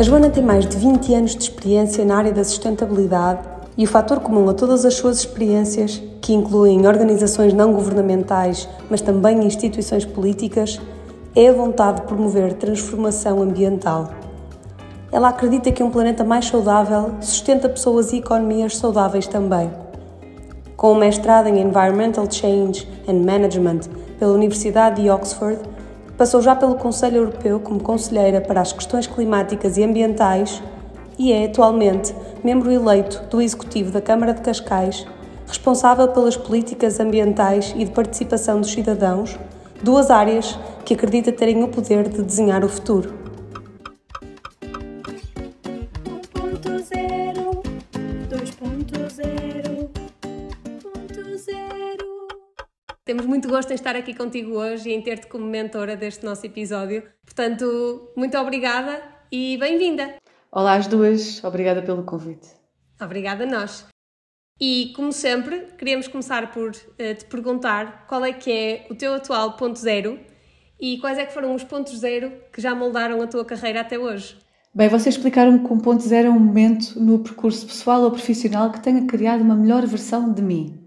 A 0.00 0.02
Joana 0.02 0.30
tem 0.30 0.42
mais 0.42 0.64
de 0.64 0.78
20 0.78 1.14
anos 1.14 1.36
de 1.36 1.42
experiência 1.42 2.02
na 2.06 2.16
área 2.16 2.32
da 2.32 2.42
sustentabilidade 2.42 3.40
e 3.76 3.84
o 3.84 3.86
fator 3.86 4.18
comum 4.20 4.48
a 4.48 4.54
todas 4.54 4.86
as 4.86 4.94
suas 4.94 5.18
experiências, 5.18 6.02
que 6.22 6.32
incluem 6.32 6.86
organizações 6.86 7.52
não 7.52 7.74
governamentais, 7.74 8.66
mas 8.88 9.02
também 9.02 9.44
instituições 9.44 10.06
políticas, 10.06 10.80
é 11.36 11.48
a 11.48 11.52
vontade 11.52 12.00
de 12.00 12.06
promover 12.06 12.54
transformação 12.54 13.42
ambiental. 13.42 14.08
Ela 15.12 15.28
acredita 15.28 15.70
que 15.70 15.82
um 15.82 15.90
planeta 15.90 16.24
mais 16.24 16.46
saudável 16.46 17.16
sustenta 17.20 17.68
pessoas 17.68 18.10
e 18.14 18.20
economias 18.20 18.78
saudáveis 18.78 19.26
também. 19.26 19.70
Com 20.78 20.92
um 20.92 20.98
mestrado 20.98 21.46
em 21.46 21.60
Environmental 21.60 22.24
Change 22.30 22.88
and 23.06 23.22
Management 23.22 23.80
pela 24.18 24.32
Universidade 24.32 25.02
de 25.02 25.10
Oxford, 25.10 25.60
passou 26.20 26.42
já 26.42 26.54
pelo 26.54 26.74
Conselho 26.74 27.16
Europeu 27.16 27.58
como 27.58 27.80
conselheira 27.80 28.42
para 28.42 28.60
as 28.60 28.74
questões 28.74 29.06
climáticas 29.06 29.78
e 29.78 29.82
ambientais 29.82 30.62
e 31.18 31.32
é 31.32 31.46
atualmente 31.46 32.14
membro 32.44 32.70
eleito 32.70 33.22
do 33.30 33.40
Executivo 33.40 33.90
da 33.90 34.02
Câmara 34.02 34.34
de 34.34 34.42
Cascais, 34.42 35.06
responsável 35.46 36.08
pelas 36.08 36.36
políticas 36.36 37.00
ambientais 37.00 37.72
e 37.74 37.86
de 37.86 37.90
participação 37.90 38.60
dos 38.60 38.70
cidadãos, 38.70 39.38
duas 39.82 40.10
áreas 40.10 40.58
que 40.84 40.92
acredita 40.92 41.32
terem 41.32 41.64
o 41.64 41.68
poder 41.68 42.06
de 42.06 42.20
desenhar 42.20 42.62
o 42.66 42.68
futuro. 42.68 43.19
Temos 53.10 53.26
muito 53.26 53.48
gosto 53.48 53.72
em 53.72 53.74
estar 53.74 53.96
aqui 53.96 54.14
contigo 54.14 54.52
hoje 54.52 54.88
e 54.88 54.92
em 54.94 55.02
ter-te 55.02 55.26
como 55.26 55.44
mentora 55.44 55.96
deste 55.96 56.24
nosso 56.24 56.46
episódio. 56.46 57.02
Portanto, 57.24 58.12
muito 58.16 58.38
obrigada 58.38 59.02
e 59.32 59.58
bem-vinda. 59.58 60.14
Olá 60.52 60.74
às 60.74 60.86
duas, 60.86 61.42
obrigada 61.42 61.82
pelo 61.82 62.04
convite. 62.04 62.46
Obrigada 63.02 63.42
a 63.42 63.46
nós. 63.48 63.84
E, 64.60 64.92
como 64.94 65.12
sempre, 65.12 65.66
queríamos 65.76 66.06
começar 66.06 66.52
por 66.52 66.70
uh, 66.70 67.14
te 67.18 67.24
perguntar 67.24 68.06
qual 68.06 68.24
é 68.24 68.32
que 68.32 68.52
é 68.52 68.86
o 68.88 68.94
teu 68.94 69.12
atual 69.12 69.56
ponto 69.56 69.80
zero 69.80 70.16
e 70.80 70.96
quais 70.98 71.18
é 71.18 71.26
que 71.26 71.34
foram 71.34 71.52
os 71.52 71.64
pontos 71.64 71.98
zero 71.98 72.32
que 72.52 72.60
já 72.60 72.76
moldaram 72.76 73.20
a 73.20 73.26
tua 73.26 73.44
carreira 73.44 73.80
até 73.80 73.98
hoje. 73.98 74.38
Bem, 74.72 74.88
vocês 74.88 75.16
explicaram-me 75.16 75.66
que 75.66 75.72
um 75.72 75.80
ponto 75.80 76.04
zero 76.04 76.28
é 76.28 76.30
um 76.30 76.38
momento 76.38 76.94
no 77.00 77.18
percurso 77.18 77.66
pessoal 77.66 78.02
ou 78.02 78.12
profissional 78.12 78.70
que 78.70 78.80
tenha 78.80 79.04
criado 79.04 79.40
uma 79.40 79.56
melhor 79.56 79.84
versão 79.84 80.32
de 80.32 80.40
mim. 80.40 80.86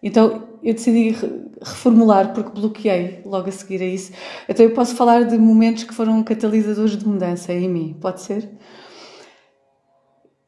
Então 0.00 0.48
eu 0.62 0.74
decidi 0.74 1.16
reformular 1.62 2.32
porque 2.32 2.58
bloqueei 2.58 3.20
logo 3.24 3.48
a 3.48 3.52
seguir 3.52 3.82
a 3.82 3.86
isso. 3.86 4.12
Então 4.48 4.64
eu 4.64 4.72
posso 4.72 4.94
falar 4.94 5.24
de 5.24 5.38
momentos 5.38 5.84
que 5.84 5.94
foram 5.94 6.22
catalisadores 6.22 6.96
de 6.96 7.06
mudança 7.06 7.52
em 7.52 7.68
mim, 7.68 7.96
pode 8.00 8.20
ser? 8.22 8.48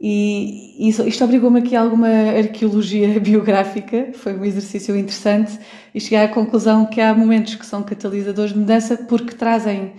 E 0.04 0.88
isso, 0.88 1.06
isto 1.06 1.22
obrigou-me 1.22 1.60
aqui 1.60 1.76
a 1.76 1.80
alguma 1.80 2.08
arqueologia 2.08 3.18
biográfica, 3.20 4.10
foi 4.14 4.34
um 4.34 4.44
exercício 4.44 4.96
interessante, 4.96 5.56
e 5.94 6.00
cheguei 6.00 6.18
à 6.18 6.28
conclusão 6.28 6.86
que 6.86 7.00
há 7.00 7.14
momentos 7.14 7.54
que 7.54 7.64
são 7.64 7.84
catalisadores 7.84 8.52
de 8.52 8.58
mudança 8.58 8.96
porque 8.96 9.32
trazem 9.32 9.92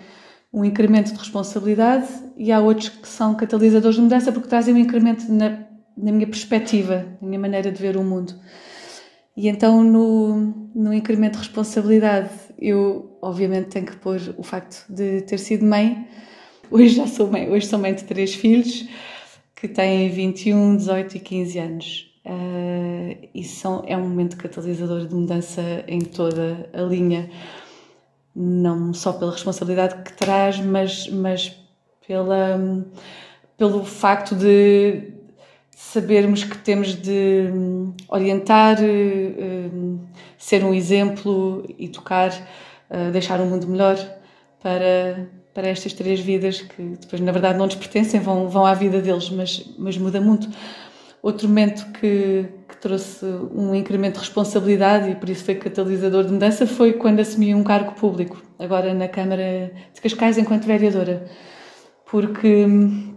um 0.52 0.66
incremento 0.66 1.14
de 1.14 1.18
responsabilidade 1.18 2.08
e 2.36 2.52
há 2.52 2.60
outros 2.60 2.90
que 2.90 3.08
são 3.08 3.34
catalisadores 3.34 3.96
de 3.96 4.02
mudança 4.02 4.32
porque 4.32 4.50
trazem 4.50 4.74
um 4.74 4.78
incremento 4.78 5.32
na, 5.32 5.60
na 5.98 6.12
minha 6.12 6.28
perspectiva, 6.28 7.06
na 7.22 7.28
minha 7.28 7.40
maneira 7.40 7.72
de 7.72 7.82
ver 7.82 7.96
o 7.96 8.04
mundo. 8.04 8.34
E 9.36 9.48
então, 9.48 9.84
no, 9.84 10.70
no 10.76 10.94
incremento 10.94 11.34
de 11.34 11.40
responsabilidade, 11.40 12.30
eu 12.60 13.18
obviamente 13.22 13.70
tenho 13.70 13.86
que 13.86 13.96
pôr 13.98 14.20
o 14.38 14.44
facto 14.44 14.86
de 14.88 15.22
ter 15.22 15.40
sido 15.40 15.66
mãe. 15.66 16.08
Hoje 16.70 16.96
já 16.96 17.08
sou 17.08 17.30
mãe, 17.30 17.50
hoje 17.50 17.66
sou 17.68 17.80
mãe 17.80 17.94
de 17.94 18.04
três 18.04 18.36
filhos 18.36 18.88
que 19.56 19.68
têm 19.68 20.10
21, 20.10 20.78
18 20.78 21.18
e 21.18 21.20
15 21.20 21.60
anos. 21.60 22.14
Uh, 22.26 23.28
e 23.34 23.44
são, 23.44 23.84
é 23.86 23.98
um 23.98 24.02
momento 24.02 24.38
catalisador 24.38 25.06
de 25.06 25.14
mudança 25.14 25.62
em 25.88 26.00
toda 26.00 26.70
a 26.72 26.82
linha, 26.82 27.30
não 28.36 28.94
só 28.94 29.12
pela 29.14 29.32
responsabilidade 29.32 30.04
que 30.04 30.14
traz, 30.14 30.60
mas, 30.60 31.10
mas 31.10 31.58
pela, 32.08 32.86
pelo 33.58 33.84
facto 33.84 34.36
de 34.36 35.14
sabermos 35.92 36.44
que 36.44 36.58
temos 36.58 36.96
de 36.96 37.50
hum, 37.54 37.94
orientar, 38.08 38.78
hum, 38.82 40.00
ser 40.38 40.64
um 40.64 40.74
exemplo, 40.74 41.64
educar, 41.78 42.32
uh, 42.90 43.12
deixar 43.12 43.40
um 43.42 43.46
mundo 43.46 43.68
melhor 43.68 43.98
para, 44.62 45.28
para 45.54 45.68
estas 45.68 45.94
três 45.94 46.20
vidas 46.20 46.62
que 46.62 46.82
depois, 47.00 47.22
na 47.22 47.32
verdade, 47.32 47.60
não 47.60 47.66
nos 47.66 47.76
pertencem, 47.76 48.20
vão, 48.20 48.48
vão 48.50 48.66
à 48.66 48.74
vida 48.74 49.02
deles, 49.02 49.30
mas, 49.30 49.70
mas 49.78 49.98
muda 49.98 50.20
muito. 50.20 50.50
Outro 51.22 51.48
momento 51.48 51.86
que, 51.92 52.46
que 52.68 52.78
trouxe 52.78 53.26
um 53.54 53.76
incremento 53.76 54.16
de 54.16 54.20
responsabilidade 54.22 55.12
e 55.12 55.16
por 55.16 55.30
isso 55.30 55.44
foi 55.44 55.56
catalisador 55.56 56.24
de 56.24 56.32
mudança 56.32 56.66
foi 56.66 56.94
quando 56.94 57.20
assumi 57.20 57.54
um 57.54 57.64
cargo 57.64 57.94
público, 57.94 58.42
agora 58.58 58.94
na 58.94 59.08
Câmara 59.08 59.72
de 59.94 60.02
Cascais, 60.02 60.38
enquanto 60.38 60.66
vereadora. 60.66 61.26
Porque 62.10 62.66
hum, 62.66 63.13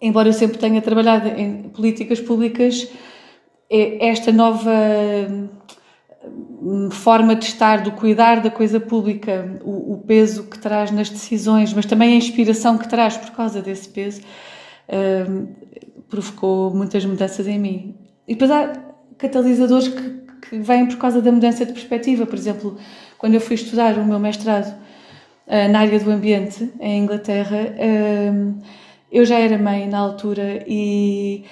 embora 0.00 0.28
eu 0.28 0.32
sempre 0.32 0.58
tenha 0.58 0.80
trabalhado 0.80 1.28
em 1.28 1.64
políticas 1.70 2.20
públicas, 2.20 2.88
é 3.70 4.08
esta 4.08 4.32
nova 4.32 4.72
hum, 6.22 6.90
forma 6.90 7.34
de 7.34 7.44
estar, 7.44 7.82
do 7.82 7.92
cuidar 7.92 8.40
da 8.40 8.50
coisa 8.50 8.80
pública, 8.80 9.60
o, 9.62 9.94
o, 9.94 9.98
peso 9.98 10.44
que 10.44 10.58
traz 10.58 10.90
nas 10.90 11.10
decisões, 11.10 11.72
mas 11.72 11.86
também 11.86 12.14
a 12.14 12.16
inspiração 12.16 12.78
que 12.78 12.88
traz 12.88 13.16
por 13.16 13.30
causa 13.30 13.60
desse 13.60 13.88
peso, 13.88 14.22
um, 15.28 15.48
provocou 16.08 16.74
muitas 16.74 17.04
mudanças 17.04 17.46
em 17.46 17.58
mim. 17.58 17.94
E 18.26 18.34
depois 18.34 18.50
há 18.50 18.72
catalisadores 19.18 19.88
que, 19.88 20.48
que 20.48 20.58
vêm 20.58 20.86
por 20.86 20.96
causa 20.96 21.20
da 21.20 21.30
mudança 21.30 21.66
de 21.66 21.72
perspectiva. 21.72 22.24
Por 22.24 22.36
exemplo, 22.36 22.78
quando 23.18 23.34
eu 23.34 23.40
fui 23.40 23.54
estudar 23.54 23.98
o 23.98 24.04
meu 24.04 24.18
mestrado 24.18 24.74
uh, 25.46 25.70
na 25.70 25.80
área 25.80 26.00
do 26.00 26.10
ambiente 26.10 26.70
em 26.80 27.02
Inglaterra, 27.02 27.74
um, 28.32 28.58
eu 29.10 29.24
já 29.24 29.38
era 29.38 29.58
mãe 29.58 29.88
na 29.88 29.98
altura 29.98 30.64
e 30.66 31.44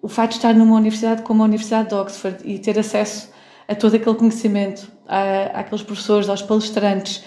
o 0.00 0.08
facto 0.08 0.32
de 0.32 0.38
estar 0.38 0.54
numa 0.54 0.76
universidade 0.76 1.22
como 1.22 1.42
a 1.42 1.46
Universidade 1.46 1.90
de 1.90 1.94
Oxford 1.94 2.38
e 2.44 2.58
ter 2.58 2.78
acesso 2.78 3.30
a 3.68 3.74
todo 3.74 3.94
aquele 3.94 4.16
conhecimento, 4.16 4.90
a, 5.06 5.60
àqueles 5.60 5.82
professores, 5.82 6.28
aos 6.28 6.42
palestrantes, 6.42 7.24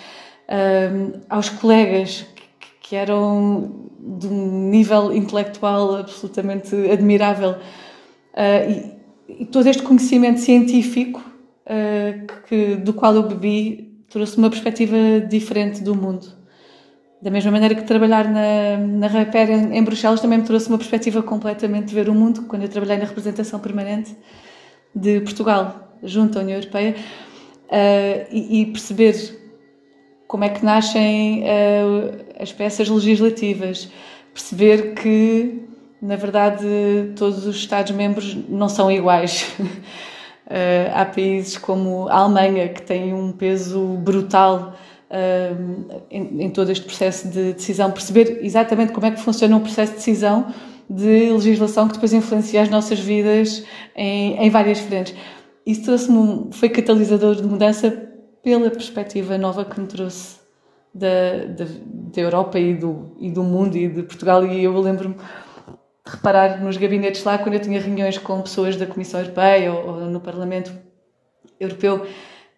um, 0.50 1.22
aos 1.30 1.50
colegas 1.50 2.26
que, 2.60 2.90
que, 2.90 2.96
eram 2.96 3.90
de 4.00 4.28
um 4.28 4.70
nível 4.70 5.14
intelectual 5.14 5.96
absolutamente 5.96 6.76
admirável 6.92 7.52
uh, 7.52 8.92
e, 9.28 9.42
e, 9.42 9.46
todo 9.46 9.68
este 9.68 9.82
conhecimento 9.82 10.40
científico 10.40 11.20
uh, 11.66 12.44
que, 12.48 12.76
do 12.76 12.94
qual 12.94 13.16
eu 13.16 13.24
bebi 13.24 14.04
trouxe 14.10 14.38
uma 14.38 14.50
perspectiva 14.50 15.22
diferente 15.22 15.82
do 15.82 15.96
mundo. 15.96 16.28
Da 17.22 17.32
mesma 17.32 17.52
maneira 17.52 17.74
que 17.76 17.84
trabalhar 17.84 18.26
na, 18.30 18.78
na 18.78 19.08
Repair 19.08 19.50
em, 19.50 19.78
em 19.78 19.84
Bruxelas 19.84 20.20
também 20.20 20.40
me 20.40 20.46
trouxe 20.46 20.68
uma 20.68 20.78
perspectiva 20.78 21.24
completamente 21.24 21.88
de 21.88 21.96
ver 21.96 22.10
o 22.10 22.14
mundo, 22.14 22.44
quando 22.44 22.64
eu 22.64 22.70
trabalhei 22.70 22.98
na 22.98 23.06
representação 23.06 23.60
permanente 23.60 24.16
de 24.94 25.22
Portugal 25.22 25.86
junto 26.04 26.38
à 26.38 26.42
União 26.42 26.58
Europeia 26.58 26.96
uh, 27.66 28.28
e, 28.32 28.62
e, 28.62 28.66
perceber 28.68 29.42
como 30.28 30.44
é 30.44 30.50
que 30.50 30.64
nascem 30.64 31.44
uh, 31.44 32.26
as 32.40 32.52
peças 32.52 32.90
legislativas, 32.90 33.90
perceber 34.34 34.94
que, 34.94 35.64
na 36.02 36.16
verdade, 36.16 36.66
todos 37.16 37.46
os 37.46 37.56
Estados-membros 37.56 38.38
não 38.50 38.68
são 38.68 38.92
iguais. 38.92 39.56
Uh, 39.60 40.92
há 40.94 41.06
países 41.06 41.58
como 41.58 42.08
a 42.10 42.18
Alemanha 42.18 42.70
que 42.70 42.82
têm 42.82 43.14
um 43.14 43.32
peso 43.32 43.80
brutal 43.98 44.76
em, 46.10 46.44
em, 46.44 46.50
todo 46.50 46.72
este 46.72 46.86
processo 46.86 47.28
de 47.28 47.54
decisão, 47.54 47.92
perceber 47.92 48.40
exatamente 48.42 48.92
como 48.92 49.06
é 49.06 49.12
que 49.12 49.20
funciona 49.20 49.56
um 49.56 49.60
processo 49.60 49.92
de 49.92 49.98
decisão 49.98 50.48
de 50.90 51.32
legislação 51.32 51.88
que 51.88 51.94
depois 51.94 52.14
influencia 52.14 52.62
as 52.62 52.70
nossas 52.70 53.00
vidas 53.00 53.64
em, 53.96 54.38
em 54.38 54.50
várias 54.50 54.80
frentes. 54.80 55.16
Isso 55.66 55.84
trouxe-me, 55.84 56.50
foi 56.52 56.70
catalisador 56.70 57.36
de 57.36 57.44
mudança 57.44 57.92
pela 58.44 58.70
perspectiva 58.70 59.38
nova 59.38 59.66
que 59.66 59.80
me 59.80 59.88
trouxe 59.88 60.38
da, 60.94 61.46
da, 61.48 61.66
da 61.66 62.22
Europa 62.22 62.60
e 62.60 62.76
do, 62.76 63.16
e 63.20 63.32
do 63.32 63.44
mundo 63.44 63.76
e 63.76 63.88
de 63.88 64.04
Portugal. 64.04 64.46
E 64.46 64.64
eu 64.64 64.80
lembro-me 64.80 65.16
de 65.16 65.22
reparar 66.06 66.64
nos 66.64 66.78
gabinetes 66.78 67.24
lá, 67.24 67.40
quando 67.40 67.56
eu 67.56 67.60
tinha 67.60 67.82
reuniões 67.82 68.20
com 68.20 68.42
pessoas 68.42 68.76
da 68.76 68.86
Comissão 68.86 69.20
Europeia 69.20 69.74
ou, 69.74 69.88
ou 69.88 70.02
no 70.02 70.20
Parlamento 70.20 70.72
Europeu, 71.60 72.06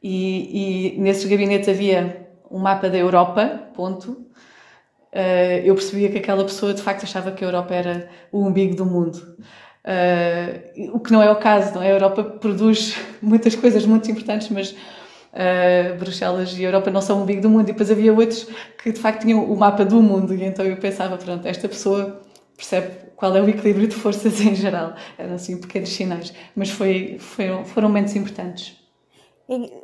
e, 0.03 0.95
e 0.97 0.99
nesses 0.99 1.23
gabinetes 1.25 1.69
havia 1.69 2.26
um 2.49 2.59
mapa 2.59 2.89
da 2.89 2.97
Europa, 2.97 3.69
ponto, 3.75 4.11
uh, 4.11 5.59
eu 5.63 5.73
percebia 5.75 6.09
que 6.09 6.17
aquela 6.17 6.43
pessoa 6.43 6.73
de 6.73 6.81
facto 6.81 7.03
achava 7.03 7.31
que 7.31 7.43
a 7.43 7.47
Europa 7.47 7.73
era 7.73 8.09
o 8.31 8.45
umbigo 8.45 8.75
do 8.75 8.85
mundo. 8.85 9.37
Uh, 9.85 10.95
o 10.95 10.99
que 10.99 11.11
não 11.11 11.23
é 11.23 11.31
o 11.31 11.37
caso, 11.37 11.75
não 11.75 11.81
é? 11.81 11.87
A 11.87 11.93
Europa 11.93 12.23
produz 12.23 12.95
muitas 13.21 13.55
coisas 13.55 13.85
muito 13.85 14.09
importantes, 14.11 14.49
mas 14.49 14.71
uh, 14.71 15.97
Bruxelas 15.97 16.57
e 16.57 16.65
a 16.65 16.67
Europa 16.67 16.91
não 16.91 17.01
são 17.01 17.19
o 17.19 17.23
umbigo 17.23 17.41
do 17.41 17.49
mundo, 17.49 17.63
e 17.63 17.71
depois 17.71 17.89
havia 17.89 18.13
outros 18.13 18.47
que 18.81 18.91
de 18.91 18.99
facto 18.99 19.21
tinham 19.21 19.43
o 19.43 19.57
mapa 19.57 19.85
do 19.85 20.01
mundo, 20.01 20.33
e 20.33 20.43
então 20.43 20.65
eu 20.65 20.77
pensava, 20.77 21.17
pronto, 21.17 21.47
esta 21.47 21.67
pessoa 21.69 22.21
percebe 22.55 23.07
qual 23.15 23.35
é 23.35 23.41
o 23.41 23.49
equilíbrio 23.49 23.87
de 23.87 23.95
forças 23.95 24.39
em 24.41 24.55
geral. 24.55 24.95
Eram 25.17 25.35
assim 25.35 25.59
pequenos 25.59 25.89
sinais, 25.89 26.33
mas 26.55 26.69
foi, 26.69 27.17
foi, 27.19 27.63
foram 27.65 27.87
momentos 27.87 28.15
importantes. 28.15 28.86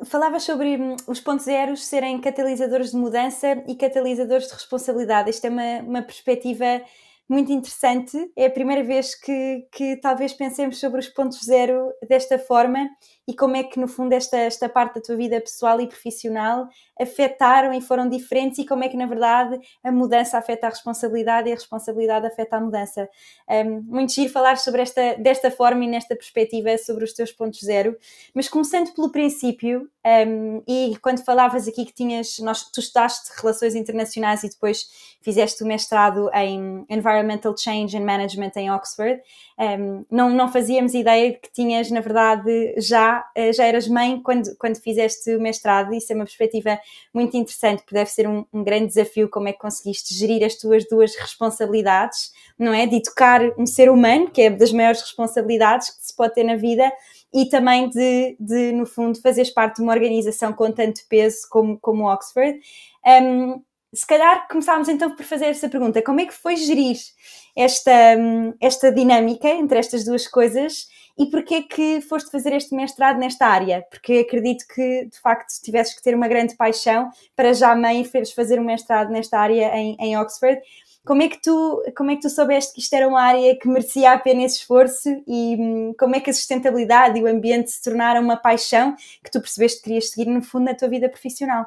Falavas 0.04 0.42
sobre 0.42 0.76
hum, 0.76 0.96
os 1.06 1.20
pontos 1.20 1.46
zeros 1.46 1.84
serem 1.86 2.20
catalisadores 2.20 2.90
de 2.90 2.96
mudança 2.96 3.62
e 3.66 3.74
catalisadores 3.74 4.48
de 4.48 4.52
responsabilidade. 4.52 5.30
Isto 5.30 5.46
é 5.46 5.50
uma, 5.50 5.78
uma 5.80 6.02
perspectiva 6.02 6.82
muito 7.28 7.50
interessante. 7.50 8.30
É 8.36 8.46
a 8.46 8.50
primeira 8.50 8.82
vez 8.82 9.14
que, 9.14 9.66
que 9.72 9.96
talvez 9.96 10.34
pensemos 10.34 10.78
sobre 10.78 11.00
os 11.00 11.08
pontos 11.08 11.40
zero 11.44 11.90
desta 12.06 12.38
forma 12.38 12.88
e 13.26 13.34
como 13.34 13.56
é 13.56 13.62
que, 13.62 13.80
no 13.80 13.88
fundo, 13.88 14.12
esta, 14.12 14.36
esta 14.36 14.68
parte 14.68 14.96
da 14.96 15.00
tua 15.00 15.16
vida 15.16 15.40
pessoal 15.40 15.80
e 15.80 15.86
profissional 15.86 16.68
afetaram 17.00 17.72
e 17.72 17.80
foram 17.80 18.08
diferentes 18.08 18.58
e 18.58 18.66
como 18.66 18.84
é 18.84 18.88
que, 18.88 18.96
na 18.96 19.06
verdade, 19.06 19.58
a 19.82 19.90
mudança 19.90 20.38
afeta 20.38 20.66
a 20.66 20.70
responsabilidade 20.70 21.48
e 21.48 21.52
a 21.52 21.54
responsabilidade 21.54 22.26
afeta 22.26 22.56
a 22.56 22.60
mudança. 22.60 23.08
Um, 23.48 23.82
muito 23.82 24.12
giro 24.12 24.30
falar 24.30 24.58
sobre 24.58 24.82
esta, 24.82 25.14
desta 25.14 25.50
forma 25.50 25.84
e 25.84 25.88
nesta 25.88 26.14
perspectiva 26.14 26.76
sobre 26.78 27.04
os 27.04 27.12
teus 27.12 27.32
pontos 27.32 27.60
zero, 27.60 27.96
mas 28.34 28.48
começando 28.48 28.92
pelo 28.94 29.10
princípio, 29.10 29.88
um, 30.26 30.62
e 30.68 30.96
quando 31.00 31.24
falavas 31.24 31.66
aqui 31.66 31.84
que 31.84 31.94
tinhas, 31.94 32.38
nós, 32.40 32.70
tu 32.70 32.80
estudaste 32.80 33.30
relações 33.40 33.74
internacionais 33.74 34.44
e 34.44 34.50
depois 34.50 34.86
fizeste 35.22 35.64
o 35.64 35.66
mestrado 35.66 36.30
em 36.34 36.84
Environmental 36.90 37.56
Change 37.56 37.96
and 37.96 38.04
Management 38.04 38.52
em 38.56 38.70
Oxford, 38.70 39.20
um, 39.58 40.04
não, 40.10 40.30
não 40.30 40.48
fazíamos 40.48 40.94
ideia 40.94 41.32
que 41.32 41.50
tinhas, 41.52 41.90
na 41.90 42.00
verdade, 42.00 42.74
já, 42.78 43.13
eh, 43.34 43.52
já 43.52 43.64
eras 43.64 43.86
mãe 43.86 44.20
quando, 44.22 44.56
quando 44.56 44.80
fizeste 44.80 45.34
o 45.34 45.40
mestrado, 45.40 45.92
isso 45.92 46.12
é 46.12 46.16
uma 46.16 46.24
perspectiva 46.24 46.78
muito 47.12 47.36
interessante, 47.36 47.82
porque 47.82 47.94
deve 47.94 48.10
ser 48.10 48.28
um, 48.28 48.44
um 48.52 48.64
grande 48.64 48.86
desafio 48.86 49.28
como 49.28 49.48
é 49.48 49.52
que 49.52 49.58
conseguiste 49.58 50.14
gerir 50.14 50.44
as 50.44 50.54
tuas 50.54 50.84
duas 50.88 51.14
responsabilidades, 51.16 52.32
não 52.58 52.72
é? 52.72 52.86
De 52.86 52.96
educar 52.96 53.40
um 53.58 53.66
ser 53.66 53.90
humano, 53.90 54.30
que 54.30 54.42
é 54.42 54.50
das 54.50 54.72
maiores 54.72 55.00
responsabilidades 55.00 55.90
que 55.90 56.06
se 56.06 56.16
pode 56.16 56.34
ter 56.34 56.44
na 56.44 56.56
vida, 56.56 56.90
e 57.32 57.46
também 57.46 57.88
de, 57.88 58.36
de, 58.38 58.72
no 58.72 58.86
fundo, 58.86 59.20
fazeres 59.20 59.50
parte 59.50 59.76
de 59.76 59.82
uma 59.82 59.92
organização 59.92 60.52
com 60.52 60.70
tanto 60.70 61.00
peso 61.08 61.48
como, 61.50 61.78
como 61.80 62.08
Oxford. 62.08 62.60
Um, 63.04 63.60
se 63.92 64.06
calhar 64.06 64.48
começámos 64.48 64.88
então 64.88 65.14
por 65.14 65.24
fazer 65.24 65.46
essa 65.46 65.68
pergunta: 65.68 66.02
como 66.02 66.20
é 66.20 66.26
que 66.26 66.34
foi 66.34 66.56
gerir 66.56 66.96
esta, 67.56 67.92
esta 68.60 68.92
dinâmica 68.92 69.48
entre 69.48 69.78
estas 69.78 70.04
duas 70.04 70.26
coisas 70.26 70.88
e 71.16 71.26
porquê 71.26 71.62
que 71.62 72.00
foste 72.00 72.30
fazer 72.30 72.52
este 72.52 72.74
mestrado 72.74 73.18
nesta 73.18 73.46
área? 73.46 73.84
Porque 73.88 74.24
acredito 74.28 74.64
que 74.66 75.06
de 75.06 75.18
facto 75.20 75.48
tivesses 75.62 75.94
que 75.94 76.02
ter 76.02 76.14
uma 76.14 76.26
grande 76.26 76.56
paixão 76.56 77.08
para 77.36 77.52
já 77.52 77.74
mãe 77.76 78.02
feres 78.04 78.32
fazer 78.32 78.58
um 78.58 78.64
mestrado 78.64 79.10
nesta 79.10 79.38
área 79.38 79.76
em, 79.76 79.96
em 80.00 80.18
Oxford. 80.18 80.60
Como 81.04 81.22
é, 81.22 81.28
que 81.28 81.40
tu, 81.40 81.82
como 81.96 82.10
é 82.10 82.16
que 82.16 82.22
tu 82.22 82.30
soubeste 82.30 82.72
que 82.72 82.80
isto 82.80 82.94
era 82.94 83.06
uma 83.06 83.20
área 83.20 83.56
que 83.56 83.68
merecia 83.68 84.12
a 84.12 84.18
pena 84.18 84.42
esse 84.42 84.56
esforço 84.56 85.08
e 85.28 85.54
hum, 85.60 85.94
como 85.98 86.16
é 86.16 86.20
que 86.20 86.30
a 86.30 86.32
sustentabilidade 86.32 87.18
e 87.18 87.22
o 87.22 87.26
ambiente 87.26 87.70
se 87.70 87.82
tornaram 87.82 88.22
uma 88.22 88.38
paixão 88.38 88.96
que 89.22 89.30
tu 89.30 89.38
percebeste 89.38 89.78
que 89.78 89.84
querias 89.84 90.10
seguir 90.10 90.30
no 90.30 90.42
fundo 90.42 90.64
na 90.64 90.74
tua 90.74 90.88
vida 90.88 91.08
profissional? 91.08 91.66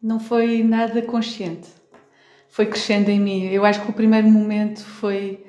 Não 0.00 0.20
foi 0.20 0.62
nada 0.62 1.00
consciente. 1.00 1.68
Foi 2.48 2.66
crescendo 2.66 3.08
em 3.08 3.18
mim. 3.18 3.46
Eu 3.46 3.64
acho 3.64 3.80
que 3.82 3.90
o 3.90 3.94
primeiro 3.94 4.28
momento 4.28 4.84
foi 4.84 5.42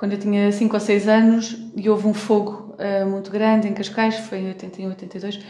quando 0.00 0.12
eu 0.12 0.18
tinha 0.18 0.50
5 0.50 0.74
ou 0.74 0.80
6 0.80 1.08
anos 1.08 1.58
e 1.76 1.86
houve 1.90 2.06
um 2.06 2.14
fogo 2.14 2.74
uh, 2.78 3.06
muito 3.06 3.30
grande 3.30 3.68
em 3.68 3.74
Cascais, 3.74 4.16
foi 4.16 4.38
em 4.38 4.48
81, 4.48 4.88
82 4.88 5.40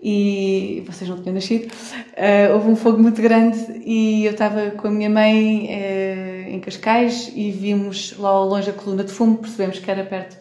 e 0.00 0.84
vocês 0.86 1.10
não 1.10 1.20
tinham 1.20 1.34
nascido, 1.34 1.66
uh, 1.66 2.54
houve 2.54 2.68
um 2.68 2.76
fogo 2.76 3.02
muito 3.02 3.20
grande 3.20 3.58
e 3.84 4.24
eu 4.24 4.30
estava 4.30 4.70
com 4.70 4.86
a 4.86 4.90
minha 4.92 5.10
mãe 5.10 5.66
uh, 5.66 6.48
em 6.48 6.60
Cascais 6.60 7.32
e 7.34 7.50
vimos 7.50 8.16
lá 8.16 8.28
ao 8.28 8.46
longe 8.46 8.70
a 8.70 8.72
coluna 8.72 9.02
de 9.02 9.10
fumo, 9.10 9.38
percebemos 9.38 9.80
que 9.80 9.90
era 9.90 10.04
perto 10.04 10.38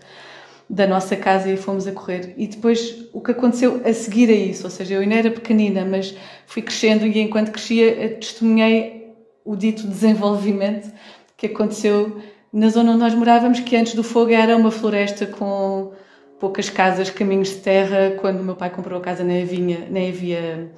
da 0.69 0.85
nossa 0.85 1.15
casa 1.15 1.49
e 1.49 1.57
fomos 1.57 1.87
a 1.87 1.91
correr. 1.91 2.35
E 2.37 2.45
depois 2.45 3.09
o 3.11 3.19
que 3.19 3.31
aconteceu 3.31 3.81
a 3.83 3.91
seguir 3.91 4.29
a 4.29 4.33
isso, 4.33 4.65
ou 4.65 4.69
seja, 4.69 4.93
eu 4.93 5.01
ainda 5.01 5.15
era 5.15 5.31
pequenina, 5.31 5.83
mas 5.83 6.15
fui 6.45 6.61
crescendo 6.61 7.07
e 7.07 7.19
enquanto 7.19 7.51
crescia 7.51 8.17
testemunhei 8.19 9.15
o 9.43 9.55
dito 9.55 9.87
desenvolvimento 9.87 10.93
que 11.35 11.47
aconteceu 11.47 12.21
na 12.51 12.69
zona 12.69 12.91
onde 12.91 12.99
nós 12.99 13.13
morávamos, 13.13 13.59
que 13.59 13.75
antes 13.75 13.93
do 13.93 14.03
fogo 14.03 14.31
era 14.31 14.55
uma 14.55 14.71
floresta 14.71 15.25
com 15.25 15.91
poucas 16.39 16.69
casas, 16.69 17.09
caminhos 17.09 17.49
de 17.49 17.57
terra. 17.57 18.15
Quando 18.19 18.39
o 18.39 18.43
meu 18.43 18.55
pai 18.55 18.69
comprou 18.69 18.99
a 18.99 19.01
casa, 19.01 19.23
nem 19.23 19.43
havia, 19.43 19.87
nem 19.89 20.09
havia 20.09 20.71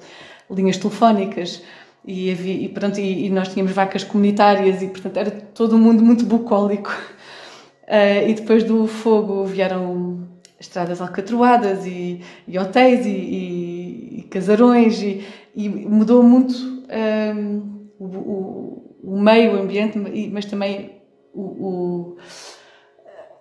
linhas 0.50 0.76
telefónicas. 0.76 1.62
E, 2.04 2.30
havia, 2.30 2.54
e, 2.54 2.68
pronto, 2.68 2.98
e, 2.98 3.26
e, 3.26 3.30
nós 3.30 3.48
tínhamos 3.48 3.72
vacas 3.72 4.02
comunitárias 4.02 4.82
e, 4.82 4.88
portanto, 4.88 5.16
era 5.18 5.30
todo 5.30 5.76
um 5.76 5.78
mundo 5.78 6.02
muito 6.02 6.24
bucólico. 6.24 6.90
Uh, 7.84 8.24
e 8.28 8.34
depois 8.34 8.64
do 8.64 8.86
fogo 8.86 9.44
vieram 9.44 10.28
estradas 10.58 11.00
alcatroadas 11.00 11.86
e, 11.86 12.20
e 12.46 12.58
hotéis 12.58 13.06
e, 13.06 14.26
casarões 14.30 15.02
e, 15.02 15.24
mudou 15.68 16.22
muito 16.22 16.54
um, 16.54 16.82
ehm, 16.88 17.62
o, 17.98 18.04
o, 18.04 18.96
o, 19.02 19.20
meio, 19.20 19.60
ambiente, 19.60 19.98
mas 20.30 20.44
também 20.44 20.99
o, 21.32 21.42
o, 21.42 22.16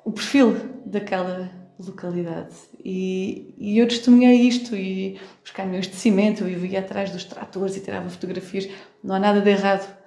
o 0.06 0.12
perfil 0.12 0.56
daquela 0.86 1.50
localidade. 1.80 2.56
E, 2.84 3.54
e 3.58 3.80
eu 3.80 3.88
testemunhei 3.88 4.42
isto 4.42 4.76
e 4.76 5.20
os 5.44 5.52
caminhões 5.52 5.88
de 5.88 5.96
cimento, 5.96 6.44
eu 6.44 6.66
ia 6.66 6.80
atrás 6.80 7.12
dos 7.12 7.24
tratores 7.24 7.78
e 7.78 7.82
tirava 7.82 8.10
fotografias. 8.10 8.70
Não 9.04 9.16
há 9.16 9.20
nada 9.20 9.42
de 9.42 9.50
errado 9.50 9.98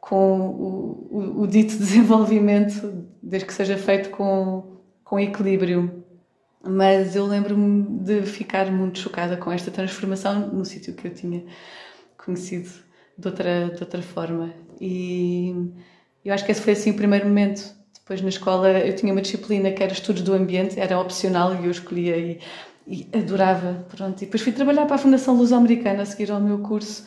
com 0.00 0.40
o, 0.40 1.08
o, 1.10 1.42
o 1.42 1.46
dito 1.46 1.76
desenvolvimento, 1.78 3.06
desde 3.22 3.46
que 3.46 3.54
seja 3.54 3.76
feito 3.76 4.10
com, 4.10 4.80
com 5.04 5.20
equilíbrio. 5.20 6.04
Mas 6.66 7.14
eu 7.14 7.26
lembro-me 7.26 8.00
de 8.00 8.22
ficar 8.22 8.70
muito 8.72 8.98
chocada 8.98 9.36
com 9.36 9.52
esta 9.52 9.70
transformação 9.70 10.48
no 10.48 10.64
sítio 10.64 10.94
que 10.94 11.06
eu 11.06 11.14
tinha 11.14 11.44
conhecido 12.16 12.70
de 13.18 13.28
outra, 13.28 13.68
de 13.68 13.82
outra 13.82 14.00
forma. 14.00 14.50
E 14.80 15.54
eu 16.24 16.34
acho 16.34 16.44
que 16.44 16.52
esse 16.52 16.60
foi 16.60 16.72
assim 16.72 16.90
o 16.90 16.94
primeiro 16.94 17.26
momento 17.26 17.74
depois 18.04 18.20
na 18.20 18.28
escola 18.28 18.68
eu 18.70 18.94
tinha 18.94 19.10
uma 19.10 19.22
disciplina 19.22 19.70
que 19.70 19.82
era 19.82 19.90
estudos 19.90 20.20
do 20.20 20.34
ambiente, 20.34 20.78
era 20.78 21.00
opcional 21.00 21.54
e 21.54 21.64
eu 21.64 21.70
escolhia 21.70 22.18
e, 22.18 22.38
e 22.86 23.08
adorava. 23.16 23.86
Pronto. 23.88 24.20
E 24.20 24.26
depois 24.26 24.42
fui 24.42 24.52
trabalhar 24.52 24.84
para 24.84 24.96
a 24.96 24.98
Fundação 24.98 25.34
Luso-Americana 25.34 26.02
a 26.02 26.04
seguir 26.04 26.30
ao 26.30 26.38
meu 26.38 26.58
curso 26.58 27.06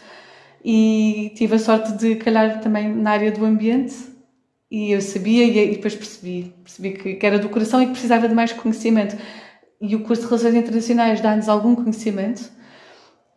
e 0.65 1.31
tive 1.35 1.55
a 1.55 1.59
sorte 1.59 1.91
de 1.93 2.15
calhar 2.15 2.61
também 2.61 2.91
na 2.95 3.11
área 3.11 3.31
do 3.31 3.45
ambiente 3.45 3.95
e 4.71 4.91
eu 4.91 4.99
sabia 4.99 5.45
e, 5.45 5.75
depois 5.75 5.93
percebi, 5.93 6.51
percebi 6.63 6.91
que, 6.93 7.13
que, 7.13 7.25
era 7.25 7.37
do 7.37 7.47
coração 7.47 7.79
e 7.79 7.85
que 7.85 7.91
precisava 7.91 8.27
de 8.27 8.33
mais 8.33 8.51
conhecimento. 8.51 9.15
E 9.79 9.95
o 9.95 9.99
curso 9.99 10.23
de 10.23 10.29
Relações 10.29 10.55
Internacionais 10.55 11.21
dá-nos 11.21 11.47
algum 11.47 11.75
conhecimento. 11.75 12.49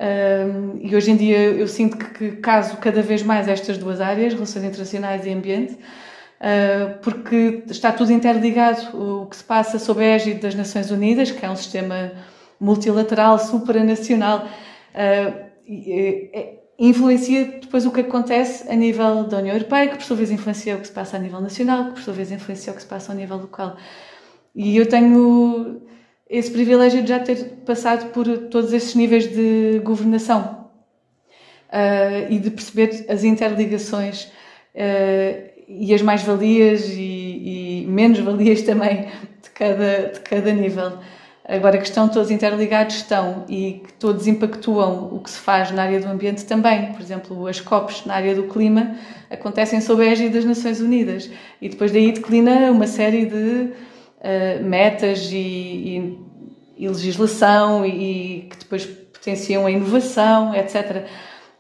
Um, 0.01 0.79
e 0.81 0.97
hoje 0.97 1.11
em 1.11 1.17
dia 1.17 1.39
eu 1.39 1.69
sinto 1.69 1.99
que, 1.99 2.07
que 2.07 2.37
caso 2.37 2.79
cada 2.79 3.03
vez 3.03 3.23
mais 3.23 3.47
estas 3.49 3.77
duas 3.77 4.01
áreas, 4.01 4.33
relações 4.33 4.65
internacionais 4.65 5.27
e 5.27 5.31
ambiente, 5.31 5.77
ah, 6.41 6.99
porque 7.03 7.65
está 7.69 7.93
tudo 7.93 8.11
interligado. 8.13 8.97
O 8.97 9.27
que 9.27 9.37
se 9.37 9.45
passa 9.45 9.79
sob 9.79 10.03
a 10.03 10.07
égide 10.17 10.41
das 10.41 10.55
Nações 10.55 10.91
Unidas, 10.91 11.31
que 11.31 11.45
é 11.45 11.51
um 11.51 11.57
sistema 11.57 12.13
multilateral, 12.59 13.39
supranacional, 13.39 14.49
é, 14.95 15.51
influencia 16.79 17.45
depois 17.61 17.85
o 17.85 17.91
que 17.91 18.01
acontece 18.01 18.71
a 18.71 18.75
nível 18.75 19.25
da 19.25 19.39
União 19.39 19.55
Europeia, 19.55 19.89
que 19.89 19.97
por 19.97 20.05
sua 20.05 20.17
vez 20.17 20.31
influencia 20.31 20.77
o 20.77 20.81
que 20.81 20.87
se 20.87 20.93
passa 20.93 21.17
a 21.19 21.21
nível 21.21 21.41
nacional, 21.41 21.87
que 21.87 21.93
por 21.93 22.03
sua 22.03 22.15
vez 22.15 22.33
influencia 22.33 22.73
o 22.73 22.77
que 22.77 22.83
se 22.83 22.89
passa 22.89 23.13
a 23.13 23.15
nível 23.15 23.37
local. 23.37 23.77
E 24.55 24.77
eu 24.77 24.89
tenho 24.89 25.83
esse 26.31 26.51
privilégio 26.53 27.03
de 27.03 27.09
já 27.09 27.19
ter 27.19 27.45
passado 27.67 28.13
por 28.13 28.25
todos 28.49 28.73
esses 28.73 28.95
níveis 28.95 29.27
de 29.27 29.81
governação 29.83 30.69
uh, 31.69 32.33
e 32.33 32.39
de 32.39 32.51
perceber 32.53 33.07
as 33.09 33.25
interligações 33.25 34.31
uh, 34.75 35.51
e 35.67 35.93
as 35.93 36.01
mais-valias 36.03 36.89
e, 36.89 37.83
e 37.83 37.87
menos-valias 37.89 38.63
também 38.65 39.09
de 39.43 39.51
cada, 39.53 40.13
de 40.13 40.21
cada 40.21 40.53
nível. 40.53 40.93
Agora, 41.45 41.79
que 41.79 41.85
estão 41.85 42.09
todos 42.09 42.31
interligados, 42.31 42.95
estão, 42.95 43.45
e 43.49 43.83
que 43.85 43.93
todos 43.95 44.29
impactuam 44.29 45.13
o 45.13 45.19
que 45.19 45.31
se 45.31 45.39
faz 45.41 45.73
na 45.73 45.83
área 45.83 45.99
do 45.99 46.07
ambiente 46.07 46.45
também. 46.45 46.93
Por 46.93 47.01
exemplo, 47.01 47.49
as 47.49 47.61
COPs 47.61 48.07
na 48.07 48.15
área 48.15 48.37
do 48.37 48.45
clima 48.45 48.95
acontecem 49.29 49.81
sob 49.81 50.01
a 50.01 50.13
égide 50.13 50.29
das 50.29 50.45
Nações 50.45 50.81
Unidas. 50.81 51.29
E 51.61 51.69
depois 51.69 51.91
daí 51.91 52.13
declina 52.13 52.71
uma 52.71 52.87
série 52.87 53.27
de 53.27 53.73
uh, 54.21 54.65
metas 54.65 55.31
e, 55.33 55.37
e, 55.37 56.19
e 56.77 56.89
legislação 56.89 57.85
e, 57.85 57.89
e, 57.89 58.41
que 58.43 58.59
depois 58.59 58.87
potenciam 58.87 59.67
a 59.67 59.71
inovação, 59.71 60.55
etc. 60.55 61.07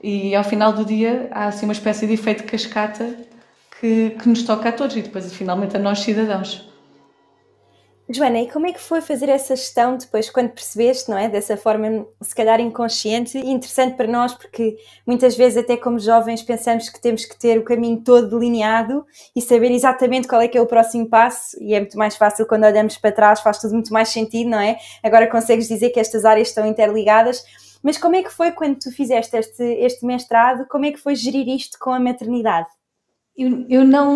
E 0.02 0.34
ao 0.34 0.44
final 0.44 0.72
do 0.72 0.84
dia 0.84 1.28
há 1.30 1.46
assim 1.46 1.66
uma 1.66 1.72
espécie 1.72 2.06
de 2.06 2.14
efeito 2.14 2.44
cascata 2.44 3.16
que, 3.78 4.10
que 4.10 4.28
nos 4.28 4.42
toca 4.42 4.68
a 4.68 4.72
todos 4.72 4.96
e 4.96 5.02
depois 5.02 5.32
finalmente 5.34 5.76
a 5.76 5.80
nós 5.80 6.00
cidadãos. 6.00 6.69
Joana, 8.12 8.40
e 8.40 8.50
como 8.50 8.66
é 8.66 8.72
que 8.72 8.80
foi 8.80 9.00
fazer 9.00 9.28
essa 9.28 9.54
gestão 9.54 9.96
depois, 9.96 10.28
quando 10.28 10.50
percebeste, 10.50 11.08
não 11.08 11.16
é? 11.16 11.28
Dessa 11.28 11.56
forma, 11.56 12.04
se 12.20 12.34
calhar 12.34 12.60
inconsciente 12.60 13.38
e 13.38 13.48
interessante 13.48 13.96
para 13.96 14.08
nós, 14.08 14.34
porque 14.34 14.76
muitas 15.06 15.36
vezes, 15.36 15.58
até 15.58 15.76
como 15.76 15.96
jovens, 15.96 16.42
pensamos 16.42 16.88
que 16.88 17.00
temos 17.00 17.24
que 17.24 17.38
ter 17.38 17.56
o 17.56 17.62
caminho 17.62 18.02
todo 18.02 18.28
delineado 18.28 19.06
e 19.34 19.40
saber 19.40 19.70
exatamente 19.70 20.26
qual 20.26 20.40
é 20.40 20.48
que 20.48 20.58
é 20.58 20.60
o 20.60 20.66
próximo 20.66 21.08
passo, 21.08 21.56
e 21.62 21.72
é 21.72 21.78
muito 21.78 21.96
mais 21.96 22.16
fácil 22.16 22.46
quando 22.48 22.64
olhamos 22.64 22.98
para 22.98 23.12
trás, 23.12 23.40
faz 23.40 23.58
tudo 23.60 23.74
muito 23.74 23.92
mais 23.92 24.08
sentido, 24.08 24.50
não 24.50 24.60
é? 24.60 24.76
Agora 25.04 25.28
consegues 25.28 25.68
dizer 25.68 25.90
que 25.90 26.00
estas 26.00 26.24
áreas 26.24 26.48
estão 26.48 26.66
interligadas. 26.66 27.44
Mas 27.80 27.96
como 27.96 28.16
é 28.16 28.24
que 28.24 28.30
foi 28.30 28.50
quando 28.50 28.76
tu 28.78 28.90
fizeste 28.90 29.36
este, 29.36 29.62
este 29.62 30.04
mestrado? 30.04 30.66
Como 30.68 30.84
é 30.84 30.90
que 30.90 30.98
foi 30.98 31.14
gerir 31.14 31.48
isto 31.48 31.78
com 31.78 31.90
a 31.92 32.00
maternidade? 32.00 32.68
Eu, 33.40 33.64
eu 33.70 33.84
não, 33.86 34.14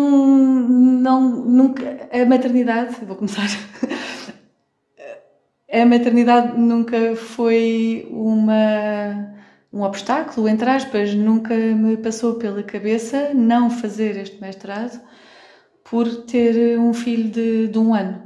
não, 0.69 1.21
nunca, 1.45 2.07
a 2.13 2.23
maternidade, 2.27 3.03
vou 3.03 3.15
começar, 3.15 3.47
a 5.73 5.83
maternidade 5.83 6.55
nunca 6.59 7.15
foi 7.15 8.07
uma, 8.11 9.35
um 9.73 9.81
obstáculo, 9.81 10.47
entre 10.47 10.69
aspas, 10.69 11.15
nunca 11.15 11.55
me 11.55 11.97
passou 11.97 12.35
pela 12.35 12.61
cabeça 12.61 13.33
não 13.33 13.71
fazer 13.71 14.15
este 14.15 14.39
mestrado 14.39 15.01
por 15.83 16.07
ter 16.25 16.77
um 16.77 16.93
filho 16.93 17.31
de, 17.31 17.67
de 17.67 17.79
um 17.79 17.95
ano. 17.95 18.21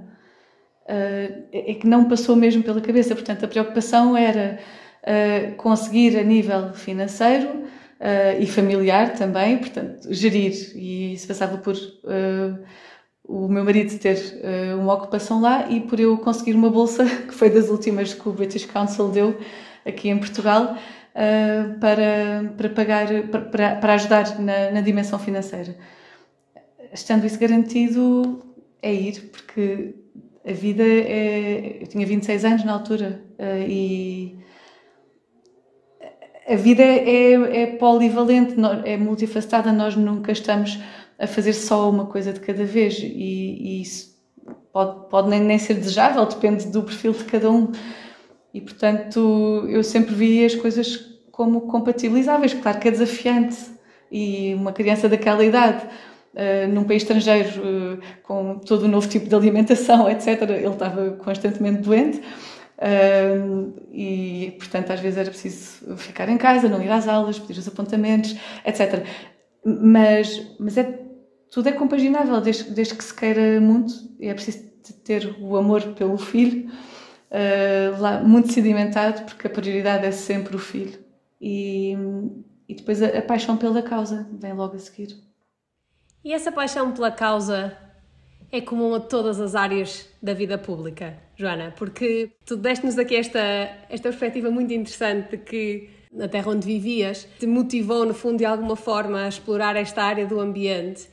Uh, 0.84 1.46
é 1.54 1.76
que 1.76 1.88
não 1.88 2.10
passou 2.10 2.36
mesmo 2.36 2.62
pela 2.62 2.82
cabeça, 2.82 3.16
portanto 3.16 3.46
a 3.46 3.48
preocupação 3.48 4.18
era 4.18 4.60
uh, 5.04 5.56
conseguir 5.56 6.20
a 6.20 6.24
nível 6.24 6.74
financeiro 6.74 7.70
uh, 8.00 8.42
e 8.42 8.48
familiar 8.48 9.14
também, 9.14 9.58
portanto, 9.58 10.12
gerir. 10.12 10.54
E 10.76 11.14
isso 11.14 11.28
passava 11.28 11.58
por 11.58 11.76
uh, 11.76 12.60
o 13.24 13.48
meu 13.48 13.64
marido 13.64 13.98
ter 14.00 14.18
uh, 14.18 14.80
uma 14.80 14.94
ocupação 14.94 15.42
lá 15.42 15.70
e 15.70 15.82
por 15.82 16.00
eu 16.00 16.18
conseguir 16.18 16.54
uma 16.54 16.70
bolsa, 16.70 17.06
que 17.28 17.34
foi 17.34 17.50
das 17.50 17.70
últimas 17.70 18.14
que 18.14 18.28
o 18.28 18.32
British 18.32 18.66
Council 18.66 19.10
deu 19.10 19.38
aqui 19.86 20.10
em 20.10 20.18
Portugal, 20.18 20.78
para, 21.82 22.54
para 22.56 22.70
pagar, 22.70 23.08
para, 23.52 23.76
para 23.76 23.94
ajudar 23.96 24.40
na, 24.40 24.72
na 24.72 24.80
dimensão 24.80 25.20
financeira. 25.20 25.76
Estando 26.94 27.26
isso 27.26 27.38
garantido, 27.38 28.42
é 28.82 28.94
ir, 28.94 29.30
porque 29.32 29.96
a 30.48 30.54
vida 30.54 30.84
é. 30.84 31.80
Eu 31.82 31.88
tinha 31.88 32.06
26 32.06 32.46
anos 32.46 32.64
na 32.64 32.72
altura 32.72 33.22
e 33.68 34.39
a 36.50 36.56
vida 36.56 36.82
é, 36.82 37.34
é, 37.34 37.62
é 37.62 37.66
polivalente, 37.68 38.56
é 38.84 38.98
multifacetada, 38.98 39.72
nós 39.72 39.96
nunca 39.96 40.32
estamos 40.32 40.80
a 41.20 41.28
fazer 41.28 41.54
só 41.54 41.90
uma 41.90 42.08
coisa 42.08 42.34
de 42.34 42.40
cada 42.40 42.64
vez 42.66 42.98
e, 42.98 43.06
e 43.06 43.82
isso 43.82 44.18
pode, 44.74 45.10
pode 45.10 45.30
nem, 45.30 45.42
nem, 45.42 45.60
ser 45.60 45.76
desejável, 45.76 46.26
depende 46.26 46.68
do 46.68 46.82
perfil 46.82 47.12
de 47.12 47.26
cada 47.26 47.52
um. 47.52 47.72
E 48.52 48.62
portanto, 48.62 49.68
eu 49.70 49.84
sempre 49.84 50.16
vi 50.16 50.44
as 50.44 50.56
coisas 50.56 50.98
como 51.32 51.62
compatibilizáveis. 51.62 52.54
Claro 52.54 52.80
que 52.80 52.88
é 52.88 52.92
desafiante 52.92 53.58
e 54.12 54.56
uma 54.56 54.72
criança 54.72 55.08
daquela 55.08 55.44
idade. 55.44 55.86
Uh, 56.34 56.68
num 56.72 56.84
país 56.84 57.02
estrangeiro, 57.02 57.50
uh, 57.60 58.00
com 58.22 58.60
todo 58.60 58.86
um 58.86 58.88
novo 58.88 59.08
tipo 59.08 59.28
de 59.28 59.36
alimentação, 59.36 60.08
etc., 60.12 60.42
ele 60.42 60.68
estava 60.68 61.12
constantemente 61.12 61.82
doente. 61.82 62.22
E, 63.92 64.56
portanto, 64.58 64.92
às 64.92 65.00
vezes 65.00 65.18
era 65.18 65.30
preciso 65.30 65.98
ficar 65.98 66.30
em 66.30 66.38
casa, 66.38 66.70
não 66.70 66.82
ir 66.82 66.90
às 66.90 67.08
aulas, 67.08 67.38
pedir 67.38 67.60
os 67.60 67.68
apontamentos, 67.68 68.36
etc. 68.66 69.06
Mas, 69.64 70.56
mas 70.60 70.78
é, 70.78 71.00
tudo 71.52 71.68
é 71.68 71.72
compaginável, 71.72 72.40
desde, 72.40 72.72
desde 72.72 72.96
que 72.96 73.04
se 73.04 73.14
queira 73.14 73.60
muito, 73.60 73.94
e 74.20 74.28
é 74.28 74.34
preciso 74.34 74.70
ter 75.04 75.36
o 75.40 75.58
amor 75.58 75.82
pelo 75.94 76.18
filho 76.18 76.72
uh, 77.30 78.00
lá, 78.02 78.22
muito 78.22 78.52
sedimentado, 78.52 79.24
porque 79.24 79.48
a 79.48 79.50
prioridade 79.50 80.06
é 80.06 80.12
sempre 80.12 80.56
o 80.56 80.60
filho. 80.60 80.98
E, 81.42 81.96
e 82.68 82.76
depois 82.76 83.02
a, 83.02 83.08
a 83.08 83.22
paixão 83.22 83.58
pela 83.58 83.82
causa 83.82 84.28
vem 84.32 84.54
logo 84.54 84.76
a 84.76 84.80
seguir. 84.80 85.18
E 86.24 86.34
essa 86.34 86.52
paixão 86.52 86.92
pela 86.92 87.12
causa 87.12 87.76
é 88.52 88.62
comum 88.62 88.94
a 88.94 89.00
todas 89.00 89.40
as 89.40 89.56
áreas 89.56 90.08
da 90.22 90.34
vida 90.34 90.58
pública, 90.58 91.18
Joana, 91.36 91.74
porque 91.78 92.32
tu 92.46 92.56
deste-nos 92.56 92.98
aqui 92.98 93.16
esta, 93.16 93.40
esta 93.90 94.10
perspectiva 94.10 94.50
muito 94.50 94.74
interessante 94.74 95.32
de 95.32 95.38
que 95.38 95.90
na 96.12 96.28
terra 96.28 96.52
onde 96.52 96.66
vivias 96.66 97.28
te 97.40 97.46
motivou, 97.46 98.06
no 98.06 98.14
fundo, 98.14 98.38
de 98.38 98.46
alguma 98.46 98.76
forma 98.76 99.26
a 99.26 99.28
explorar 99.28 99.76
esta 99.76 100.04
área 100.04 100.26
do 100.26 100.40
ambiente, 100.40 101.08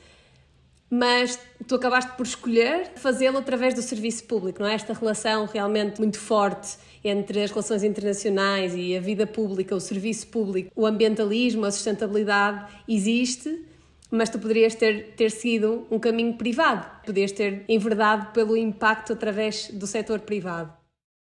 mas 0.89 1.39
tu 1.67 1.75
acabaste 1.75 2.13
por 2.17 2.25
escolher 2.25 2.93
fazê-lo 2.95 3.39
através 3.39 3.75
do 3.75 3.83
serviço 3.83 4.25
público, 4.25 4.63
não 4.63 4.69
é? 4.69 4.75
Esta 4.75 4.95
relação 4.95 5.45
realmente 5.47 5.99
muito 5.99 6.19
forte 6.19 6.79
entre 7.05 7.43
as 7.43 7.51
relações 7.51 7.83
internacionais 7.83 8.75
e 8.75 8.97
a 8.97 9.01
vida 9.01 9.27
pública, 9.27 9.75
o 9.75 9.81
serviço 9.81 10.29
público, 10.29 10.71
o 10.75 10.87
ambientalismo, 10.87 11.65
a 11.65 11.71
sustentabilidade 11.71 12.73
existe 12.89 13.65
mas 14.11 14.31
tu 14.31 14.39
poderias 14.39 14.75
ter, 14.75 15.15
ter 15.17 15.31
seguido 15.31 15.87
um 15.91 15.99
caminho 15.99 16.35
privado, 16.35 16.87
podias 17.05 17.33
ter 17.33 17.65
enverdado 17.69 18.33
pelo 18.33 18.57
impacto 18.57 19.13
através 19.13 19.69
do 19.71 19.87
setor 19.87 20.21
privado. 20.21 20.73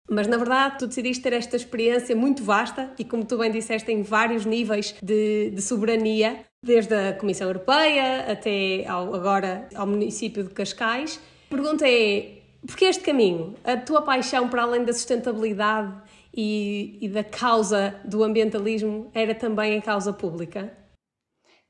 Mas 0.10 0.28
na 0.28 0.38
verdade 0.38 0.78
tu 0.80 0.88
decidiste 0.88 1.24
ter 1.24 1.34
esta 1.34 1.56
experiência 1.56 2.16
muito 2.16 2.44
vasta 2.44 2.92
e, 2.98 3.04
como 3.04 3.26
tu 3.26 3.38
bem 3.38 3.52
disseste, 3.52 3.92
em 3.92 4.04
vários 4.04 4.46
níveis 4.46 4.96
de, 5.02 5.50
de 5.50 5.62
soberania, 5.62 6.46
desde 6.64 6.94
a 6.94 7.14
Comissão 7.14 7.48
Europeia 7.48 8.32
até 8.32 8.86
ao, 8.88 9.16
agora 9.16 9.68
ao 9.74 9.88
município 9.88 10.44
de 10.44 10.50
Cascais. 10.52 11.20
A 11.48 11.50
pergunta 11.50 11.88
é: 11.88 12.34
porquê 12.68 12.86
este 12.86 13.04
caminho? 13.04 13.56
A 13.64 13.78
tua 13.78 14.04
paixão 14.04 14.48
para 14.48 14.62
além 14.62 14.84
da 14.84 14.94
sustentabilidade 14.94 15.94
e, 16.36 17.00
e 17.02 17.10
da 17.10 17.24
causa 17.24 17.96
do 18.06 18.24
ambientalismo 18.24 19.10
era 19.12 19.34
também 19.34 19.78
a 19.78 19.82
causa 19.82 20.14
pública? 20.14 20.85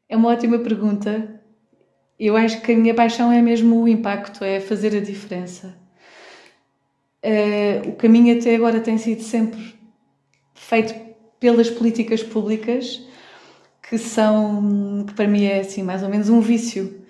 É 0.08 0.16
uma 0.16 0.30
ótima 0.30 0.60
pergunta. 0.60 1.42
Eu 2.20 2.38
acho 2.38 2.62
que 2.62 2.72
a 2.72 2.78
minha 2.78 2.94
paixão 2.94 3.32
é 3.32 3.42
mesmo 3.42 3.82
o 3.82 3.88
impacto, 3.88 4.44
é 4.44 4.60
fazer 4.60 4.96
a 4.96 5.02
diferença. 5.02 5.76
Uh, 7.24 7.90
o 7.90 7.96
caminho 7.96 8.38
até 8.38 8.56
agora 8.56 8.80
tem 8.80 8.98
sido 8.98 9.24
sempre 9.24 9.76
feito 10.54 10.94
pelas 11.40 11.70
políticas 11.70 12.22
públicas, 12.22 13.02
que 13.88 13.98
são, 13.98 15.04
que 15.08 15.14
para 15.14 15.28
mim 15.28 15.44
é 15.44 15.60
assim, 15.60 15.84
mais 15.84 16.04
ou 16.04 16.10
menos 16.10 16.30
um 16.30 16.40
vício. 16.40 17.02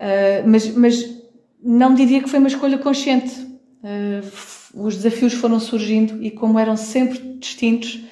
Uh, 0.00 0.48
mas, 0.48 0.74
mas 0.74 1.22
não 1.62 1.94
diria 1.94 2.22
que 2.22 2.28
foi 2.28 2.38
uma 2.38 2.48
escolha 2.48 2.78
consciente. 2.78 3.34
Uh, 3.82 4.86
os 4.86 4.96
desafios 4.96 5.34
foram 5.34 5.60
surgindo 5.60 6.22
e, 6.22 6.30
como 6.30 6.58
eram 6.58 6.76
sempre 6.76 7.18
distintos, 7.38 8.02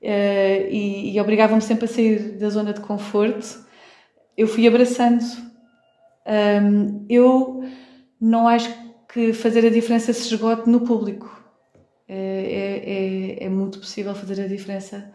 e, 0.00 1.12
e 1.14 1.20
obrigavam-me 1.20 1.62
sempre 1.62 1.86
a 1.86 1.88
sair 1.88 2.38
da 2.38 2.48
zona 2.50 2.72
de 2.72 2.80
conforto, 2.80 3.66
eu 4.36 4.46
fui 4.46 4.66
abraçando. 4.66 5.24
Eu 7.08 7.64
não 8.20 8.46
acho 8.46 8.70
que 9.12 9.32
fazer 9.32 9.66
a 9.66 9.70
diferença 9.70 10.12
se 10.12 10.32
esgote 10.32 10.68
no 10.68 10.80
público. 10.80 11.36
É, 12.06 12.14
é, 12.16 13.42
é, 13.42 13.44
é 13.44 13.48
muito 13.48 13.78
possível 13.78 14.14
fazer 14.14 14.42
a 14.42 14.48
diferença 14.48 15.12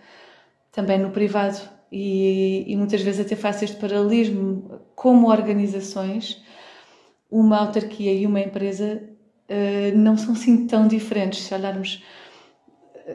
também 0.72 1.00
no 1.00 1.12
privado. 1.12 1.60
E, 1.92 2.66
e, 2.68 2.76
muitas 2.76 3.02
vezes 3.02 3.24
até 3.24 3.36
faço 3.36 3.64
este 3.64 3.78
paralelismo. 3.78 4.82
Como 4.96 5.30
organizações, 5.30 6.44
uma 7.30 7.60
autarquia 7.60 8.14
e 8.14 8.26
uma 8.26 8.42
empresa 8.42 9.02
uh, 9.50 9.98
não 9.98 10.18
são 10.18 10.34
assim 10.34 10.66
tão 10.66 10.88
diferentes. 10.88 11.44
Se 11.44 11.54
olharmos 11.54 12.04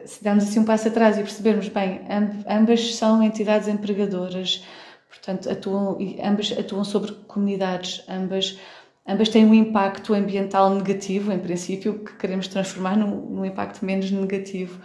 se 0.05 0.23
darmos 0.23 0.43
assim 0.43 0.59
um 0.59 0.65
passo 0.65 0.87
atrás 0.87 1.17
e 1.17 1.21
percebermos 1.21 1.67
bem, 1.69 2.01
ambas 2.47 2.95
são 2.95 3.23
entidades 3.23 3.67
empregadoras, 3.67 4.63
portanto, 5.07 5.49
atuam, 5.49 5.97
ambas 6.23 6.51
atuam 6.51 6.83
sobre 6.83 7.11
comunidades, 7.27 8.03
ambas, 8.07 8.59
ambas 9.07 9.29
têm 9.29 9.45
um 9.45 9.53
impacto 9.53 10.13
ambiental 10.13 10.69
negativo, 10.73 11.31
em 11.31 11.39
princípio, 11.39 11.99
que 11.99 12.13
queremos 12.13 12.47
transformar 12.47 12.97
num, 12.97 13.15
num 13.29 13.45
impacto 13.45 13.83
menos 13.83 14.11
negativo. 14.11 14.79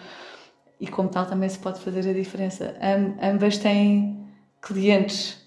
E 0.81 0.89
como 0.89 1.09
tal 1.09 1.25
também 1.25 1.49
se 1.49 1.59
pode 1.59 1.81
fazer 1.81 2.09
a 2.09 2.13
diferença. 2.13 2.75
ambas 3.23 3.59
têm 3.59 4.27
clientes, 4.61 5.39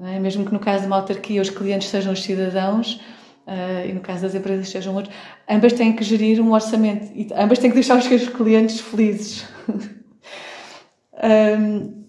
é? 0.00 0.18
mesmo 0.18 0.44
que 0.44 0.52
no 0.52 0.60
caso 0.60 0.82
de 0.82 0.86
uma 0.86 0.96
autarquia 0.96 1.42
os 1.42 1.50
clientes 1.50 1.88
sejam 1.88 2.12
os 2.12 2.22
cidadãos, 2.22 3.00
uh, 3.46 3.88
e 3.88 3.92
no 3.92 4.00
caso 4.00 4.22
das 4.22 4.34
empresas 4.34 4.68
sejam 4.68 4.94
outros, 4.94 5.14
ambas 5.48 5.72
têm 5.72 5.94
que 5.94 6.04
gerir 6.04 6.40
um 6.40 6.52
orçamento 6.52 7.12
e 7.14 7.28
ambas 7.34 7.58
têm 7.58 7.70
que 7.70 7.74
deixar 7.74 7.98
os 7.98 8.04
seus 8.04 8.28
clientes 8.28 8.80
felizes. 8.80 9.46
um, 11.58 12.02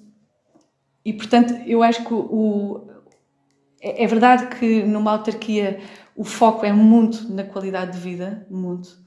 e 1.05 1.13
portanto, 1.13 1.53
eu 1.65 1.83
acho 1.83 2.03
que 2.05 2.13
o, 2.13 2.87
é, 3.81 4.03
é 4.03 4.07
verdade 4.07 4.55
que 4.57 4.83
numa 4.83 5.11
autarquia 5.11 5.79
o 6.15 6.23
foco 6.23 6.65
é 6.65 6.71
muito 6.71 7.31
na 7.31 7.43
qualidade 7.43 7.93
de 7.93 7.99
vida, 7.99 8.47
muito. 8.49 9.03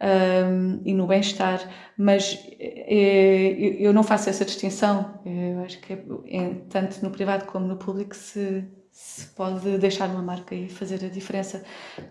Um, 0.00 0.80
e 0.84 0.94
no 0.94 1.08
bem-estar, 1.08 1.60
mas 1.96 2.46
é, 2.60 3.56
eu 3.80 3.92
não 3.92 4.04
faço 4.04 4.30
essa 4.30 4.44
distinção. 4.44 5.20
Eu 5.24 5.64
acho 5.64 5.80
que 5.80 5.92
é, 5.92 6.04
é, 6.28 6.54
tanto 6.68 7.02
no 7.02 7.10
privado 7.10 7.46
como 7.46 7.66
no 7.66 7.76
público 7.76 8.14
se, 8.14 8.64
se 8.98 9.26
pode 9.26 9.78
deixar 9.78 10.08
uma 10.08 10.20
marca 10.20 10.56
e 10.56 10.68
fazer 10.68 11.04
a 11.04 11.08
diferença. 11.08 11.62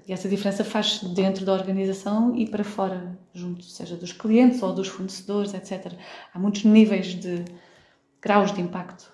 E 0.07 0.13
essa 0.13 0.29
diferença 0.29 0.63
faz 0.63 1.03
dentro 1.03 1.43
da 1.43 1.51
organização 1.51 2.33
e 2.33 2.47
para 2.49 2.63
fora, 2.63 3.19
junto, 3.33 3.65
seja 3.65 3.97
dos 3.97 4.13
clientes 4.13 4.63
ou 4.63 4.73
dos 4.73 4.87
fornecedores, 4.87 5.53
etc. 5.53 5.91
Há 6.33 6.39
muitos 6.39 6.63
níveis 6.63 7.07
de 7.07 7.43
graus 8.21 8.53
de 8.53 8.61
impacto. 8.61 9.11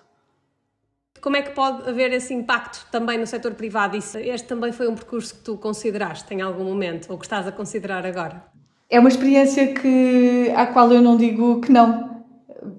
Como 1.20 1.34
é 1.36 1.42
que 1.42 1.50
pode 1.50 1.88
haver 1.88 2.12
esse 2.12 2.32
impacto 2.32 2.86
também 2.92 3.18
no 3.18 3.26
setor 3.26 3.54
privado? 3.54 3.96
Isso, 3.96 4.18
este 4.18 4.46
também 4.46 4.70
foi 4.70 4.86
um 4.86 4.94
percurso 4.94 5.34
que 5.34 5.40
tu 5.40 5.56
consideraste 5.56 6.32
em 6.32 6.42
algum 6.42 6.64
momento 6.64 7.10
ou 7.10 7.18
que 7.18 7.26
estás 7.26 7.44
a 7.44 7.50
considerar 7.50 8.06
agora? 8.06 8.44
É 8.88 9.00
uma 9.00 9.08
experiência 9.08 9.74
que, 9.74 10.48
à 10.54 10.66
qual 10.66 10.92
eu 10.92 11.02
não 11.02 11.16
digo 11.16 11.60
que 11.60 11.72
não, 11.72 12.24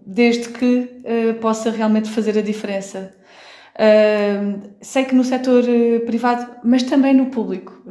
desde 0.06 0.48
que 0.50 1.02
uh, 1.04 1.34
possa 1.42 1.70
realmente 1.70 2.10
fazer 2.10 2.38
a 2.38 2.42
diferença. 2.42 3.14
Sei 4.82 5.04
que 5.04 5.14
no 5.14 5.24
setor 5.24 5.64
uh, 5.64 6.06
privado, 6.06 6.60
mas 6.64 6.84
também 6.84 7.14
no 7.14 7.26
público, 7.26 7.84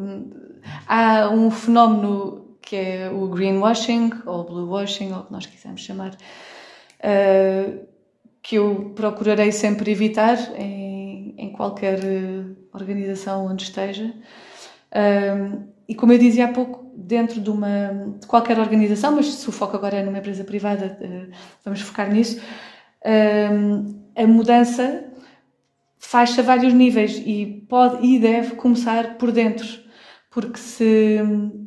há 0.86 1.28
um 1.28 1.50
fenómeno 1.50 2.56
que 2.62 2.76
é 2.76 3.10
o 3.10 3.28
greenwashing 3.28 4.10
ou 4.24 4.44
bluewashing, 4.44 5.12
ou 5.12 5.20
o 5.20 5.24
que 5.24 5.32
nós 5.32 5.44
quisermos 5.44 5.82
chamar, 5.82 6.12
uh, 6.12 7.86
que 8.42 8.56
eu 8.56 8.92
procurarei 8.94 9.52
sempre 9.52 9.90
evitar 9.90 10.38
em, 10.58 11.52
qualquer 11.54 12.00
eh, 12.04 12.44
organização 12.72 13.46
onde 13.46 13.62
esteja. 13.62 14.12
E 15.88 15.94
como 15.94 16.12
eu 16.12 16.18
dizia 16.18 16.46
há 16.46 16.48
pouco, 16.48 16.90
dentro 16.96 17.40
de, 17.40 17.48
uma, 17.48 18.16
de 18.20 18.26
qualquer 18.26 18.58
organização, 18.58 19.14
mas 19.14 19.26
se 19.26 19.48
o 19.48 19.52
foco 19.52 19.76
agora 19.76 19.98
é 19.98 20.02
numa 20.02 20.18
empresa 20.18 20.42
privada, 20.42 20.98
vamos 21.64 21.80
focar 21.80 22.12
nisso, 22.12 22.42
a 24.16 24.26
mudança 24.26 25.13
faz-se 26.14 26.38
a 26.38 26.44
vários 26.44 26.72
níveis 26.72 27.20
e 27.26 27.66
pode 27.68 28.06
e 28.06 28.20
deve 28.20 28.54
começar 28.54 29.16
por 29.16 29.32
dentro. 29.32 29.66
Porque 30.30 30.60
se, 30.60 31.18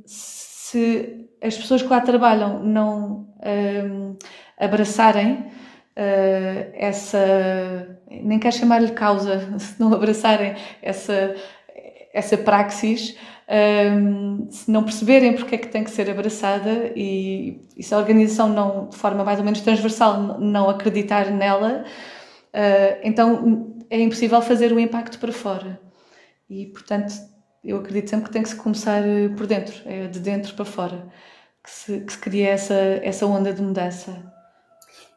se 0.06 1.27
as 1.44 1.58
pessoas 1.58 1.82
que 1.82 1.89
lá 1.89 2.00
trabalham 2.00 2.63
não 2.63 3.27
um, 3.46 4.16
abraçarem 4.58 5.34
uh, 5.34 6.72
essa, 6.74 7.98
nem 8.10 8.39
quero 8.39 8.56
chamar-lhe 8.56 8.94
causa, 8.94 9.38
se 9.60 9.77
não 9.82 9.94
abraçarem 9.94 10.56
essa, 10.82 11.36
essa 12.13 12.38
praxis, 12.38 13.18
um, 14.00 14.48
se 14.50 14.72
não 14.72 14.82
perceberem 14.84 15.34
porque 15.34 15.56
é 15.56 15.58
que 15.58 15.68
tem 15.68 15.84
que 15.84 15.92
ser 15.92 16.10
abraçada 16.10 16.94
e, 16.96 17.60
e, 17.75 17.84
se 17.84 17.94
a 17.94 17.98
organização 17.98 18.48
não, 18.48 18.88
de 18.88 18.96
forma 18.96 19.25
mais 19.25 19.39
ou 19.39 19.44
menos 19.44 19.60
transversal, 19.60 20.39
não 20.39 20.70
acreditar 20.70 21.32
nela, 21.32 21.84
uh, 22.54 23.00
então 23.04 23.75
é 23.89 24.00
impossível 24.00 24.41
fazer 24.41 24.72
o 24.72 24.79
impacto 24.79 25.20
para 25.20 25.32
fora. 25.32 25.79
E, 26.50 26.67
portanto, 26.67 27.13
eu 27.63 27.77
acredito 27.77 28.10
sempre 28.10 28.27
que 28.27 28.34
tem 28.34 28.44
que 28.44 28.50
se 28.50 28.56
começar 28.56 29.06
eh, 29.06 29.29
por 29.29 29.48
dentro, 29.48 29.74
é 29.86 30.08
de 30.08 30.20
dentro 30.20 30.53
para 30.56 30.65
fora, 30.65 31.08
que 31.63 31.70
se, 31.70 32.00
que 32.01 32.13
se 32.13 32.20
cria 32.20 32.50
essa, 32.50 32.74
essa 32.74 33.25
onda 33.25 33.53
de 33.53 33.62
mudança 33.62 34.37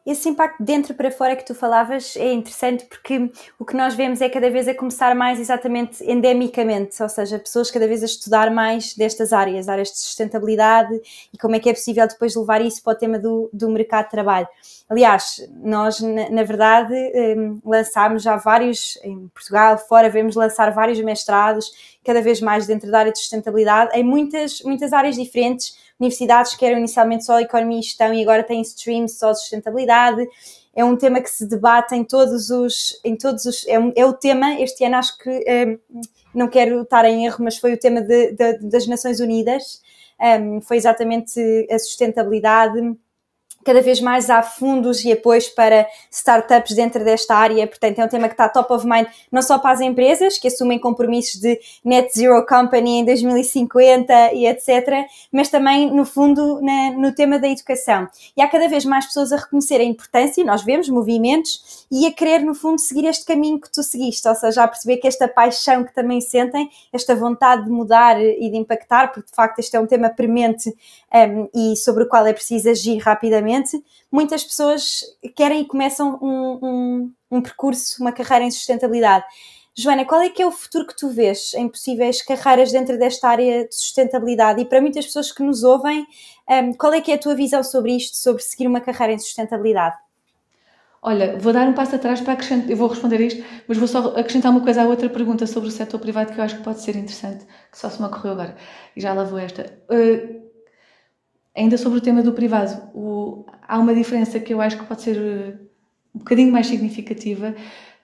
esse 0.05 0.27
impacto 0.27 0.57
de 0.63 0.71
dentro 0.71 0.93
para 0.93 1.11
fora 1.11 1.35
que 1.35 1.45
tu 1.45 1.53
falavas 1.53 2.15
é 2.15 2.31
interessante 2.31 2.85
porque 2.85 3.29
o 3.59 3.65
que 3.65 3.75
nós 3.75 3.93
vemos 3.93 4.21
é 4.21 4.29
cada 4.29 4.49
vez 4.49 4.67
a 4.67 4.73
começar 4.73 5.13
mais 5.13 5.39
exatamente 5.39 6.03
endemicamente, 6.03 7.01
ou 7.03 7.09
seja, 7.09 7.37
pessoas 7.37 7.69
cada 7.69 7.87
vez 7.87 8.01
a 8.01 8.05
estudar 8.05 8.49
mais 8.49 8.95
destas 8.95 9.33
áreas, 9.33 9.67
áreas 9.67 9.91
de 9.91 9.99
sustentabilidade 9.99 10.99
e 11.33 11.37
como 11.37 11.55
é 11.55 11.59
que 11.59 11.69
é 11.69 11.73
possível 11.73 12.07
depois 12.07 12.35
levar 12.35 12.61
isso 12.61 12.81
para 12.81 12.93
o 12.93 12.95
tema 12.95 13.19
do, 13.19 13.49
do 13.51 13.69
mercado 13.69 14.05
de 14.05 14.11
trabalho. 14.11 14.47
Aliás, 14.89 15.47
nós, 15.63 16.01
na, 16.01 16.29
na 16.29 16.43
verdade, 16.43 16.93
um, 17.37 17.59
lançámos 17.63 18.23
já 18.23 18.35
vários, 18.37 18.97
em 19.03 19.27
Portugal, 19.27 19.77
fora, 19.77 20.09
vemos 20.09 20.35
lançar 20.35 20.71
vários 20.71 20.99
mestrados, 21.01 21.71
cada 22.03 22.21
vez 22.21 22.41
mais 22.41 22.65
dentro 22.65 22.89
da 22.89 22.99
área 22.99 23.11
de 23.11 23.19
sustentabilidade, 23.19 23.91
em 23.93 24.03
muitas, 24.03 24.61
muitas 24.61 24.91
áreas 24.91 25.15
diferentes, 25.15 25.77
universidades 26.01 26.55
que 26.55 26.65
eram 26.65 26.79
inicialmente 26.79 27.23
só 27.23 27.39
economia 27.39 27.79
e 27.79 27.83
gestão 27.83 28.13
e 28.13 28.21
agora 28.21 28.43
têm 28.43 28.61
streams 28.61 29.17
só 29.17 29.31
de 29.31 29.39
sustentabilidade. 29.39 30.27
É 30.75 30.83
um 30.83 30.97
tema 30.97 31.21
que 31.21 31.29
se 31.29 31.47
debate 31.47 31.95
em 31.95 32.03
todos 32.03 32.49
os. 32.49 32.99
Em 33.03 33.15
todos 33.15 33.45
os 33.45 33.67
é, 33.67 33.79
um, 33.79 33.93
é 33.95 34.05
o 34.05 34.13
tema, 34.13 34.59
este 34.59 34.83
ano 34.83 34.95
acho 34.95 35.17
que, 35.17 35.29
um, 35.29 36.01
não 36.33 36.47
quero 36.47 36.81
estar 36.81 37.05
em 37.05 37.25
erro, 37.25 37.43
mas 37.43 37.57
foi 37.57 37.73
o 37.73 37.79
tema 37.79 38.01
de, 38.01 38.31
de, 38.31 38.57
das 38.69 38.87
Nações 38.87 39.19
Unidas, 39.19 39.81
um, 40.19 40.61
foi 40.61 40.77
exatamente 40.77 41.67
a 41.69 41.77
sustentabilidade 41.77 42.79
cada 43.63 43.81
vez 43.81 43.99
mais 44.01 44.29
há 44.29 44.41
fundos 44.41 45.03
e 45.03 45.11
apoios 45.11 45.47
para 45.49 45.87
startups 46.09 46.75
dentro 46.75 47.03
desta 47.03 47.35
área, 47.35 47.65
portanto 47.67 47.99
é 47.99 48.05
um 48.05 48.07
tema 48.07 48.27
que 48.27 48.33
está 48.33 48.49
top 48.49 48.73
of 48.73 48.87
mind 48.87 49.07
não 49.31 49.41
só 49.41 49.57
para 49.59 49.71
as 49.71 49.81
empresas 49.81 50.37
que 50.37 50.47
assumem 50.47 50.79
compromissos 50.79 51.39
de 51.39 51.59
net 51.83 52.11
zero 52.17 52.45
company 52.45 52.99
em 52.99 53.05
2050 53.05 54.33
e 54.33 54.45
etc, 54.47 55.05
mas 55.31 55.49
também 55.49 55.91
no 55.91 56.05
fundo 56.05 56.61
na, 56.61 56.91
no 56.91 57.13
tema 57.13 57.39
da 57.39 57.47
educação. 57.47 58.07
E 58.35 58.41
há 58.41 58.47
cada 58.47 58.67
vez 58.67 58.85
mais 58.85 59.05
pessoas 59.05 59.31
a 59.31 59.37
reconhecer 59.37 59.79
a 59.81 59.83
importância, 59.83 60.43
nós 60.43 60.63
vemos 60.63 60.89
movimentos, 60.89 61.81
e 61.91 62.07
a 62.07 62.11
querer 62.11 62.39
no 62.39 62.55
fundo 62.55 62.79
seguir 62.79 63.05
este 63.05 63.25
caminho 63.25 63.59
que 63.59 63.69
tu 63.69 63.83
seguiste, 63.83 64.25
ou 64.25 64.33
seja, 64.33 64.63
a 64.63 64.67
perceber 64.67 64.97
que 64.97 65.07
esta 65.07 65.27
paixão 65.27 65.83
que 65.83 65.93
também 65.93 66.21
sentem, 66.21 66.69
esta 66.93 67.13
vontade 67.13 67.65
de 67.65 67.69
mudar 67.69 68.21
e 68.21 68.49
de 68.49 68.55
impactar, 68.55 69.11
porque 69.11 69.29
de 69.29 69.35
facto 69.35 69.59
este 69.59 69.75
é 69.75 69.79
um 69.79 69.85
tema 69.85 70.09
premente 70.09 70.73
um, 71.13 71.49
e 71.53 71.75
sobre 71.75 72.03
o 72.03 72.07
qual 72.07 72.25
é 72.25 72.31
preciso 72.31 72.69
agir 72.69 72.97
rapidamente, 72.99 73.50
muitas 74.11 74.43
pessoas 74.43 75.01
querem 75.35 75.61
e 75.61 75.65
começam 75.65 76.19
um, 76.21 76.59
um, 76.61 77.13
um 77.31 77.41
percurso, 77.41 78.01
uma 78.01 78.11
carreira 78.11 78.45
em 78.45 78.51
sustentabilidade. 78.51 79.25
Joana, 79.73 80.03
qual 80.05 80.21
é 80.21 80.29
que 80.29 80.41
é 80.41 80.45
o 80.45 80.51
futuro 80.51 80.85
que 80.85 80.95
tu 80.95 81.09
vês 81.09 81.53
em 81.53 81.67
possíveis 81.69 82.21
carreiras 82.21 82.71
dentro 82.71 82.99
desta 82.99 83.29
área 83.29 83.67
de 83.67 83.73
sustentabilidade? 83.73 84.61
E 84.61 84.65
para 84.65 84.81
muitas 84.81 85.05
pessoas 85.05 85.31
que 85.31 85.41
nos 85.41 85.63
ouvem, 85.63 86.05
um, 86.49 86.73
qual 86.73 86.93
é 86.93 86.99
que 86.99 87.11
é 87.11 87.15
a 87.15 87.17
tua 87.17 87.35
visão 87.35 87.63
sobre 87.63 87.95
isto, 87.95 88.17
sobre 88.17 88.43
seguir 88.43 88.67
uma 88.67 88.81
carreira 88.81 89.13
em 89.13 89.19
sustentabilidade? 89.19 89.95
Olha, 91.03 91.35
vou 91.39 91.51
dar 91.51 91.67
um 91.67 91.73
passo 91.73 91.95
atrás 91.95 92.21
para 92.21 92.33
acrescentar, 92.33 92.69
eu 92.69 92.77
vou 92.77 92.87
responder 92.87 93.19
isto, 93.21 93.43
mas 93.67 93.77
vou 93.77 93.87
só 93.87 94.09
acrescentar 94.09 94.51
uma 94.51 94.61
coisa 94.61 94.83
à 94.83 94.85
outra 94.85 95.09
pergunta 95.09 95.47
sobre 95.47 95.69
o 95.69 95.71
setor 95.71 95.99
privado 95.99 96.31
que 96.31 96.39
eu 96.39 96.43
acho 96.43 96.57
que 96.57 96.63
pode 96.63 96.79
ser 96.79 96.95
interessante, 96.95 97.43
que 97.71 97.77
só 97.77 97.89
se 97.89 97.99
me 97.99 98.07
ocorreu 98.07 98.33
agora, 98.33 98.55
e 98.95 99.01
já 99.01 99.11
lá 99.13 99.23
vou 99.23 99.39
esta. 99.39 99.79
Uh, 99.89 100.40
ainda 101.55 101.77
sobre 101.77 101.99
o 101.99 102.01
tema 102.01 102.21
do 102.21 102.33
privado, 102.33 102.89
o, 102.93 103.45
há 103.67 103.77
uma 103.79 103.93
diferença 103.93 104.39
que 104.39 104.53
eu 104.53 104.61
acho 104.61 104.77
que 104.77 104.85
pode 104.85 105.01
ser 105.01 105.17
uh, 105.17 105.59
um 106.15 106.19
bocadinho 106.19 106.51
mais 106.51 106.67
significativa, 106.67 107.55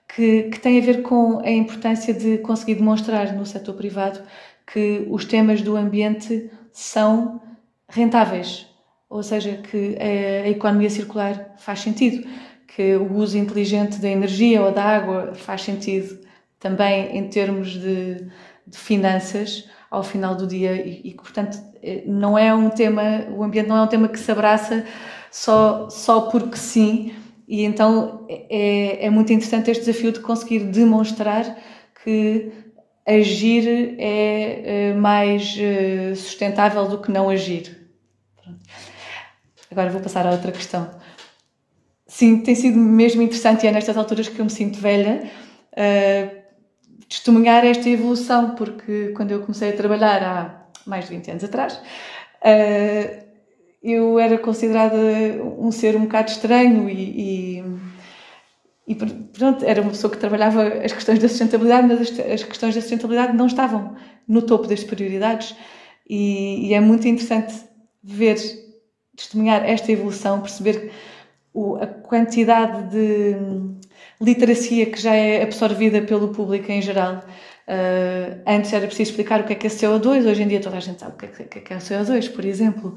que, 0.08 0.44
que, 0.44 0.60
tem 0.60 0.80
a 0.80 0.82
ver 0.82 1.02
com 1.02 1.40
a 1.40 1.52
importância 1.52 2.14
de 2.14 2.38
conseguir 2.40 2.76
demonstrar 2.76 3.34
no 3.34 3.46
setor 3.46 3.76
privado 3.76 4.22
que 4.66 5.06
os 5.10 5.26
temas 5.26 5.62
do 5.62 5.76
ambiente 5.76 6.50
são 6.72 7.42
rentáveis, 7.90 8.68
ou 9.10 9.24
seja, 9.24 9.58
que 9.58 9.98
a, 10.00 10.46
a 10.46 10.50
economia 10.50 10.90
circular 10.90 11.56
faz 11.58 11.82
sentido, 11.82 12.28
que 12.68 12.96
o 12.96 13.14
uso 13.16 13.38
inteligente 13.38 14.00
da 14.00 14.10
energia 14.10 14.62
ou 14.62 14.72
da 14.72 14.84
água 14.84 15.34
faz 15.34 15.62
sentido 15.62 16.20
também 16.60 17.18
em 17.18 17.28
termos 17.30 17.70
de, 17.70 18.28
de 18.66 18.78
finanças 18.78 19.70
ao 19.90 20.04
final 20.04 20.36
do 20.36 20.46
dia 20.46 20.74
e, 20.76 21.02
e, 21.04 21.14
portanto 21.14 21.58
eh, 21.82 22.04
não 22.06 22.38
é 22.38 22.54
um 22.54 22.70
tema 22.70 23.26
o 23.36 23.44
ambiente 23.44 23.68
não 23.68 23.78
é 23.78 23.82
um 23.82 23.88
tema 23.88 24.08
que 24.08 24.20
se 24.20 24.32
abraça 24.32 24.86
só 25.32 25.90
só 25.90 26.22
porque 26.22 26.58
sim. 26.58 27.14
E 27.48 27.64
então 27.64 28.26
é, 28.30 29.06
é 29.06 29.10
muito 29.10 29.32
interessante 29.32 29.72
este 29.72 29.86
desafio 29.86 30.12
de 30.12 30.20
conseguir 30.20 30.60
demonstrar 30.66 31.58
que 32.04 32.52
agir 33.06 33.96
é, 33.98 34.90
é 34.90 34.94
mais 34.94 35.56
eh, 35.58 36.14
sustentável 36.16 36.88
do 36.90 37.00
que 37.00 37.10
não 37.10 37.30
agir. 37.30 37.90
Agora 39.72 39.90
vou 39.90 40.02
passar 40.02 40.28
a 40.28 40.32
outra 40.32 40.52
questão. 40.52 40.90
Sim 42.06 42.42
tem 42.42 42.56
sido 42.56 42.78
mesmo 42.78 43.22
interessante 43.22 43.64
e 43.64 43.68
é 43.68 43.72
nestas 43.72 43.96
alturas 43.96 44.28
que 44.28 44.40
eu 44.40 44.46
me 44.46 44.52
sinto 44.52 44.80
velha 44.80 45.30
testemunhar 47.08 47.66
esta 47.66 47.90
evolução, 47.90 48.56
porque 48.56 49.10
quando 49.16 49.32
eu 49.32 49.42
comecei 49.42 49.70
a 49.70 49.76
trabalhar 49.76 50.24
há 50.24 50.68
mais 50.86 51.06
de 51.06 51.16
20 51.16 51.32
anos 51.32 51.44
atrás, 51.44 51.74
uh, 51.74 53.28
eu 53.82 54.20
era 54.20 54.38
considerada 54.38 54.98
um 55.58 55.72
ser 55.72 55.96
um 55.96 56.02
bocado 56.02 56.32
estranho 56.32 56.90
e, 56.90 57.62
e, 57.62 57.64
e, 58.88 58.96
pronto, 58.96 59.64
era 59.64 59.82
uma 59.82 59.92
pessoa 59.92 60.12
que 60.12 60.18
trabalhava 60.18 60.64
as 60.68 60.92
questões 60.92 61.20
da 61.20 61.30
sustentabilidade, 61.30 61.88
mas 61.88 62.02
as, 62.02 62.20
as 62.20 62.44
questões 62.44 62.76
da 62.76 62.82
sustentabilidade 62.82 63.36
não 63.36 63.48
estavam 63.48 63.96
no 64.28 64.42
topo 64.42 64.68
das 64.68 64.84
prioridades. 64.84 65.56
E, 66.10 66.68
e 66.68 66.74
é 66.74 66.80
muito 66.80 67.08
interessante 67.08 67.54
ver, 68.04 68.38
testemunhar 69.16 69.64
esta 69.64 69.92
evolução, 69.92 70.42
perceber 70.42 70.92
o, 71.54 71.76
a 71.76 71.88
quantidade 71.88 72.90
de 72.92 73.77
literacia 74.22 74.86
que 74.88 75.00
já 75.00 75.14
é 75.14 75.44
absorvida 75.44 76.02
pelo 76.02 76.30
público 76.30 76.72
em 76.72 76.82
geral. 76.82 77.24
Uh, 77.68 78.42
antes 78.48 78.72
era 78.72 78.88
preciso 78.88 79.12
explicar 79.12 79.42
o 79.42 79.44
que 79.44 79.54
é 79.54 79.56
que 79.56 79.68
é 79.68 79.70
CO2, 79.70 80.26
hoje 80.26 80.42
em 80.42 80.48
dia 80.48 80.62
toda 80.62 80.78
a 80.78 80.80
gente 80.80 81.00
sabe 81.00 81.16
o 81.16 81.18
que 81.18 81.26
é 81.26 81.28
que 81.30 81.72
é, 81.72 81.76
é, 81.76 81.78
é 81.78 81.80
CO2, 81.80 82.32
por 82.34 82.46
exemplo. 82.46 82.96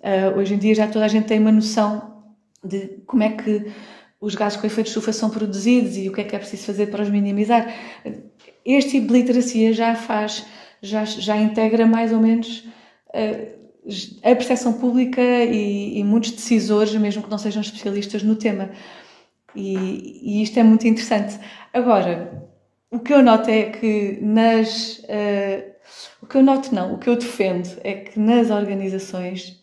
Uh, 0.00 0.38
hoje 0.38 0.54
em 0.54 0.58
dia 0.58 0.74
já 0.74 0.86
toda 0.86 1.04
a 1.04 1.08
gente 1.08 1.26
tem 1.26 1.38
uma 1.38 1.52
noção 1.52 2.22
de 2.62 2.98
como 3.06 3.22
é 3.22 3.30
que 3.30 3.72
os 4.20 4.34
gases 4.34 4.60
com 4.60 4.66
efeito 4.66 4.86
de 4.86 4.90
estufa 4.90 5.12
são 5.12 5.30
produzidos 5.30 5.96
e 5.96 6.08
o 6.08 6.12
que 6.12 6.20
é 6.20 6.24
que 6.24 6.36
é 6.36 6.38
preciso 6.38 6.66
fazer 6.66 6.86
para 6.86 7.02
os 7.02 7.10
minimizar. 7.10 7.72
este 8.64 8.92
tipo 8.92 9.08
de 9.08 9.14
literacia 9.14 9.72
já 9.72 9.96
faz, 9.96 10.46
já, 10.80 11.04
já 11.04 11.36
integra 11.36 11.86
mais 11.86 12.12
ou 12.12 12.20
menos 12.20 12.64
a 14.22 14.34
percepção 14.34 14.74
pública 14.74 15.20
e, 15.20 15.98
e, 15.98 16.04
muitos 16.04 16.30
decisores, 16.30 16.94
mesmo 16.94 17.22
que 17.22 17.30
não 17.30 17.38
sejam 17.38 17.60
especialistas 17.60 18.22
no 18.22 18.36
tema. 18.36 18.70
E, 19.54 20.38
e, 20.38 20.42
isto 20.42 20.58
é 20.58 20.62
muito 20.62 20.86
interessante. 20.86 21.38
Agora, 21.72 22.48
o 22.90 22.98
que 22.98 23.12
eu 23.12 23.22
noto 23.22 23.50
é 23.50 23.70
que 23.70 24.18
nas. 24.20 24.98
Uh, 25.00 25.72
o 26.22 26.26
que 26.26 26.36
eu 26.36 26.42
noto, 26.42 26.74
não, 26.74 26.94
o 26.94 26.98
que 26.98 27.08
eu 27.08 27.16
defendo 27.16 27.68
é 27.82 27.94
que 27.94 28.18
nas 28.18 28.50
organizações 28.50 29.60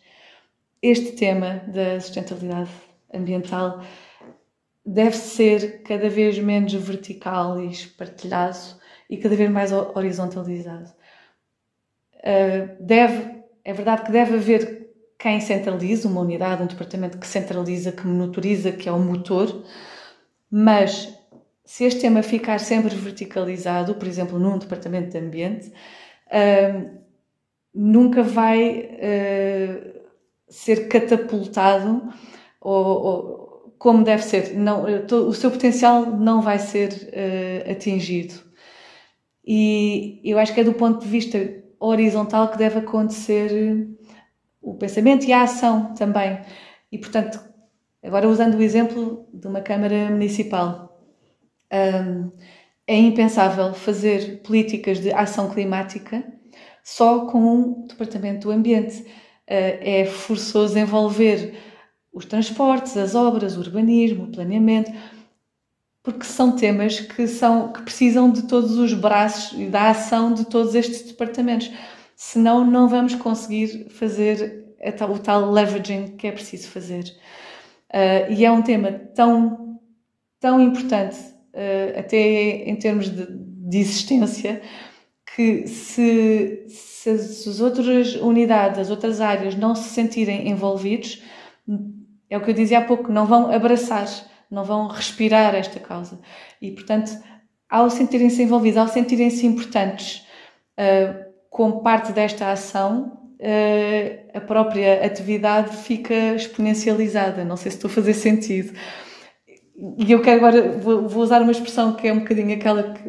este 0.82 1.12
tema 1.12 1.62
da 1.66 1.98
sustentabilidade 2.00 2.70
ambiental 3.12 3.82
deve 4.84 5.16
ser 5.16 5.82
cada 5.82 6.08
vez 6.08 6.38
menos 6.38 6.72
vertical 6.74 7.60
e 7.60 7.70
espartilhado 7.70 8.58
e 9.08 9.16
cada 9.16 9.34
vez 9.34 9.50
mais 9.50 9.72
horizontalizado. 9.72 10.90
Uh, 12.16 12.76
deve 12.80 13.40
é 13.64 13.72
verdade 13.72 14.04
que 14.04 14.12
deve 14.12 14.36
haver 14.36 14.79
quem 15.20 15.38
centralize, 15.38 16.06
uma 16.06 16.22
unidade, 16.22 16.62
um 16.62 16.66
departamento 16.66 17.18
que 17.18 17.26
centraliza, 17.26 17.92
que 17.92 18.06
monitoriza, 18.06 18.72
que 18.72 18.88
é 18.88 18.92
o 18.92 18.98
motor, 18.98 19.64
mas 20.50 21.14
se 21.62 21.84
este 21.84 22.00
tema 22.00 22.22
ficar 22.22 22.58
sempre 22.58 22.94
verticalizado, 22.96 23.94
por 23.94 24.08
exemplo, 24.08 24.38
num 24.38 24.58
departamento 24.58 25.10
de 25.10 25.18
ambiente, 25.18 25.68
uh, 25.68 27.00
nunca 27.74 28.22
vai 28.22 28.80
uh, 28.80 30.00
ser 30.48 30.88
catapultado 30.88 32.02
ou, 32.58 32.86
ou, 32.86 33.74
como 33.78 34.02
deve 34.02 34.24
ser. 34.24 34.54
Não, 34.54 34.84
o 35.28 35.34
seu 35.34 35.50
potencial 35.50 36.06
não 36.06 36.40
vai 36.40 36.58
ser 36.58 36.92
uh, 36.92 37.70
atingido. 37.70 38.34
E 39.44 40.20
eu 40.24 40.38
acho 40.38 40.54
que 40.54 40.60
é 40.60 40.64
do 40.64 40.72
ponto 40.72 41.00
de 41.00 41.08
vista 41.08 41.38
horizontal 41.80 42.48
que 42.48 42.58
deve 42.58 42.80
acontecer 42.80 43.50
eh, 43.50 43.86
o 44.60 44.74
pensamento 44.74 45.24
e 45.26 45.32
a 45.32 45.42
ação 45.42 45.94
também. 45.94 46.40
E, 46.90 46.98
portanto, 46.98 47.40
agora 48.02 48.28
usando 48.28 48.54
o 48.54 48.62
exemplo 48.62 49.26
de 49.32 49.46
uma 49.46 49.60
Câmara 49.60 50.10
Municipal, 50.10 51.00
um, 51.72 52.30
é 52.86 52.96
impensável 52.96 53.72
fazer 53.72 54.42
políticas 54.42 55.00
de 55.00 55.12
ação 55.12 55.50
climática 55.50 56.24
só 56.82 57.26
com 57.26 57.38
um 57.38 57.86
Departamento 57.86 58.48
do 58.48 58.52
Ambiente. 58.52 59.02
Uh, 59.02 59.78
é 59.80 60.04
forçoso 60.04 60.78
envolver 60.78 61.54
os 62.12 62.24
transportes, 62.24 62.96
as 62.96 63.14
obras, 63.14 63.56
o 63.56 63.60
urbanismo, 63.60 64.24
o 64.24 64.32
planeamento, 64.32 64.90
porque 66.02 66.24
são 66.24 66.56
temas 66.56 66.98
que, 67.00 67.26
são, 67.28 67.72
que 67.72 67.82
precisam 67.82 68.30
de 68.30 68.42
todos 68.42 68.76
os 68.76 68.92
braços 68.94 69.58
e 69.58 69.66
da 69.66 69.90
ação 69.90 70.32
de 70.32 70.44
todos 70.46 70.74
estes 70.74 71.02
departamentos. 71.02 71.70
Senão, 72.22 72.66
não 72.66 72.86
vamos 72.86 73.14
conseguir 73.14 73.88
fazer 73.88 74.76
o 75.10 75.18
tal 75.18 75.50
leveraging 75.50 76.18
que 76.18 76.26
é 76.26 76.32
preciso 76.32 76.68
fazer. 76.68 77.04
Uh, 77.88 78.30
e 78.30 78.44
é 78.44 78.50
um 78.52 78.60
tema 78.60 78.92
tão, 78.92 79.80
tão 80.38 80.60
importante, 80.60 81.16
uh, 81.16 81.98
até 81.98 82.18
em 82.68 82.76
termos 82.76 83.08
de, 83.08 83.26
de 83.26 83.78
existência, 83.78 84.60
que 85.34 85.66
se, 85.66 86.66
se 86.68 87.08
as 87.08 87.58
outras 87.58 88.14
unidades, 88.16 88.78
as 88.78 88.90
outras 88.90 89.22
áreas 89.22 89.54
não 89.54 89.74
se 89.74 89.88
sentirem 89.88 90.46
envolvidos, 90.46 91.22
é 92.28 92.36
o 92.36 92.42
que 92.42 92.50
eu 92.50 92.54
dizia 92.54 92.80
há 92.80 92.84
pouco, 92.84 93.10
não 93.10 93.24
vão 93.24 93.50
abraçar 93.50 94.06
não 94.50 94.62
vão 94.64 94.88
respirar 94.88 95.54
esta 95.54 95.80
causa. 95.80 96.20
E, 96.60 96.72
portanto, 96.72 97.12
ao 97.66 97.88
sentirem-se 97.88 98.42
envolvidos, 98.42 98.76
ao 98.76 98.88
sentirem-se 98.88 99.46
importantes 99.46 100.26
uh, 100.76 101.29
como 101.50 101.82
parte 101.82 102.12
desta 102.12 102.50
ação, 102.50 103.18
uh, 103.40 104.38
a 104.38 104.40
própria 104.40 105.04
atividade 105.04 105.76
fica 105.76 106.14
exponencializada. 106.34 107.44
Não 107.44 107.56
sei 107.56 107.70
se 107.70 107.76
estou 107.76 107.90
a 107.90 107.94
fazer 107.94 108.14
sentido. 108.14 108.72
E 109.98 110.12
eu 110.12 110.22
quero 110.22 110.38
agora, 110.38 110.78
vou, 110.78 111.08
vou 111.08 111.22
usar 111.22 111.42
uma 111.42 111.52
expressão 111.52 111.94
que 111.94 112.08
é 112.08 112.12
um 112.12 112.20
bocadinho 112.20 112.54
aquela 112.54 112.94
que, 112.94 113.02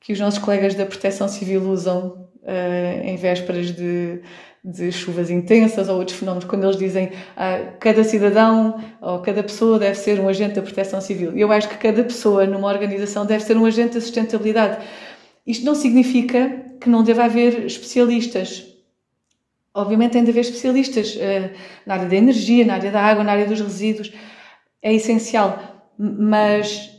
que 0.00 0.12
os 0.12 0.20
nossos 0.20 0.38
colegas 0.38 0.74
da 0.74 0.86
Proteção 0.86 1.28
Civil 1.28 1.62
usam 1.62 2.28
uh, 2.42 3.02
em 3.02 3.16
vésperas 3.16 3.72
de 3.72 4.22
de 4.66 4.90
chuvas 4.90 5.30
intensas 5.30 5.88
ou 5.88 5.96
outros 5.96 6.18
fenómenos, 6.18 6.44
quando 6.44 6.64
eles 6.64 6.76
dizem 6.76 7.12
ah, 7.36 7.60
cada 7.78 8.02
cidadão 8.02 8.82
ou 9.00 9.20
cada 9.20 9.40
pessoa 9.44 9.78
deve 9.78 9.94
ser 9.96 10.18
um 10.18 10.28
agente 10.28 10.56
da 10.56 10.62
proteção 10.62 11.00
civil. 11.00 11.36
Eu 11.36 11.52
acho 11.52 11.68
que 11.68 11.78
cada 11.78 12.02
pessoa 12.02 12.44
numa 12.46 12.66
organização 12.66 13.24
deve 13.24 13.44
ser 13.44 13.56
um 13.56 13.64
agente 13.64 13.94
da 13.94 14.00
sustentabilidade. 14.00 14.84
Isto 15.46 15.64
não 15.64 15.76
significa 15.76 16.65
que 16.80 16.88
não 16.88 17.02
deva 17.02 17.24
haver 17.24 17.64
especialistas. 17.64 18.64
Obviamente 19.74 20.12
tem 20.12 20.24
de 20.24 20.30
haver 20.30 20.40
especialistas 20.40 21.18
ah, 21.20 21.50
na 21.84 21.94
área 21.94 22.08
da 22.08 22.16
energia, 22.16 22.64
na 22.64 22.74
área 22.74 22.90
da 22.90 23.02
água, 23.02 23.24
na 23.24 23.32
área 23.32 23.46
dos 23.46 23.60
resíduos. 23.60 24.12
É 24.82 24.92
essencial. 24.94 25.92
Mas 25.98 26.90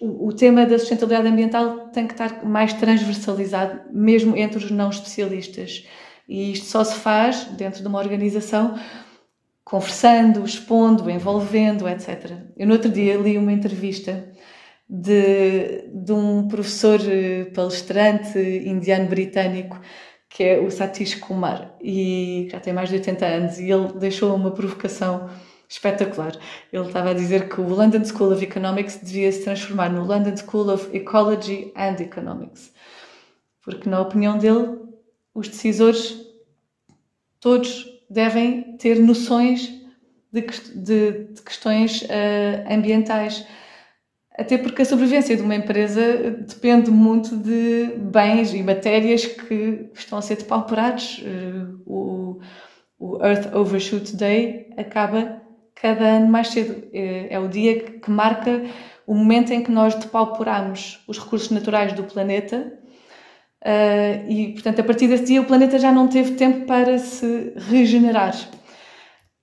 o, 0.00 0.28
o 0.28 0.32
tema 0.32 0.66
da 0.66 0.78
sustentabilidade 0.78 1.28
ambiental 1.28 1.88
tem 1.88 2.06
que 2.06 2.14
estar 2.14 2.44
mais 2.44 2.72
transversalizado, 2.74 3.80
mesmo 3.92 4.36
entre 4.36 4.58
os 4.58 4.70
não 4.70 4.90
especialistas. 4.90 5.86
E 6.28 6.52
isto 6.52 6.66
só 6.66 6.84
se 6.84 6.96
faz 6.96 7.44
dentro 7.44 7.82
de 7.82 7.88
uma 7.88 7.98
organização 7.98 8.78
conversando, 9.64 10.44
expondo, 10.44 11.08
envolvendo, 11.08 11.88
etc. 11.88 12.32
Eu 12.56 12.66
no 12.66 12.74
outro 12.74 12.90
dia 12.90 13.16
li 13.16 13.38
uma 13.38 13.52
entrevista 13.52 14.31
de, 14.94 15.88
de 15.90 16.12
um 16.12 16.46
professor 16.46 17.00
eh, 17.00 17.46
palestrante 17.46 18.38
indiano-britânico 18.38 19.80
que 20.28 20.42
é 20.44 20.60
o 20.60 20.70
Satish 20.70 21.14
Kumar 21.14 21.74
e 21.82 22.46
já 22.50 22.60
tem 22.60 22.74
mais 22.74 22.90
de 22.90 22.96
80 22.96 23.26
anos 23.26 23.58
e 23.58 23.70
ele 23.70 23.92
deixou 23.94 24.34
uma 24.34 24.50
provocação 24.50 25.30
espetacular. 25.66 26.32
Ele 26.70 26.86
estava 26.86 27.10
a 27.10 27.14
dizer 27.14 27.48
que 27.48 27.58
o 27.60 27.68
London 27.68 28.04
School 28.04 28.32
of 28.32 28.44
Economics 28.44 29.00
devia 29.02 29.32
se 29.32 29.44
transformar 29.44 29.90
no 29.90 30.04
London 30.04 30.36
School 30.36 30.68
of 30.70 30.94
Ecology 30.94 31.72
and 31.74 31.96
Economics. 32.00 32.72
Porque, 33.62 33.88
na 33.88 34.00
opinião 34.00 34.36
dele, 34.36 34.78
os 35.34 35.48
decisores 35.48 36.18
todos 37.40 37.86
devem 38.10 38.76
ter 38.76 38.98
noções 39.00 39.70
de, 40.30 40.42
de, 40.74 41.12
de 41.32 41.42
questões 41.42 42.02
uh, 42.02 42.70
ambientais. 42.70 43.46
Até 44.36 44.56
porque 44.56 44.82
a 44.82 44.84
sobrevivência 44.84 45.36
de 45.36 45.42
uma 45.42 45.54
empresa 45.54 46.30
depende 46.48 46.90
muito 46.90 47.36
de 47.36 47.92
bens 47.98 48.54
e 48.54 48.62
matérias 48.62 49.26
que 49.26 49.90
estão 49.94 50.18
a 50.18 50.22
ser 50.22 50.36
depauperados. 50.36 51.18
Uh, 51.18 51.82
o, 51.86 52.40
o 52.98 53.24
Earth 53.24 53.54
Overshoot 53.54 54.16
Day 54.16 54.70
acaba 54.76 55.42
cada 55.74 56.04
ano 56.04 56.28
mais 56.28 56.48
cedo. 56.48 56.88
É, 56.92 57.34
é 57.34 57.38
o 57.38 57.48
dia 57.48 57.80
que 57.80 58.10
marca 58.10 58.64
o 59.06 59.14
momento 59.14 59.52
em 59.52 59.62
que 59.62 59.70
nós 59.70 59.94
depauperamos 59.94 61.02
os 61.06 61.18
recursos 61.18 61.50
naturais 61.50 61.92
do 61.92 62.04
planeta 62.04 62.72
Uh, 63.62 64.28
e, 64.28 64.52
portanto, 64.54 64.80
a 64.80 64.84
partir 64.84 65.06
desse 65.06 65.24
dia 65.24 65.40
o 65.40 65.44
planeta 65.44 65.78
já 65.78 65.92
não 65.92 66.08
teve 66.08 66.32
tempo 66.32 66.66
para 66.66 66.98
se 66.98 67.52
regenerar. 67.56 68.34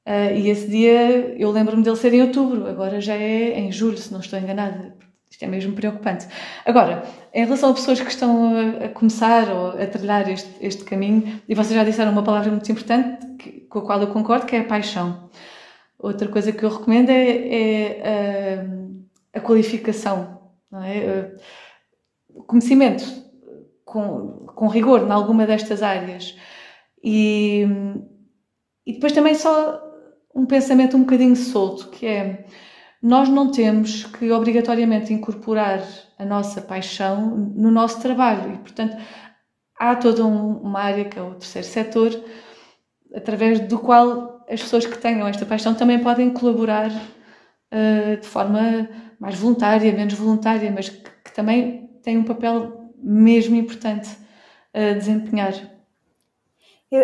Uh, 0.10 0.36
e 0.36 0.50
esse 0.50 0.68
dia, 0.68 1.36
eu 1.38 1.52
lembro-me 1.52 1.84
dele 1.84 1.96
ser 1.96 2.12
em 2.16 2.24
outubro, 2.24 2.66
agora 2.68 3.00
já 3.00 3.14
é 3.14 3.60
em 3.60 3.72
julho, 3.72 3.96
se 3.96 4.12
não 4.12 4.20
estou 4.20 4.40
enganada. 4.40 4.98
Isto 5.30 5.46
é 5.46 5.48
mesmo 5.48 5.74
preocupante. 5.74 6.28
Agora, 6.66 7.04
em 7.32 7.46
relação 7.46 7.70
a 7.70 7.74
pessoas 7.76 8.02
que 8.02 8.10
estão 8.10 8.56
a, 8.58 8.86
a 8.86 8.90
começar 8.90 9.48
ou 9.50 9.80
a 9.80 9.86
trilhar 9.86 10.28
este, 10.28 10.50
este, 10.62 10.84
caminho, 10.84 11.40
e 11.48 11.54
vocês 11.54 11.76
já 11.76 11.84
disseram 11.84 12.12
uma 12.12 12.24
palavra 12.24 12.50
muito 12.50 12.72
importante, 12.72 13.24
que, 13.38 13.52
com 13.68 13.78
a 13.78 13.82
qual 13.84 14.02
eu 14.02 14.08
concordo, 14.08 14.48
que 14.48 14.56
é 14.56 14.62
a 14.62 14.64
paixão. 14.64 15.30
Outra 16.00 16.28
coisa 16.28 16.52
que 16.52 16.64
eu 16.64 16.70
recomendo 16.72 17.12
é, 17.12 17.28
é 17.48 18.66
a, 19.36 19.38
a 19.38 19.42
qualificação, 19.42 20.42
é? 20.74 21.36
o 22.30 22.42
conhecimento 22.46 23.06
com, 23.86 24.48
com 24.56 24.68
rigor 24.68 25.06
em 25.06 25.12
alguma 25.12 25.46
destas 25.46 25.84
áreas. 25.84 26.36
E, 27.04 27.68
e 28.88 28.94
depois 28.94 29.14
também 29.14 29.36
só 29.36 29.89
um 30.34 30.46
pensamento 30.46 30.96
um 30.96 31.02
bocadinho 31.02 31.36
solto, 31.36 31.90
que 31.90 32.06
é 32.06 32.46
nós 33.02 33.30
não 33.30 33.50
temos 33.50 34.04
que 34.06 34.32
obrigatoriamente 34.32 35.14
incorporar 35.14 35.82
a 36.18 36.26
nossa 36.26 36.62
paixão 36.62 37.36
no 37.56 37.72
nosso 37.72 38.02
trabalho 38.02 38.54
e, 38.54 38.58
portanto, 38.58 38.98
há 39.78 39.96
toda 39.96 40.26
um, 40.26 40.58
uma 40.58 40.82
área 40.82 41.06
que 41.06 41.18
é 41.18 41.22
o 41.22 41.36
terceiro 41.36 41.68
setor, 41.68 42.24
através 43.16 43.62
do 43.62 43.80
qual 43.80 44.46
as 44.50 44.62
pessoas 44.62 44.86
que 44.86 44.98
tenham 44.98 45.28
esta 45.28 45.46
paixão 45.46 45.74
também 45.74 46.00
podem 46.00 46.30
colaborar 46.32 46.92
uh, 46.92 48.18
de 48.20 48.28
forma 48.28 48.90
mais 49.20 49.36
voluntária, 49.36 49.94
menos 49.94 50.14
voluntária, 50.14 50.70
mas 50.72 50.90
que, 50.90 51.10
que 51.24 51.34
também 51.34 51.90
têm 52.04 52.18
um 52.18 52.24
papel 52.24 52.92
mesmo 53.02 53.56
importante 53.56 54.10
a 54.74 54.94
desempenhar. 54.94 55.54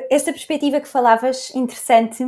Essa 0.09 0.31
perspectiva 0.31 0.81
que 0.81 0.87
falavas, 0.87 1.53
interessante, 1.53 2.23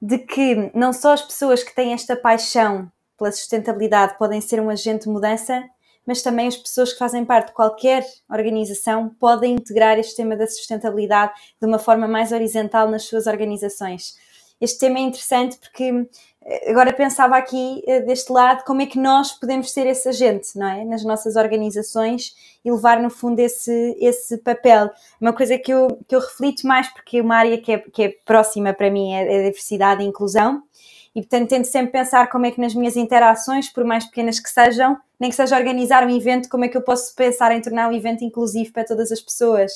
de 0.00 0.18
que 0.18 0.70
não 0.74 0.92
só 0.92 1.12
as 1.12 1.22
pessoas 1.22 1.62
que 1.62 1.74
têm 1.74 1.92
esta 1.92 2.16
paixão 2.16 2.90
pela 3.18 3.32
sustentabilidade 3.32 4.18
podem 4.18 4.40
ser 4.40 4.60
um 4.60 4.68
agente 4.68 5.04
de 5.04 5.10
mudança, 5.10 5.64
mas 6.06 6.22
também 6.22 6.46
as 6.46 6.56
pessoas 6.56 6.92
que 6.92 6.98
fazem 6.98 7.24
parte 7.24 7.48
de 7.48 7.54
qualquer 7.54 8.06
organização 8.30 9.08
podem 9.18 9.54
integrar 9.54 9.98
este 9.98 10.16
tema 10.16 10.36
da 10.36 10.46
sustentabilidade 10.46 11.32
de 11.60 11.66
uma 11.66 11.78
forma 11.78 12.06
mais 12.06 12.30
horizontal 12.30 12.88
nas 12.88 13.04
suas 13.04 13.26
organizações. 13.26 14.14
Este 14.60 14.78
tema 14.78 14.98
é 14.98 15.02
interessante 15.02 15.58
porque 15.58 16.08
eh, 16.44 16.70
agora 16.70 16.92
pensava 16.92 17.36
aqui 17.36 17.82
eh, 17.86 18.00
deste 18.00 18.32
lado 18.32 18.64
como 18.64 18.80
é 18.80 18.86
que 18.86 18.98
nós 18.98 19.32
podemos 19.32 19.70
ser 19.70 19.86
esse 19.86 20.08
agente, 20.08 20.56
não 20.56 20.66
é? 20.66 20.84
Nas 20.84 21.04
nossas 21.04 21.36
organizações 21.36 22.34
e 22.64 22.70
levar 22.70 23.00
no 23.00 23.10
fundo 23.10 23.38
esse, 23.38 23.96
esse 24.00 24.38
papel. 24.38 24.90
Uma 25.20 25.32
coisa 25.32 25.58
que 25.58 25.72
eu, 25.72 25.98
que 26.08 26.14
eu 26.14 26.20
reflito 26.20 26.66
mais 26.66 26.88
porque 26.88 27.18
é 27.18 27.22
uma 27.22 27.36
área 27.36 27.58
que 27.60 27.72
é, 27.72 27.78
que 27.78 28.02
é 28.02 28.08
próxima 28.24 28.72
para 28.72 28.90
mim 28.90 29.12
é 29.12 29.22
a 29.22 29.42
diversidade 29.44 30.02
e 30.02 30.06
inclusão 30.06 30.62
e 31.14 31.20
portanto 31.20 31.48
tento 31.48 31.64
sempre 31.64 31.92
pensar 31.92 32.28
como 32.28 32.44
é 32.44 32.50
que 32.50 32.60
nas 32.60 32.74
minhas 32.74 32.94
interações, 32.94 33.70
por 33.70 33.84
mais 33.84 34.04
pequenas 34.04 34.38
que 34.38 34.50
sejam, 34.50 34.98
nem 35.18 35.30
que 35.30 35.36
seja 35.36 35.56
organizar 35.56 36.06
um 36.06 36.14
evento, 36.14 36.46
como 36.48 36.66
é 36.66 36.68
que 36.68 36.76
eu 36.76 36.82
posso 36.82 37.14
pensar 37.14 37.52
em 37.52 37.60
tornar 37.62 37.88
um 37.88 37.92
evento 37.92 38.22
inclusivo 38.22 38.70
para 38.72 38.84
todas 38.84 39.10
as 39.10 39.20
pessoas 39.20 39.72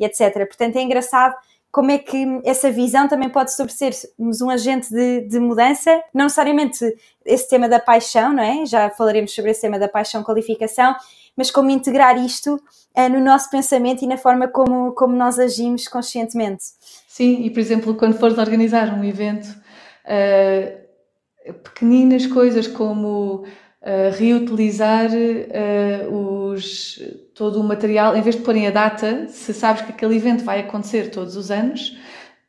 e 0.00 0.04
etc. 0.04 0.34
Portanto 0.48 0.76
é 0.76 0.82
engraçado 0.82 1.36
como 1.72 1.90
é 1.90 1.98
que 1.98 2.40
essa 2.44 2.70
visão 2.70 3.06
também 3.06 3.28
pode 3.28 3.52
sermos 3.52 4.40
um 4.40 4.50
agente 4.50 4.90
de, 4.90 5.20
de, 5.22 5.38
mudança, 5.38 6.02
não 6.12 6.24
necessariamente 6.24 6.84
esse 7.24 7.48
tema 7.48 7.68
da 7.68 7.78
paixão, 7.78 8.32
não 8.32 8.42
é? 8.42 8.66
Já 8.66 8.90
falaremos 8.90 9.32
sobre 9.32 9.52
esse 9.52 9.60
tema 9.60 9.78
da 9.78 9.88
paixão 9.88 10.24
qualificação, 10.24 10.94
mas 11.36 11.50
como 11.50 11.70
integrar 11.70 12.18
isto 12.18 12.54
uh, 12.54 13.08
no 13.08 13.20
nosso 13.20 13.48
pensamento 13.50 14.02
e 14.02 14.08
na 14.08 14.16
forma 14.16 14.48
como, 14.48 14.92
como 14.92 15.14
nós 15.14 15.38
agimos 15.38 15.86
conscientemente. 15.86 16.64
Sim, 17.06 17.44
e 17.44 17.50
por 17.50 17.60
exemplo, 17.60 17.94
quando 17.94 18.18
fores 18.18 18.36
organizar 18.36 18.92
um 18.92 19.04
evento, 19.04 19.46
uh, 19.46 21.52
pequeninas 21.62 22.26
coisas 22.26 22.66
como 22.66 23.44
uh, 23.82 24.18
reutilizar 24.18 25.10
uh, 25.10 26.50
os, 26.50 26.98
todo 27.40 27.58
o 27.58 27.64
material, 27.64 28.14
em 28.14 28.20
vez 28.20 28.36
de 28.36 28.42
porem 28.42 28.66
a 28.66 28.70
data, 28.70 29.26
se 29.28 29.54
sabes 29.54 29.80
que 29.80 29.92
aquele 29.92 30.14
evento 30.14 30.44
vai 30.44 30.60
acontecer 30.60 31.10
todos 31.10 31.36
os 31.36 31.50
anos, 31.50 31.96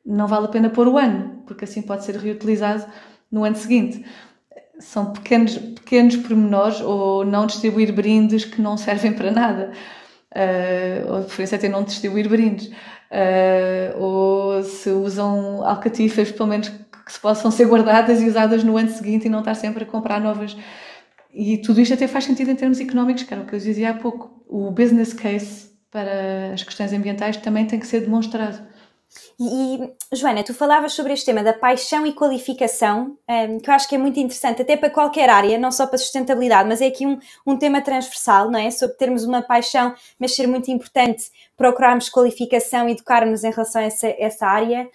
não 0.06 0.28
vale 0.28 0.48
a 0.48 0.50
pena 0.50 0.70
pôr 0.70 0.86
o 0.86 0.98
ano, 0.98 1.44
porque 1.48 1.64
assim 1.64 1.82
pode 1.82 2.04
ser 2.04 2.18
reutilizado 2.18 2.84
no 3.32 3.46
ano 3.46 3.56
seguinte. 3.56 4.06
São 4.80 5.14
pequenos, 5.14 5.58
pequenos 5.58 6.18
pormenores 6.18 6.82
ou 6.82 7.24
não 7.24 7.46
distribuir 7.46 7.94
brindes 7.94 8.44
que 8.44 8.62
não 8.62 8.76
servem 8.76 9.14
para 9.14 9.32
nada. 9.32 9.72
Uh, 10.36 11.10
ou 11.10 11.18
a 11.20 11.22
preferência 11.22 11.56
é 11.56 11.60
ter 11.60 11.70
não 11.70 11.84
distribuir 11.84 12.28
brindes. 12.28 12.68
Uh, 12.68 13.98
ou 13.98 14.62
se 14.62 14.90
usam 14.90 15.66
alcatifas, 15.66 16.34
pelo 16.34 16.50
menos 16.50 16.68
que 16.68 17.20
possam 17.22 17.50
ser 17.50 17.66
guardadas 17.66 18.22
e 18.22 18.28
usadas 18.28 18.62
no 18.62 18.76
ano 18.76 18.90
seguinte 18.90 19.28
e 19.28 19.30
não 19.30 19.40
estar 19.40 19.56
sempre 19.56 19.86
a 19.86 19.88
comprar 19.88 20.20
novas. 20.20 20.58
E 21.34 21.58
tudo 21.60 21.80
isto 21.80 21.94
até 21.94 22.08
faz 22.08 22.26
sentido 22.26 22.52
em 22.52 22.56
termos 22.56 22.80
económicos, 22.80 23.24
que 23.24 23.34
era 23.34 23.44
o 23.44 23.46
que 23.46 23.56
eu 23.56 23.60
dizia 23.60 23.92
há 23.92 23.94
pouco. 23.94 24.44
O 24.48 24.70
business 24.72 25.14
case 25.14 25.72
para 25.90 26.54
as 26.54 26.64
questões 26.64 26.94
ambientais 26.94 27.38
também 27.38 27.66
tem 27.66 27.80
que 27.80 27.88
ser 27.88 28.02
demonstrado. 28.02 28.72
E, 29.40 29.92
Joana, 30.14 30.44
tu 30.44 30.54
falavas 30.54 30.94
sobre 30.94 31.12
este 31.14 31.26
tema 31.26 31.44
da 31.44 31.52
paixão 31.52 32.06
e 32.06 32.14
qualificação, 32.14 33.18
um, 33.28 33.60
que 33.60 33.70
eu 33.70 33.74
acho 33.74 33.90
que 33.90 33.96
é 33.96 33.98
muito 33.98 34.20
interessante, 34.20 34.62
até 34.62 34.78
para 34.78 34.90
qualquer 34.90 35.30
área, 35.30 35.58
não 35.58 35.72
só 35.72 35.86
para 35.86 35.98
sustentabilidade, 35.98 36.70
mas 36.70 36.80
é 36.80 36.88
aqui 36.88 37.06
um, 37.06 37.20
um 37.46 37.58
tema 37.58 37.82
transversal, 37.82 38.50
não 38.50 38.60
é? 38.60 38.72
Sobre 38.72 38.96
termos 38.98 39.24
uma 39.24 39.42
paixão, 39.42 39.94
mas 40.20 40.36
ser 40.36 40.48
muito 40.48 40.72
importante 40.72 41.26
procurarmos 41.58 42.08
qualificação 42.08 42.88
educarmos 42.88 43.44
em 43.44 43.52
relação 43.52 43.82
a 43.82 43.86
essa, 43.86 44.08
essa 44.18 44.46
área. 44.46 44.88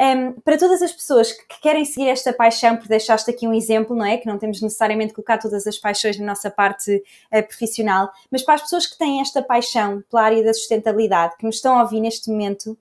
Um, 0.00 0.32
para 0.40 0.56
todas 0.56 0.80
as 0.80 0.92
pessoas 0.92 1.30
que 1.30 1.60
querem 1.60 1.84
seguir 1.84 2.08
esta 2.08 2.32
paixão, 2.32 2.74
por 2.78 2.88
deixaste 2.88 3.30
aqui 3.30 3.46
um 3.46 3.52
exemplo, 3.52 3.94
não 3.94 4.06
é? 4.06 4.16
Que 4.16 4.26
não 4.26 4.38
temos 4.38 4.62
necessariamente 4.62 5.12
colocar 5.12 5.36
todas 5.36 5.66
as 5.66 5.76
paixões 5.76 6.18
na 6.18 6.24
nossa 6.24 6.50
parte 6.50 6.90
uh, 7.30 7.46
profissional, 7.46 8.10
mas 8.30 8.42
para 8.42 8.54
as 8.54 8.62
pessoas 8.62 8.86
que 8.86 8.96
têm 8.96 9.20
esta 9.20 9.42
paixão 9.42 10.02
pela 10.10 10.22
área 10.22 10.42
da 10.42 10.54
sustentabilidade, 10.54 11.36
que 11.36 11.44
nos 11.44 11.56
estão 11.56 11.78
a 11.78 11.82
ouvir 11.82 12.00
neste 12.00 12.30
momento 12.30 12.78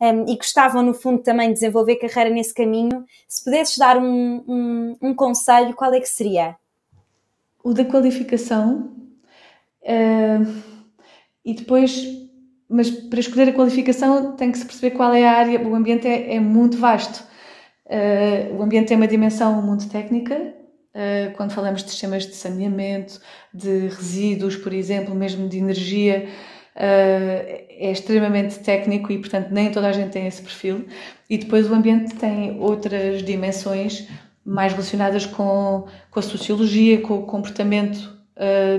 um, 0.00 0.26
e 0.26 0.34
gostavam, 0.34 0.82
no 0.82 0.94
fundo, 0.94 1.22
também 1.22 1.48
de 1.48 1.54
desenvolver 1.54 1.96
carreira 1.96 2.30
nesse 2.30 2.54
caminho, 2.54 3.04
se 3.28 3.44
pudesses 3.44 3.76
dar 3.76 3.98
um, 3.98 4.42
um, 4.48 4.96
um 5.02 5.14
conselho, 5.14 5.74
qual 5.74 5.92
é 5.92 6.00
que 6.00 6.08
seria? 6.08 6.56
O 7.62 7.74
da 7.74 7.84
qualificação. 7.84 8.90
Uh, 9.82 10.62
e 11.44 11.52
depois 11.52 12.06
mas 12.72 12.90
para 12.90 13.20
escolher 13.20 13.50
a 13.50 13.52
qualificação 13.52 14.32
tem 14.32 14.50
que 14.50 14.58
se 14.58 14.64
perceber 14.64 14.96
qual 14.96 15.12
é 15.12 15.24
a 15.24 15.32
área. 15.32 15.60
O 15.60 15.74
ambiente 15.74 16.08
é, 16.08 16.36
é 16.36 16.40
muito 16.40 16.78
vasto. 16.78 17.22
Uh, 17.86 18.56
o 18.56 18.62
ambiente 18.62 18.88
tem 18.88 18.96
uma 18.96 19.06
dimensão 19.06 19.60
muito 19.60 19.88
técnica. 19.90 20.54
Uh, 20.94 21.32
quando 21.36 21.52
falamos 21.52 21.84
de 21.84 21.90
sistemas 21.90 22.26
de 22.26 22.34
saneamento, 22.34 23.20
de 23.52 23.88
resíduos, 23.88 24.56
por 24.56 24.72
exemplo, 24.72 25.14
mesmo 25.14 25.48
de 25.48 25.58
energia, 25.58 26.26
uh, 26.74 26.78
é 26.78 27.90
extremamente 27.92 28.58
técnico 28.60 29.12
e, 29.12 29.18
portanto, 29.18 29.50
nem 29.50 29.70
toda 29.70 29.88
a 29.88 29.92
gente 29.92 30.10
tem 30.10 30.26
esse 30.26 30.40
perfil. 30.40 30.86
E 31.28 31.36
depois 31.36 31.70
o 31.70 31.74
ambiente 31.74 32.14
tem 32.14 32.58
outras 32.58 33.22
dimensões 33.22 34.08
mais 34.44 34.72
relacionadas 34.72 35.26
com, 35.26 35.86
com 36.10 36.18
a 36.18 36.22
sociologia, 36.22 37.00
com 37.00 37.18
o 37.18 37.26
comportamento 37.26 38.20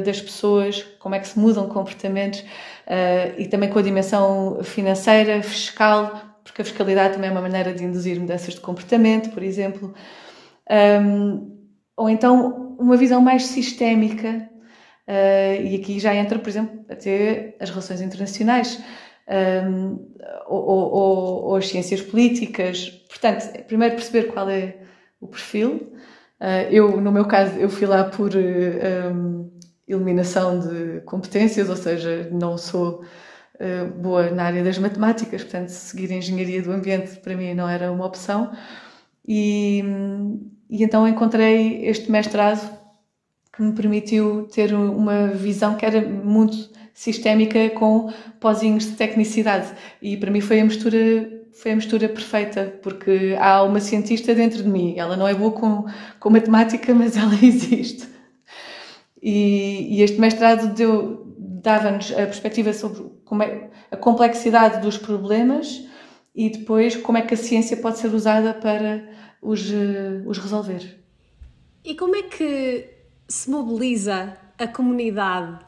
das 0.04 0.20
pessoas, 0.20 0.84
como 1.00 1.16
é 1.16 1.20
que 1.20 1.28
se 1.28 1.40
mudam 1.40 1.70
comportamentos 1.70 2.44
uh, 2.88 3.40
e 3.40 3.48
também 3.48 3.70
com 3.70 3.80
a 3.80 3.82
dimensão 3.82 4.60
financeira, 4.64 5.42
fiscal, 5.42 6.40
porque 6.44 6.62
a 6.62 6.66
fiscalidade 6.66 7.14
também 7.14 7.30
é 7.30 7.32
uma 7.32 7.42
maneira 7.42 7.74
de 7.74 7.84
induzir 7.84 8.20
mudanças 8.20 8.54
de 8.54 8.62
comportamento, 8.62 9.32
por 9.32 9.42
exemplo. 9.42 9.94
Um, 10.70 11.54
ou 11.96 12.10
então 12.10 12.76
uma 12.80 12.98
visão 12.98 13.22
mais 13.22 13.46
sistémica, 13.46 14.50
uh, 15.08 15.62
e 15.64 15.76
aqui 15.76 16.00
já 16.00 16.14
entra, 16.14 16.38
por 16.40 16.50
exemplo, 16.50 16.86
até 16.90 17.56
as 17.60 17.70
relações 17.70 18.02
internacionais. 18.02 18.82
Um, 19.26 20.12
ou, 20.48 20.66
ou, 20.66 21.44
ou, 21.46 21.56
as 21.56 21.70
ciências 21.70 22.02
políticas. 22.02 22.90
Portanto, 23.08 23.64
primeiro 23.68 23.96
perceber 23.96 24.24
qual 24.24 24.50
é 24.50 24.76
o 25.22 25.28
perfil. 25.28 25.94
Uh, 26.42 26.68
eu, 26.70 27.00
no 27.00 27.10
meu 27.10 27.26
caso, 27.26 27.58
eu 27.58 27.70
fui 27.70 27.88
lá 27.88 28.04
por 28.04 28.32
um, 28.36 29.43
eliminação 29.88 30.60
de 30.60 31.02
competências, 31.02 31.70
ou 31.70 31.76
seja, 31.76 32.30
não 32.32 32.58
sou 32.58 33.04
uh, 33.56 33.92
boa 34.00 34.30
na 34.32 34.44
área 34.44 34.64
das 34.64 34.78
matemáticas, 34.78 35.44
portanto, 35.44 35.70
seguir 35.70 36.12
a 36.12 36.16
engenharia 36.16 36.62
do 36.62 36.72
ambiente 36.72 37.18
para 37.18 37.36
mim 37.36 37.54
não 37.54 37.68
era 37.68 37.92
uma 37.92 38.06
opção. 38.06 38.52
E, 39.28 39.84
e 40.70 40.84
então 40.84 41.08
encontrei 41.08 41.86
este 41.86 42.12
mestrado 42.12 42.78
que 43.56 43.62
me 43.62 43.74
permitiu 43.74 44.48
ter 44.52 44.74
uma 44.74 45.28
visão 45.28 45.76
que 45.76 45.86
era 45.86 46.02
muito 46.02 46.72
sistémica 46.94 47.70
com 47.72 48.12
pozinhos 48.40 48.86
de 48.86 48.92
tecnicidade. 48.94 49.68
E 50.02 50.18
para 50.18 50.32
mim 50.32 50.42
foi 50.42 50.60
a 50.60 50.66
mistura 50.66 51.32
foi 51.56 51.72
a 51.74 51.76
mistura 51.76 52.10
perfeita 52.10 52.80
porque 52.82 53.38
há 53.40 53.62
uma 53.62 53.80
cientista 53.80 54.34
dentro 54.34 54.64
de 54.64 54.70
mim. 54.70 54.96
Ela 54.98 55.16
não 55.16 55.28
é 55.28 55.36
boa 55.36 55.52
com, 55.52 55.86
com 56.20 56.30
matemática 56.32 56.94
mas 56.96 57.16
ela 57.16 57.34
existe 57.44 58.13
e, 59.24 59.96
e 59.96 60.02
este 60.02 60.20
mestrado 60.20 60.76
dava-nos 61.40 62.12
a 62.12 62.26
perspectiva 62.26 62.74
sobre 62.74 63.10
como 63.24 63.42
é, 63.42 63.70
a 63.90 63.96
complexidade 63.96 64.82
dos 64.82 64.98
problemas 64.98 65.88
e 66.36 66.50
depois 66.50 66.98
como 66.98 67.18
é 67.18 67.22
que 67.22 67.34
a 67.34 67.38
ciência 67.38 67.78
pode 67.78 68.00
ser 68.00 68.14
usada 68.14 68.54
para 68.54 69.08
os, 69.42 69.72
eh, 69.72 70.24
os 70.26 70.38
resolver. 70.38 71.00
E 71.86 71.96
como 71.96 72.18
é 72.18 72.24
que 72.24 72.90
se 73.28 73.50
mobiliza 73.50 74.38
a 74.58 74.68
comunidade 74.68 75.66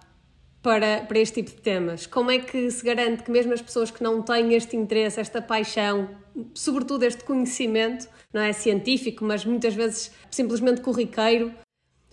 para, 0.61 1.01
para 1.07 1.19
este 1.19 1.41
tipo 1.41 1.55
de 1.55 1.61
temas? 1.61 2.05
Como 2.05 2.31
é 2.31 2.39
que 2.39 2.69
se 2.69 2.83
garante 2.83 3.23
que 3.23 3.31
mesmo 3.31 3.53
as 3.53 3.61
pessoas 3.61 3.89
que 3.89 4.03
não 4.03 4.21
têm 4.21 4.53
este 4.53 4.75
interesse, 4.75 5.19
esta 5.19 5.41
paixão, 5.41 6.09
sobretudo 6.53 7.03
este 7.03 7.23
conhecimento, 7.23 8.09
não 8.33 8.41
é 8.41 8.51
científico, 8.51 9.23
mas 9.23 9.45
muitas 9.45 9.73
vezes 9.73 10.11
simplesmente 10.29 10.81
corriqueiro, 10.81 11.53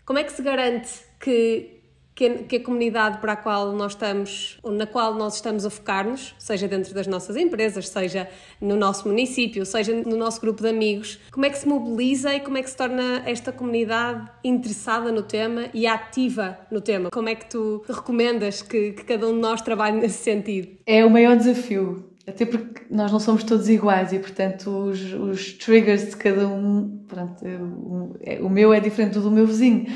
como 0.05 0.19
é 0.19 0.25
que 0.25 0.33
se 0.33 0.43
garante 0.43 0.91
que, 1.23 1.71
que, 2.15 2.29
que 2.45 2.57
a 2.57 2.61
comunidade 2.61 3.19
para 3.19 3.35
a 3.35 3.37
qual 3.37 3.73
nós 3.73 3.93
estamos, 3.93 4.59
na 4.65 4.87
qual 4.87 5.15
nós 5.15 5.37
estamos 5.37 5.65
a 5.65 5.71
focar-nos, 5.71 6.35
seja 6.37 6.67
dentro 6.67 6.93
das 6.93 7.07
nossas 7.07 7.37
empresas, 7.37 7.89
seja 7.89 8.29
no 8.61 8.77
nosso 8.77 9.09
município, 9.09 9.65
seja 9.65 9.95
no 10.05 10.17
nosso 10.17 10.41
grupo 10.41 10.61
de 10.61 10.69
amigos, 10.69 11.21
como 11.31 11.47
é 11.47 11.51
que 11.51 11.59
se 11.59 11.69
mobiliza 11.69 12.35
e 12.35 12.41
como 12.41 12.59
é 12.59 12.63
que 12.63 12.69
se 12.69 12.77
torna 12.77 13.23
esta 13.25 13.53
comunidade 13.53 14.29
interessada 14.43 15.13
no 15.13 15.23
tema 15.23 15.67
e 15.73 15.87
ativa 15.87 16.59
no 16.71 16.81
tema? 16.81 17.09
Como 17.11 17.29
é 17.29 17.37
que 17.37 17.49
tu 17.49 17.85
recomendas 17.89 18.61
que, 18.61 18.93
que 18.93 19.05
cada 19.05 19.29
um 19.29 19.35
de 19.35 19.41
nós 19.41 19.63
trabalhe 19.63 19.99
nesse 19.99 20.25
sentido? 20.25 20.69
É 20.85 21.05
o 21.05 21.11
maior 21.11 21.37
desafio 21.37 22.13
até 22.27 22.47
porque 22.47 22.83
nós 22.89 23.11
não 23.11 23.19
somos 23.19 23.43
todos 23.43 23.69
iguais 23.69 24.13
e, 24.13 24.19
portanto, 24.21 24.71
os, 24.71 25.13
os 25.13 25.53
triggers 25.55 26.11
de 26.11 26.17
cada 26.17 26.47
um, 26.47 27.05
pronto, 27.09 27.45
o, 27.45 28.17
é, 28.21 28.41
o 28.41 28.49
meu 28.49 28.73
é 28.73 28.79
diferente 28.79 29.19
do 29.19 29.29
meu 29.29 29.45
vizinho. 29.45 29.87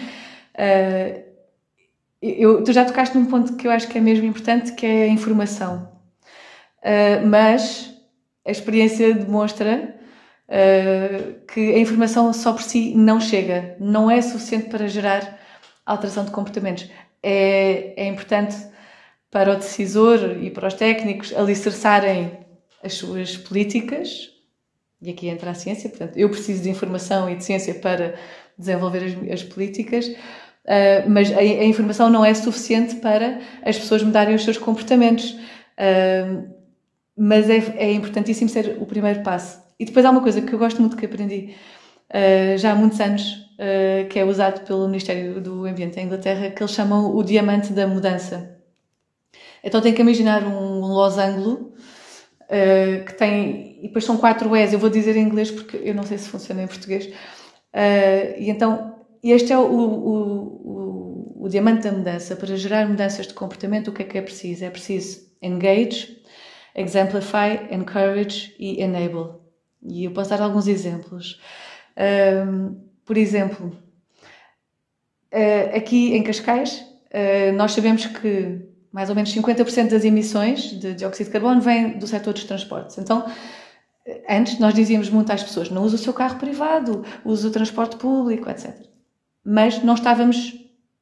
Uh, 0.58 1.24
eu, 2.20 2.64
tu 2.64 2.72
já 2.72 2.84
tocaste 2.84 3.16
num 3.16 3.26
ponto 3.26 3.56
que 3.56 3.66
eu 3.66 3.70
acho 3.70 3.88
que 3.88 3.98
é 3.98 4.00
mesmo 4.00 4.26
importante, 4.26 4.72
que 4.72 4.86
é 4.86 5.04
a 5.04 5.08
informação. 5.08 5.92
Uh, 6.78 7.26
mas 7.26 7.94
a 8.44 8.50
experiência 8.50 9.14
demonstra 9.14 9.96
uh, 10.48 11.46
que 11.46 11.74
a 11.74 11.78
informação 11.78 12.32
só 12.32 12.52
por 12.52 12.62
si 12.62 12.94
não 12.94 13.20
chega, 13.20 13.76
não 13.78 14.10
é 14.10 14.20
suficiente 14.22 14.68
para 14.68 14.88
gerar 14.88 15.38
alteração 15.84 16.24
de 16.24 16.30
comportamentos. 16.30 16.90
é, 17.22 17.94
é 17.96 18.06
importante 18.06 18.56
para 19.30 19.52
o 19.52 19.56
decisor 19.56 20.38
e 20.40 20.50
para 20.50 20.68
os 20.68 20.74
técnicos 20.74 21.34
alicerçarem 21.34 22.38
as 22.82 22.94
suas 22.94 23.36
políticas, 23.36 24.30
e 25.02 25.10
aqui 25.10 25.28
entra 25.28 25.50
a 25.50 25.54
ciência, 25.54 25.90
portanto, 25.90 26.16
eu 26.16 26.30
preciso 26.30 26.62
de 26.62 26.70
informação 26.70 27.28
e 27.28 27.34
de 27.34 27.44
ciência 27.44 27.74
para 27.74 28.14
desenvolver 28.56 29.04
as, 29.04 29.32
as 29.32 29.42
políticas, 29.42 30.08
uh, 30.66 31.08
mas 31.08 31.32
a, 31.32 31.38
a, 31.38 31.64
informação 31.64 32.10
não 32.10 32.24
é 32.24 32.34
suficiente 32.34 32.96
para 32.96 33.40
as 33.62 33.78
pessoas 33.78 34.02
mudarem 34.02 34.34
os 34.34 34.44
seus 34.44 34.58
comportamentos. 34.58 35.30
Uh, 35.78 36.54
mas 37.16 37.48
é, 37.48 37.56
é 37.78 37.92
importantíssimo 37.92 38.50
ser 38.50 38.76
o 38.78 38.84
primeiro 38.84 39.22
passo. 39.22 39.58
E 39.78 39.86
depois 39.86 40.04
há 40.04 40.10
uma 40.10 40.20
coisa 40.20 40.42
que 40.42 40.52
eu 40.52 40.58
gosto 40.58 40.80
muito 40.80 40.96
que 40.96 41.06
aprendi 41.06 41.54
uh, 42.10 42.58
já 42.58 42.72
há 42.72 42.74
muitos 42.74 43.00
anos, 43.00 43.46
que 44.10 44.18
é 44.18 44.24
usado 44.24 44.66
pelo 44.66 44.86
Ministério 44.86 45.40
do 45.40 45.64
Ambiente 45.64 45.98
em 45.98 46.04
Inglaterra, 46.04 46.50
que 46.50 46.62
eles 46.62 46.74
chamam 46.74 47.16
o 47.16 47.22
diamante 47.22 47.72
da 47.72 47.86
mudança. 47.86 48.54
Então 49.64 49.80
tem 49.80 49.94
que 49.94 50.02
imaginar 50.02 50.42
um, 50.44 50.82
um 50.82 50.92
losango 50.92 51.72
que 53.06 53.14
tem. 53.14 53.78
E 53.78 53.86
depois 53.86 54.04
são 54.04 54.18
quatro 54.18 54.54
E's, 54.54 54.74
eu 54.74 54.78
vou 54.78 54.90
dizer 54.90 55.16
em 55.16 55.22
inglês 55.22 55.50
porque 55.50 55.80
eu 55.82 55.94
não 55.94 56.02
sei 56.02 56.18
se 56.18 56.28
funciona 56.28 56.64
em 56.64 56.66
português. 56.66 57.10
E 58.38 58.50
então, 58.50 58.95
este 59.22 59.52
é 59.52 59.58
o, 59.58 59.62
o, 59.62 61.36
o, 61.40 61.44
o, 61.44 61.48
diamante 61.48 61.82
da 61.82 61.92
mudança. 61.92 62.36
Para 62.36 62.56
gerar 62.56 62.88
mudanças 62.88 63.26
de 63.26 63.34
comportamento, 63.34 63.88
o 63.88 63.92
que 63.92 64.02
é 64.02 64.04
que 64.04 64.18
é 64.18 64.22
preciso? 64.22 64.64
É 64.64 64.70
preciso 64.70 65.26
engage, 65.42 66.22
exemplify, 66.74 67.68
encourage 67.70 68.54
e 68.58 68.82
enable. 68.82 69.34
E 69.82 70.04
eu 70.04 70.10
posso 70.10 70.30
dar 70.30 70.42
alguns 70.42 70.66
exemplos. 70.66 71.40
Um, 71.96 72.80
por 73.04 73.16
exemplo, 73.16 73.76
uh, 75.32 75.76
aqui 75.76 76.14
em 76.14 76.22
Cascais, 76.22 76.80
uh, 76.80 77.52
nós 77.56 77.72
sabemos 77.72 78.06
que 78.06 78.60
mais 78.92 79.10
ou 79.10 79.14
menos 79.14 79.34
50% 79.34 79.90
das 79.90 80.04
emissões 80.04 80.70
de 80.70 80.94
dióxido 80.94 81.26
de 81.26 81.32
carbono 81.32 81.60
vêm 81.60 81.98
do 81.98 82.06
setor 82.06 82.32
dos 82.32 82.44
transportes. 82.44 82.98
Então, 82.98 83.26
antes 84.28 84.58
nós 84.58 84.74
dizíamos 84.74 85.10
muito 85.10 85.30
às 85.32 85.42
pessoas: 85.42 85.70
não 85.70 85.82
use 85.82 85.96
o 85.96 85.98
seu 85.98 86.12
carro 86.12 86.38
privado, 86.38 87.04
use 87.24 87.46
o 87.46 87.50
transporte 87.50 87.96
público, 87.96 88.48
etc. 88.48 88.85
Mas 89.48 89.80
não 89.84 89.94
estávamos 89.94 90.52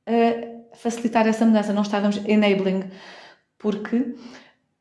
a 0.07 0.77
facilitar 0.77 1.27
essa 1.27 1.47
mudança, 1.47 1.73
não 1.73 1.81
estávamos 1.81 2.17
enabling, 2.27 2.91
porque 3.59 4.15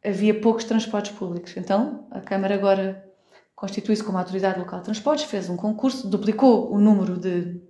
havia 0.04 0.40
poucos 0.42 0.66
transportes 0.66 1.14
públicos. 1.14 1.56
Então, 1.56 2.06
a 2.12 2.20
Câmara 2.20 2.56
agora 2.56 3.10
constitui-se 3.56 4.04
como 4.04 4.18
autoridade 4.18 4.60
local 4.60 4.80
de 4.80 4.86
transportes, 4.86 5.24
fez 5.24 5.50
um 5.50 5.56
concurso, 5.56 6.10
duplicou 6.10 6.74
o 6.74 6.78
número 6.78 7.18
de, 7.18 7.62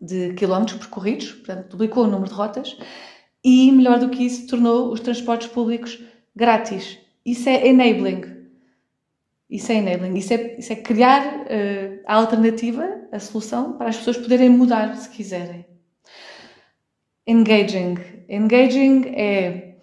de 0.00 0.34
quilómetros 0.34 0.78
percorridos, 0.78 1.30
portanto, 1.30 1.68
duplicou 1.68 2.04
o 2.04 2.08
número 2.08 2.28
de 2.28 2.34
rotas 2.34 2.76
e, 3.44 3.70
melhor 3.70 4.00
do 4.00 4.08
que 4.08 4.24
isso, 4.24 4.48
tornou 4.48 4.92
os 4.92 4.98
transportes 4.98 5.46
públicos 5.46 6.02
grátis. 6.34 6.98
Isso 7.24 7.48
é 7.48 7.68
enabling. 7.68 8.33
Isso 9.54 9.70
é 9.70 9.76
enabling. 9.76 10.18
Isso 10.18 10.34
é, 10.34 10.56
isso 10.58 10.72
é 10.72 10.76
criar 10.76 11.24
uh, 11.24 12.00
a 12.06 12.16
alternativa, 12.16 12.84
a 13.12 13.20
solução, 13.20 13.74
para 13.74 13.88
as 13.88 13.96
pessoas 13.96 14.16
poderem 14.16 14.50
mudar 14.50 14.96
se 14.96 15.08
quiserem. 15.08 15.64
Engaging. 17.24 17.94
Engaging 18.28 19.14
é 19.14 19.76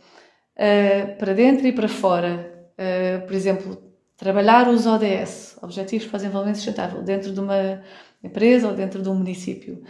uh, 0.57 1.17
para 1.17 1.33
dentro 1.33 1.65
e 1.65 1.71
para 1.71 1.87
fora. 1.87 2.69
Uh, 2.73 3.25
por 3.25 3.33
exemplo, 3.33 3.81
trabalhar 4.17 4.67
os 4.67 4.85
ODS, 4.85 5.57
Objetivos 5.61 6.05
para 6.05 6.17
Desenvolvimento 6.17 6.57
Sustentável, 6.57 7.01
dentro 7.01 7.31
de 7.31 7.39
uma 7.39 7.81
empresa 8.21 8.67
ou 8.67 8.73
dentro 8.73 9.01
de 9.01 9.07
um 9.07 9.15
município. 9.15 9.81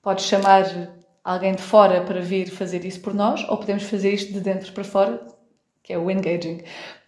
Podes 0.00 0.24
chamar 0.24 0.64
alguém 1.22 1.54
de 1.54 1.60
fora 1.60 2.00
para 2.02 2.20
vir 2.20 2.48
fazer 2.48 2.82
isso 2.86 3.02
por 3.02 3.12
nós, 3.12 3.46
ou 3.46 3.58
podemos 3.58 3.82
fazer 3.82 4.14
isto 4.14 4.32
de 4.32 4.40
dentro 4.40 4.72
para 4.72 4.84
fora, 4.84 5.37
que 5.88 5.94
é 5.94 5.98
o 5.98 6.10
engaging. 6.10 6.60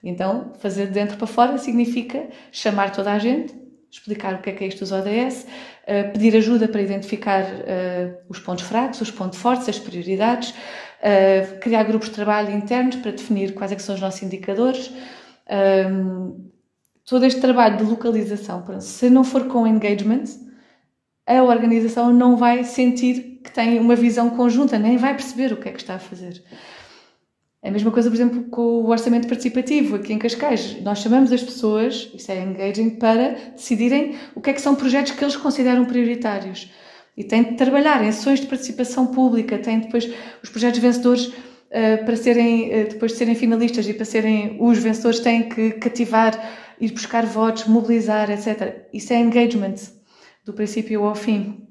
Então, 0.03 0.55
fazer 0.59 0.87
de 0.87 0.93
dentro 0.93 1.19
para 1.19 1.27
fora 1.27 1.59
significa 1.59 2.27
chamar 2.51 2.91
toda 2.93 3.13
a 3.13 3.19
gente, 3.19 3.55
explicar 3.91 4.37
o 4.37 4.39
que 4.39 4.49
é 4.49 4.53
que 4.55 4.65
é 4.65 4.69
isto 4.69 4.79
dos 4.79 4.91
ODS, 4.91 5.47
eh, 5.87 6.05
pedir 6.05 6.35
ajuda 6.35 6.67
para 6.67 6.81
identificar 6.81 7.43
uh, 7.43 8.17
os 8.27 8.39
pontos 8.39 8.65
fracos, 8.65 9.03
os 9.03 9.11
pontos 9.11 9.39
fortes, 9.39 9.69
as 9.69 9.79
prioridades, 9.79 10.51
uh, 10.51 11.59
criar 11.61 11.83
grupos 11.83 12.09
de 12.09 12.15
trabalho 12.15 12.57
internos 12.57 12.97
para 12.97 13.11
definir 13.11 13.53
quais 13.53 13.71
é 13.71 13.79
são 13.79 13.95
os 13.95 14.01
nossos 14.01 14.23
indicadores. 14.23 14.91
Um, 15.91 16.49
todo 17.05 17.27
este 17.27 17.41
trabalho 17.41 17.77
de 17.77 17.85
localização, 17.85 18.65
se 18.81 19.11
não 19.11 19.25
for 19.25 19.47
com 19.47 19.67
engagement, 19.67 20.25
a 21.27 21.43
organização 21.43 22.11
não 22.15 22.35
vai 22.35 22.65
sentir 22.65 23.43
que 23.45 23.53
tem 23.53 23.79
uma 23.79 23.95
visão 23.95 24.31
conjunta, 24.31 24.79
nem 24.79 24.97
vai 24.97 25.15
perceber 25.15 25.53
o 25.53 25.59
que 25.59 25.69
é 25.69 25.73
que 25.73 25.81
está 25.81 25.97
a 25.97 25.99
fazer. 25.99 26.43
É 27.63 27.69
a 27.69 27.73
mesma 27.73 27.91
coisa, 27.91 28.09
por 28.09 28.17
exemplo, 28.17 28.45
com 28.45 28.63
o 28.63 28.89
orçamento 28.89 29.29
participativo 29.29 29.97
aqui 29.97 30.15
em 30.15 30.19
Cascais. 30.19 30.81
Nós 30.81 31.01
chamamos 31.01 31.31
as 31.31 31.43
pessoas, 31.43 32.11
isso 32.15 32.33
é 32.33 32.43
engaging, 32.43 32.91
para 32.91 33.37
decidirem 33.55 34.17
o 34.35 34.41
que 34.41 34.49
é 34.49 34.53
que 34.55 34.63
são 34.63 34.75
projetos 34.75 35.13
que 35.13 35.23
eles 35.23 35.37
consideram 35.37 35.85
prioritários. 35.85 36.73
E 37.15 37.23
têm 37.23 37.43
de 37.43 37.57
trabalhar 37.57 38.03
em 38.03 38.11
sessões 38.13 38.41
de 38.41 38.47
participação 38.47 39.09
pública, 39.09 39.59
têm 39.59 39.81
depois 39.81 40.11
os 40.43 40.49
projetos 40.49 40.81
vencedores 40.81 41.27
uh, 41.27 42.03
para 42.07 42.17
serem, 42.17 42.69
uh, 42.69 42.89
depois 42.89 43.13
de 43.13 43.19
serem 43.19 43.35
finalistas 43.35 43.87
e 43.87 43.93
para 43.93 44.07
serem 44.07 44.57
os 44.59 44.79
vencedores, 44.79 45.21
têm 45.21 45.47
que 45.47 45.73
cativar, 45.73 46.33
ir 46.81 46.93
buscar 46.93 47.27
votos, 47.27 47.67
mobilizar, 47.67 48.31
etc. 48.31 48.87
Isso 48.91 49.13
é 49.13 49.19
engagement 49.19 49.75
do 50.47 50.55
princípio 50.55 51.05
ao 51.05 51.15
fim. 51.15 51.69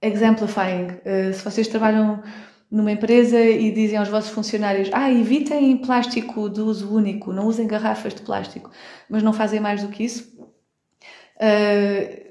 Exemplifying. 0.00 0.86
Uh, 1.04 1.34
se 1.34 1.44
vocês 1.44 1.68
trabalham 1.68 2.22
numa 2.70 2.92
empresa 2.92 3.40
e 3.40 3.72
dizem 3.72 3.98
aos 3.98 4.08
vossos 4.08 4.30
funcionários: 4.30 4.88
ah, 4.92 5.10
evitem 5.10 5.76
plástico 5.78 6.48
de 6.48 6.60
uso 6.60 6.94
único, 6.94 7.32
não 7.32 7.46
usem 7.46 7.66
garrafas 7.66 8.14
de 8.14 8.22
plástico, 8.22 8.70
mas 9.08 9.22
não 9.22 9.32
fazem 9.32 9.58
mais 9.58 9.82
do 9.82 9.88
que 9.88 10.04
isso, 10.04 10.32
uh, 11.36 12.30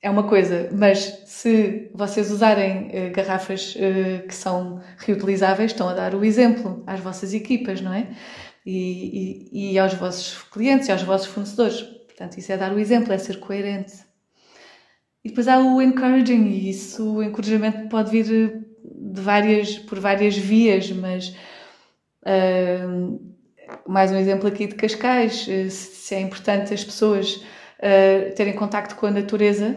é 0.00 0.10
uma 0.10 0.22
coisa. 0.22 0.70
Mas 0.72 1.22
se 1.26 1.90
vocês 1.94 2.30
usarem 2.30 2.86
uh, 2.86 3.12
garrafas 3.12 3.74
uh, 3.74 4.26
que 4.26 4.34
são 4.34 4.80
reutilizáveis, 4.96 5.72
estão 5.72 5.88
a 5.88 5.94
dar 5.94 6.14
o 6.14 6.24
exemplo 6.24 6.82
às 6.86 7.00
vossas 7.00 7.34
equipas, 7.34 7.80
não 7.80 7.92
é? 7.92 8.08
E, 8.64 9.50
e, 9.52 9.72
e 9.72 9.78
aos 9.78 9.94
vossos 9.94 10.42
clientes 10.50 10.88
e 10.88 10.92
aos 10.92 11.02
vossos 11.02 11.26
fornecedores. 11.26 11.82
Portanto, 11.82 12.38
isso 12.38 12.52
é 12.52 12.56
dar 12.56 12.72
o 12.72 12.78
exemplo, 12.78 13.12
é 13.12 13.18
ser 13.18 13.38
coerente. 13.38 13.94
E 15.24 15.28
depois 15.28 15.48
há 15.48 15.58
o 15.58 15.80
encouraging, 15.82 16.46
e 16.46 16.70
isso, 16.70 17.16
o 17.16 17.22
encorajamento 17.22 17.88
pode 17.88 18.10
vir 18.10 18.66
de 19.00 19.20
várias, 19.20 19.78
por 19.78 20.00
várias 20.00 20.36
vias, 20.36 20.90
mas 20.90 21.28
uh, 22.22 23.34
mais 23.86 24.10
um 24.10 24.16
exemplo 24.16 24.48
aqui 24.48 24.66
de 24.66 24.74
Cascais, 24.74 25.46
eh, 25.48 25.68
se 25.68 26.14
é 26.14 26.20
importante 26.20 26.72
as 26.72 26.82
pessoas 26.82 27.36
uh, 27.36 28.34
terem 28.34 28.54
contacto 28.54 28.96
com 28.96 29.04
a 29.04 29.10
natureza 29.10 29.76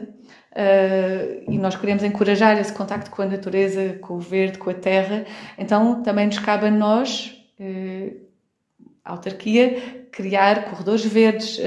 uh, 0.53 1.51
e 1.51 1.57
nós 1.57 1.75
queremos 1.75 2.01
encorajar 2.03 2.57
esse 2.57 2.71
contacto 2.71 3.11
com 3.11 3.21
a 3.21 3.25
natureza, 3.25 3.97
com 4.01 4.15
o 4.15 4.19
verde, 4.19 4.57
com 4.57 4.69
a 4.69 4.73
terra, 4.73 5.25
então 5.57 6.01
também 6.03 6.25
nos 6.25 6.39
cabe 6.39 6.67
a 6.67 6.71
nós, 6.71 7.37
a 9.03 9.11
autarquia, 9.11 10.07
criar 10.11 10.69
corredores 10.69 11.05
verdes, 11.05 11.59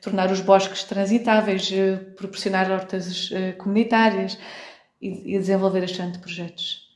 tornar 0.00 0.30
os 0.30 0.40
bosques 0.40 0.84
transitáveis, 0.84 1.70
proporcionar 2.16 2.70
hortas 2.70 3.30
comunitárias 3.58 4.38
e, 5.02 5.34
e, 5.34 5.38
desenvolver 5.38 5.82
este 5.82 6.00
ano 6.00 6.12
de 6.12 6.18
projetos. 6.20 6.88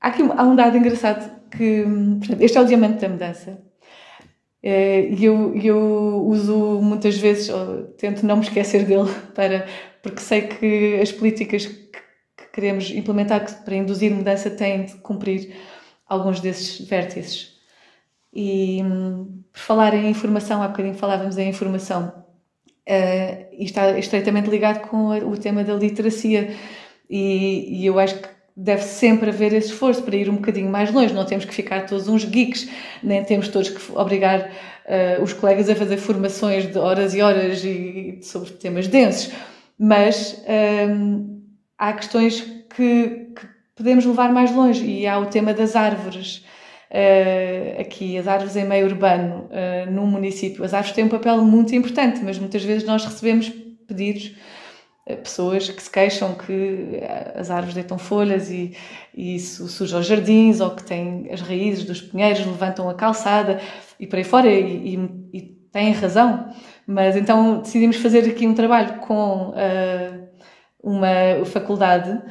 Há 0.00 0.08
aqui 0.08 0.22
há 0.22 0.42
um 0.42 0.56
dado 0.56 0.76
engraçado 0.76 1.30
que, 1.50 1.84
portanto, 2.18 2.40
este 2.40 2.58
é 2.58 2.60
o 2.60 2.64
diamante 2.64 3.00
da 3.00 3.08
mudança. 3.08 3.62
E 4.62 5.24
eu, 5.24 5.54
eu 5.56 6.24
uso 6.26 6.80
muitas 6.80 7.16
vezes, 7.18 7.50
tento 7.98 8.24
não 8.24 8.36
me 8.36 8.42
esquecer 8.42 8.84
dele, 8.84 9.10
para, 9.34 9.66
porque 10.02 10.20
sei 10.20 10.42
que 10.42 10.98
as 11.00 11.12
políticas 11.12 11.66
que, 11.66 11.74
que 12.36 12.46
queremos 12.52 12.90
implementar 12.90 13.64
para 13.64 13.76
induzir 13.76 14.10
mudança 14.12 14.50
têm 14.50 14.86
de 14.86 14.94
cumprir 14.96 15.54
alguns 16.08 16.40
desses 16.40 16.86
vértices. 16.88 17.52
E 18.32 18.80
por 19.52 19.60
falar 19.60 19.94
em 19.94 20.08
informação, 20.08 20.62
há 20.62 20.68
bocadinho 20.68 20.94
falávamos 20.94 21.36
em 21.36 21.48
informação, 21.48 22.08
uh, 22.88 23.46
e 23.52 23.64
está 23.64 23.98
estreitamente 23.98 24.48
ligado 24.48 24.88
com 24.88 25.10
o 25.10 25.36
tema 25.36 25.62
da 25.64 25.74
literacia, 25.74 26.54
e, 27.08 27.80
e 27.82 27.86
eu 27.86 27.98
acho 27.98 28.16
que 28.16 28.28
deve 28.56 28.82
sempre 28.82 29.30
haver 29.30 29.52
esse 29.52 29.68
esforço 29.68 30.02
para 30.02 30.16
ir 30.16 30.28
um 30.28 30.36
bocadinho 30.36 30.70
mais 30.70 30.92
longe. 30.92 31.12
Não 31.14 31.24
temos 31.24 31.44
que 31.44 31.54
ficar 31.54 31.86
todos 31.86 32.08
uns 32.08 32.24
geeks, 32.24 32.68
nem 33.02 33.24
temos 33.24 33.48
todos 33.48 33.70
que 33.70 33.92
obrigar 33.92 34.50
uh, 34.86 35.22
os 35.22 35.32
colegas 35.32 35.68
a 35.68 35.74
fazer 35.74 35.96
formações 35.96 36.70
de 36.70 36.78
horas 36.78 37.14
e 37.14 37.22
horas 37.22 37.64
e, 37.64 38.18
sobre 38.22 38.50
temas 38.50 38.88
densos, 38.88 39.32
mas 39.78 40.42
um, 40.42 40.44
eh, 40.46 40.88
há 41.78 41.92
questões 41.94 42.40
que, 42.40 43.32
que, 43.34 43.52
podemos 43.74 44.04
levar 44.04 44.32
mais 44.32 44.54
longe 44.54 44.84
e 44.84 45.06
há 45.06 45.18
o 45.18 45.26
tema 45.26 45.52
das 45.52 45.74
árvores 45.74 46.44
uh, 46.90 47.80
aqui 47.80 48.16
as 48.16 48.28
árvores 48.28 48.54
em 48.54 48.64
meio 48.64 48.86
urbano, 48.86 49.48
uh, 49.50 50.06
município. 50.06 50.62
As 50.62 50.72
árvores 50.74 50.94
têm 50.94 51.04
um 51.04 51.08
papel 51.08 51.42
muito 51.42 51.74
importante, 51.74 52.20
mas 52.22 52.38
muitas 52.38 52.62
vezes 52.62 52.86
nós 52.86 53.04
recebemos 53.04 53.50
pedidos 53.88 54.36
pessoas 55.04 55.68
que 55.68 55.82
se 55.82 55.90
queixam 55.90 56.34
que 56.34 57.00
eh, 57.00 57.34
as 57.36 57.50
árvores 57.50 57.74
deitam 57.74 57.98
folhas 57.98 58.50
e, 58.50 58.76
e 59.12 59.34
isso 59.34 59.66
suja 59.68 59.98
os 59.98 60.06
jardins 60.06 60.60
ou 60.60 60.70
que 60.70 60.84
têm 60.84 61.28
as 61.32 61.40
raízes 61.40 61.84
dos 61.84 62.00
pinheiros 62.00 62.46
levantam 62.46 62.88
a 62.88 62.94
calçada 62.94 63.60
e 63.98 64.06
por 64.06 64.16
aí 64.16 64.24
fora 64.24 64.48
e, 64.48 64.94
e, 64.94 65.28
e 65.32 65.42
têm 65.72 65.92
razão 65.92 66.54
mas 66.86 67.16
então 67.16 67.60
decidimos 67.60 67.96
fazer 67.96 68.28
aqui 68.28 68.46
um 68.46 68.54
trabalho 68.54 69.00
com 69.00 69.50
uh, 69.50 70.28
uma 70.82 71.44
faculdade 71.46 72.22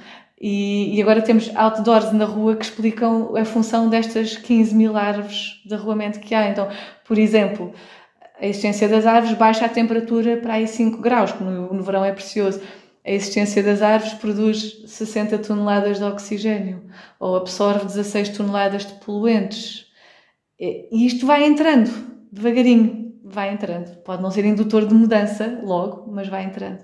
e, 0.44 0.98
e, 0.98 1.02
agora 1.04 1.22
temos 1.22 1.56
outdoors 1.56 2.12
na 2.14 2.26
rua 2.26 2.56
que 2.56 2.66
explicam 2.66 3.36
a 3.38 3.46
função 3.46 3.88
destas 3.88 4.36
15 4.36 4.74
mil 4.74 4.98
árvores 4.98 5.62
de 5.64 5.76
arruamento 5.76 6.20
que 6.20 6.34
há. 6.34 6.50
Então, 6.50 6.68
por 7.06 7.20
exemplo, 7.20 7.72
a 8.42 8.48
existência 8.48 8.90
das 8.90 9.06
árvores 9.06 9.38
baixa 9.38 9.66
a 9.66 9.70
temperatura 9.70 10.38
para 10.38 10.56
aí 10.56 10.68
5 10.68 10.98
graus, 11.00 11.32
que 11.32 11.44
no, 11.44 11.84
verão 11.84 12.04
é 12.04 12.12
precioso. 12.12 12.60
A 13.06 13.12
existência 13.12 13.62
das 13.62 13.84
árvores 13.84 14.16
produz 14.16 14.84
60 14.88 15.38
toneladas 15.40 16.00
de 16.00 16.04
oxigênio 16.04 16.84
ou 17.20 17.36
absorve 17.36 17.86
16 17.86 18.30
toneladas 18.30 18.86
de 18.86 18.94
poluentes. 18.96 19.86
E 20.60 21.06
isto 21.06 21.26
vai 21.26 21.44
entrando 21.44 21.90
devagarinho, 22.32 23.14
vai 23.24 23.54
entrando. 23.54 23.98
Pode 23.98 24.24
não 24.24 24.32
ser 24.32 24.46
indutor 24.46 24.88
de 24.88 24.94
mudança 24.94 25.60
logo, 25.64 26.12
mas 26.12 26.28
vai 26.28 26.44
entrando. 26.44 26.84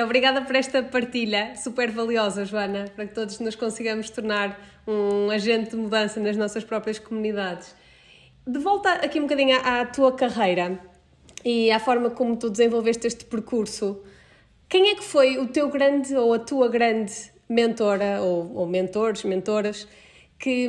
Obrigada 0.00 0.42
por 0.42 0.54
esta 0.54 0.80
partilha 0.80 1.56
super 1.56 1.90
valiosa, 1.90 2.44
Joana, 2.44 2.84
para 2.94 3.06
que 3.06 3.14
todos 3.14 3.40
nos 3.40 3.56
consigamos 3.56 4.10
tornar 4.10 4.60
um 4.86 5.28
agente 5.28 5.70
de 5.70 5.76
mudança 5.76 6.20
nas 6.20 6.36
nossas 6.36 6.62
próprias 6.62 7.00
comunidades. 7.00 7.74
De 8.48 8.58
volta 8.58 8.90
aqui 8.92 9.18
um 9.18 9.24
bocadinho 9.24 9.58
à, 9.58 9.82
à 9.82 9.84
tua 9.84 10.10
carreira 10.10 10.80
e 11.44 11.70
à 11.70 11.78
forma 11.78 12.08
como 12.08 12.34
tu 12.34 12.48
desenvolveste 12.48 13.06
este 13.06 13.26
percurso, 13.26 14.02
quem 14.66 14.88
é 14.88 14.94
que 14.94 15.04
foi 15.04 15.36
o 15.36 15.48
teu 15.48 15.68
grande 15.68 16.16
ou 16.16 16.32
a 16.32 16.38
tua 16.38 16.66
grande 16.66 17.12
mentora 17.46 18.22
ou, 18.22 18.56
ou 18.56 18.66
mentores, 18.66 19.22
mentoras 19.22 19.86
que, 20.38 20.66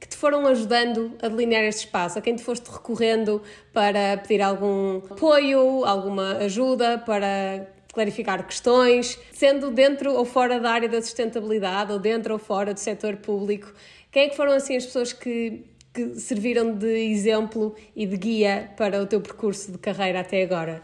que, 0.00 0.08
te 0.08 0.16
foram 0.16 0.48
ajudando 0.48 1.16
a 1.22 1.28
delinear 1.28 1.62
este 1.62 1.86
espaço? 1.86 2.18
A 2.18 2.22
quem 2.22 2.34
te 2.34 2.42
foste 2.42 2.68
recorrendo 2.68 3.40
para 3.72 4.16
pedir 4.16 4.42
algum 4.42 4.96
apoio, 5.08 5.84
alguma 5.84 6.38
ajuda, 6.38 6.98
para 6.98 7.68
clarificar 7.92 8.44
questões, 8.44 9.16
sendo 9.32 9.70
dentro 9.70 10.12
ou 10.12 10.24
fora 10.24 10.58
da 10.58 10.72
área 10.72 10.88
da 10.88 11.00
sustentabilidade 11.00 11.92
ou 11.92 12.00
dentro 12.00 12.32
ou 12.32 12.38
fora 12.40 12.74
do 12.74 12.80
setor 12.80 13.18
público. 13.18 13.72
Quem 14.10 14.24
é 14.24 14.28
que 14.28 14.36
foram 14.36 14.52
assim 14.52 14.76
as 14.76 14.84
pessoas 14.84 15.12
que, 15.12 15.64
que 15.92 16.18
serviram 16.18 16.74
de 16.74 17.10
exemplo 17.10 17.74
e 17.94 18.06
de 18.06 18.16
guia 18.16 18.70
para 18.76 19.02
o 19.02 19.06
teu 19.06 19.20
percurso 19.20 19.72
de 19.72 19.78
carreira 19.78 20.20
até 20.20 20.42
agora? 20.42 20.82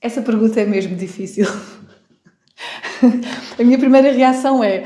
Essa 0.00 0.22
pergunta 0.22 0.60
é 0.60 0.66
mesmo 0.66 0.96
difícil. 0.96 1.46
A 3.58 3.62
minha 3.62 3.78
primeira 3.78 4.12
reação 4.12 4.62
é: 4.62 4.84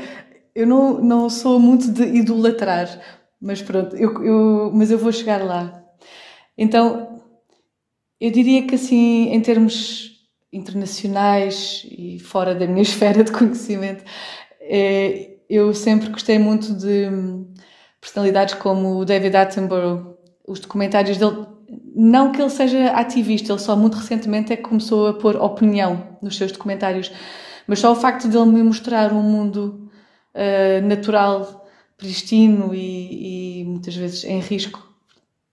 eu 0.53 0.67
não, 0.67 1.01
não 1.01 1.29
sou 1.29 1.59
muito 1.59 1.91
de 1.91 2.03
idolatrar, 2.03 2.87
mas 3.39 3.61
pronto, 3.61 3.95
eu, 3.95 4.23
eu, 4.23 4.71
mas 4.73 4.91
eu 4.91 4.97
vou 4.97 5.11
chegar 5.11 5.43
lá. 5.43 5.83
Então, 6.57 7.21
eu 8.19 8.31
diria 8.31 8.65
que 8.67 8.75
assim, 8.75 9.29
em 9.29 9.41
termos 9.41 10.09
internacionais 10.51 11.85
e 11.89 12.19
fora 12.19 12.53
da 12.53 12.67
minha 12.67 12.81
esfera 12.81 13.23
de 13.23 13.31
conhecimento, 13.31 14.03
é, 14.61 15.37
eu 15.49 15.73
sempre 15.73 16.09
gostei 16.09 16.37
muito 16.37 16.75
de 16.75 17.07
personalidades 17.99 18.55
como 18.55 18.97
o 18.97 19.05
David 19.05 19.35
Attenborough, 19.35 20.17
os 20.47 20.59
documentários 20.59 21.17
dele. 21.17 21.45
Não 21.95 22.31
que 22.31 22.41
ele 22.41 22.49
seja 22.49 22.91
ativista, 22.91 23.51
ele 23.51 23.59
só 23.59 23.75
muito 23.75 23.95
recentemente 23.95 24.53
é 24.53 24.55
que 24.55 24.63
começou 24.63 25.07
a 25.07 25.13
pôr 25.13 25.35
opinião 25.35 26.17
nos 26.21 26.37
seus 26.37 26.51
documentários, 26.51 27.11
mas 27.67 27.79
só 27.79 27.91
o 27.91 27.95
facto 27.95 28.27
de 28.27 28.35
ele 28.35 28.49
me 28.49 28.63
mostrar 28.63 29.13
um 29.13 29.21
mundo 29.21 29.89
uh, 30.33 30.87
natural, 30.87 31.67
pristino 31.97 32.73
e, 32.73 33.61
e 33.61 33.65
muitas 33.65 33.95
vezes 33.95 34.23
em 34.23 34.39
risco 34.39 34.89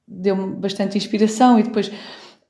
deu-me 0.07 0.55
bastante 0.55 0.97
inspiração 0.97 1.59
e 1.59 1.65
depois 1.65 1.91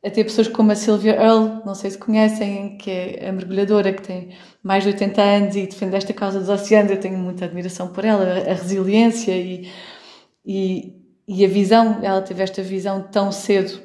até 0.06 0.22
pessoas 0.22 0.46
como 0.46 0.70
a 0.70 0.76
Sylvia 0.76 1.16
Earle, 1.16 1.62
não 1.64 1.74
sei 1.74 1.90
se 1.90 1.98
conhecem, 1.98 2.78
que 2.78 2.90
é 2.90 3.28
a 3.28 3.32
mergulhadora 3.32 3.92
que 3.92 4.02
tem 4.02 4.36
mais 4.62 4.84
de 4.84 4.90
80 4.90 5.20
anos 5.20 5.56
e 5.56 5.66
defende 5.66 5.96
esta 5.96 6.14
causa 6.14 6.38
dos 6.38 6.48
oceanos. 6.48 6.92
Eu 6.92 7.00
tenho 7.00 7.18
muita 7.18 7.44
admiração 7.44 7.88
por 7.88 8.04
ela, 8.04 8.38
a 8.38 8.54
resiliência 8.54 9.36
e, 9.36 9.68
e, 10.44 10.94
e 11.26 11.44
a 11.44 11.48
visão. 11.48 11.98
Ela 12.04 12.22
teve 12.22 12.42
esta 12.42 12.62
visão 12.62 13.02
tão 13.02 13.32
cedo 13.32 13.82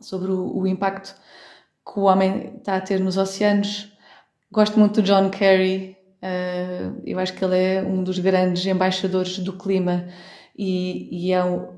sobre 0.00 0.30
o, 0.30 0.58
o, 0.58 0.66
impacto 0.66 1.14
que 1.84 1.98
o 1.98 2.02
homem 2.02 2.56
está 2.58 2.76
a 2.76 2.80
ter 2.80 3.00
nos 3.00 3.16
oceanos. 3.16 3.90
Gosto 4.50 4.78
muito 4.78 5.00
do 5.00 5.06
John 5.06 5.30
Kerry, 5.30 5.96
uh, 6.22 7.00
eu 7.06 7.18
acho 7.18 7.32
que 7.32 7.42
ele 7.42 7.56
é 7.56 7.82
um 7.82 8.04
dos 8.04 8.18
grandes 8.18 8.66
embaixadores 8.66 9.38
do 9.38 9.54
clima 9.54 10.08
e, 10.54 11.28
e 11.28 11.32
é 11.32 11.42
um, 11.42 11.68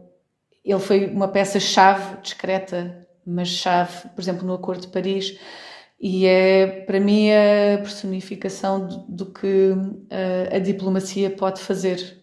ele 0.65 0.81
foi 0.81 1.07
uma 1.07 1.29
peça-chave 1.29 2.21
discreta 2.21 3.04
mas 3.27 3.49
chave, 3.49 4.09
por 4.11 4.21
exemplo, 4.21 4.47
no 4.47 4.55
Acordo 4.55 4.83
de 4.83 4.89
Paris, 4.89 5.39
e 6.01 6.27
é 6.27 6.67
para 6.87 7.01
mim 7.01 7.31
a 7.31 7.79
personificação 7.79 8.87
do, 8.87 8.99
do 9.09 9.27
que 9.27 9.73
a, 10.11 10.15
eh, 10.15 10.57
a, 10.57 10.59
diplomacia 10.59 11.31
pode 11.31 11.61
fazer 11.61 12.23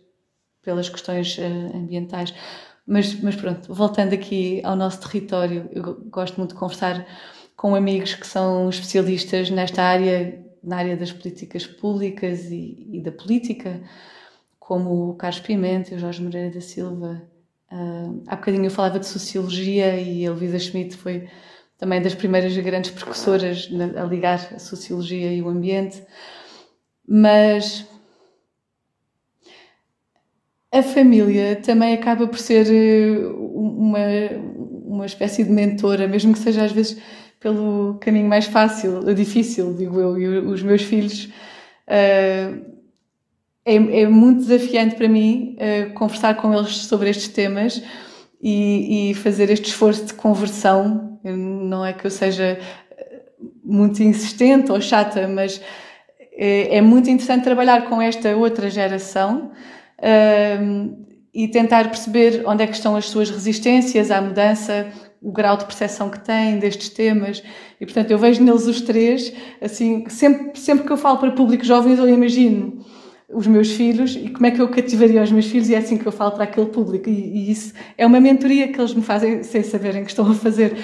pelas 0.62 0.90
questões 0.90 1.38
uh, 1.38 1.76
ambientais. 1.76 2.34
Mas, 2.86 3.20
mas 3.22 3.36
pronto, 3.36 3.74
voltando 3.74 4.14
aqui 4.14 4.62
ao 4.64 4.76
nosso 4.76 5.00
território, 5.00 5.70
eu 5.72 5.96
gosto 6.10 6.38
muito 6.38 6.54
de 6.54 6.60
conversar 6.60 7.06
com 7.56 7.76
amigos 7.76 8.16
que 8.16 8.28
são 8.28 8.70
especialistas 8.70 9.50
nesta 9.50 9.84
área, 9.84 10.44
na 10.64 10.78
área 10.78 10.98
das 10.98 11.12
políticas 11.12 11.66
públicas 11.66 12.46
e, 12.52 12.88
e 12.92 13.02
da 13.02 13.12
política, 13.12 13.82
como 14.60 15.10
o 15.10 15.16
Carlos 15.16 15.42
Pimenta 15.42 15.96
o 15.96 16.00
Jorge 16.00 16.22
Moreira 16.22 16.52
da 16.52 16.62
Silva, 16.62 17.22
Uh, 17.72 18.22
há 18.28 18.36
bocadinho 18.36 18.66
eu 18.66 18.72
falava 18.72 19.00
de 19.00 19.08
sociologia 19.08 19.96
e 19.96 20.28
a 20.28 20.32
Luísa 20.32 20.60
Schmidt 20.60 20.98
foi 20.98 21.30
também 21.78 22.02
das 22.02 22.14
primeiras 22.14 22.56
grandes 22.58 22.92
precursoras 22.92 23.70
a 23.98 24.04
ligar 24.04 24.54
a 24.54 24.60
sociologia 24.60 25.34
e 25.34 25.42
o 25.42 25.48
ambiente, 25.48 26.04
mas 27.08 27.88
a 30.72 30.84
família 30.84 31.56
também 31.56 31.94
acaba 31.94 32.28
por 32.28 32.38
ser 32.38 32.68
eh, 32.68 33.28
uma, 33.36 34.00
uma 34.86 35.06
espécie 35.06 35.44
de 35.44 35.50
mentora, 35.50 36.08
mesmo 36.08 36.34
que 36.34 36.40
seja 36.40 36.64
às 36.64 36.72
vezes 36.72 37.02
pelo 37.40 37.98
caminho 38.00 38.28
mais 38.28 38.46
fácil, 38.46 39.04
difícil, 39.16 39.74
digo 39.74 40.00
eu, 40.00 40.18
e 40.20 40.28
os 40.28 40.62
meus 40.62 40.84
filhos. 40.84 41.26
Uh, 41.88 42.71
é, 43.66 43.76
é 43.76 44.08
muito 44.08 44.40
desafiante 44.40 44.96
para 44.96 45.08
mim 45.08 45.56
uh, 45.58 45.94
conversar 45.94 46.36
com 46.36 46.54
eles 46.54 46.78
sobre 46.78 47.10
estes 47.10 47.28
temas 47.28 47.82
e, 48.42 49.12
e, 49.12 49.14
fazer 49.14 49.50
este 49.50 49.68
esforço 49.68 50.06
de 50.06 50.14
conversão. 50.14 51.20
Não 51.24 51.86
é 51.86 51.94
que 51.94 52.08
eu 52.08 52.10
seja 52.10 52.58
eh, 52.98 53.22
muito 53.64 54.02
insistente 54.02 54.72
ou 54.72 54.82
chata, 54.82 55.28
mas 55.28 55.62
é, 56.34 56.78
é 56.78 56.82
muito 56.82 57.08
interessante 57.08 57.44
trabalhar 57.44 57.88
com 57.88 58.02
esta 58.02 58.36
outra 58.36 58.68
geração 58.68 59.52
uh, 60.00 61.06
e 61.32 61.48
tentar 61.50 61.88
perceber 61.90 62.42
onde 62.48 62.64
é 62.64 62.68
que 62.68 62.74
estão 62.74 62.96
as 62.96 63.08
suas 63.10 63.30
resistências 63.30 64.10
à 64.10 64.20
mudança, 64.20 64.88
o 65.22 65.32
grau 65.32 65.56
de 65.56 65.66
percepção 65.66 66.10
que 66.10 66.20
têm 66.20 66.58
destes 66.58 66.90
temas. 66.90 67.44
E, 67.80 67.86
portanto, 67.86 68.10
eu 68.10 68.18
vejo 68.18 68.44
neles 68.44 68.66
os 68.66 68.82
três, 68.82 69.32
assim, 69.62 70.10
sempre, 70.10 70.60
sempre 70.60 70.88
que 70.88 70.92
eu 70.92 70.98
falo 70.98 71.20
para 71.20 71.30
públicos 71.30 71.68
jovens, 71.68 72.00
eu 72.00 72.10
imagino 72.10 72.84
os 73.34 73.48
meus 73.48 73.72
filhos 73.72 74.16
e 74.16 74.30
como 74.30 74.46
é 74.46 74.52
que 74.52 74.62
eu 74.62 74.70
cativaria 74.70 75.24
os 75.24 75.32
meus 75.32 75.46
filhos 75.46 75.70
e 75.70 75.76
é 75.76 75.78
assim 75.78 75.98
que 75.98 76.06
eu 76.06 76.12
falo 76.12 76.32
para 76.32 76.44
aquele 76.44 76.68
público. 76.68 77.10
E, 77.10 77.14
e, 77.14 77.52
isso 77.52 77.74
é 77.98 78.06
uma 78.06 78.20
mentoria 78.20 78.72
que 78.72 78.80
eles 78.80 78.94
me 78.94 79.02
fazem 79.02 79.44
sem 79.44 79.64
saberem 79.64 80.04
que 80.04 80.10
estão 80.10 80.30
a 80.30 80.36
fazer. 80.36 80.78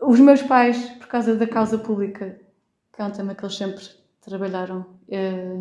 Os 0.00 0.18
meus 0.18 0.42
pais 0.42 0.76
por 0.98 1.06
causa 1.06 1.34
da 1.34 1.46
causa 1.46 1.78
pública 1.78 2.38
que 3.00 3.02
é 3.02 3.06
um 3.06 3.10
tema 3.10 3.34
que 3.34 3.42
eles 3.42 3.56
sempre 3.56 3.82
trabalharam 4.20 4.84
é... 5.08 5.56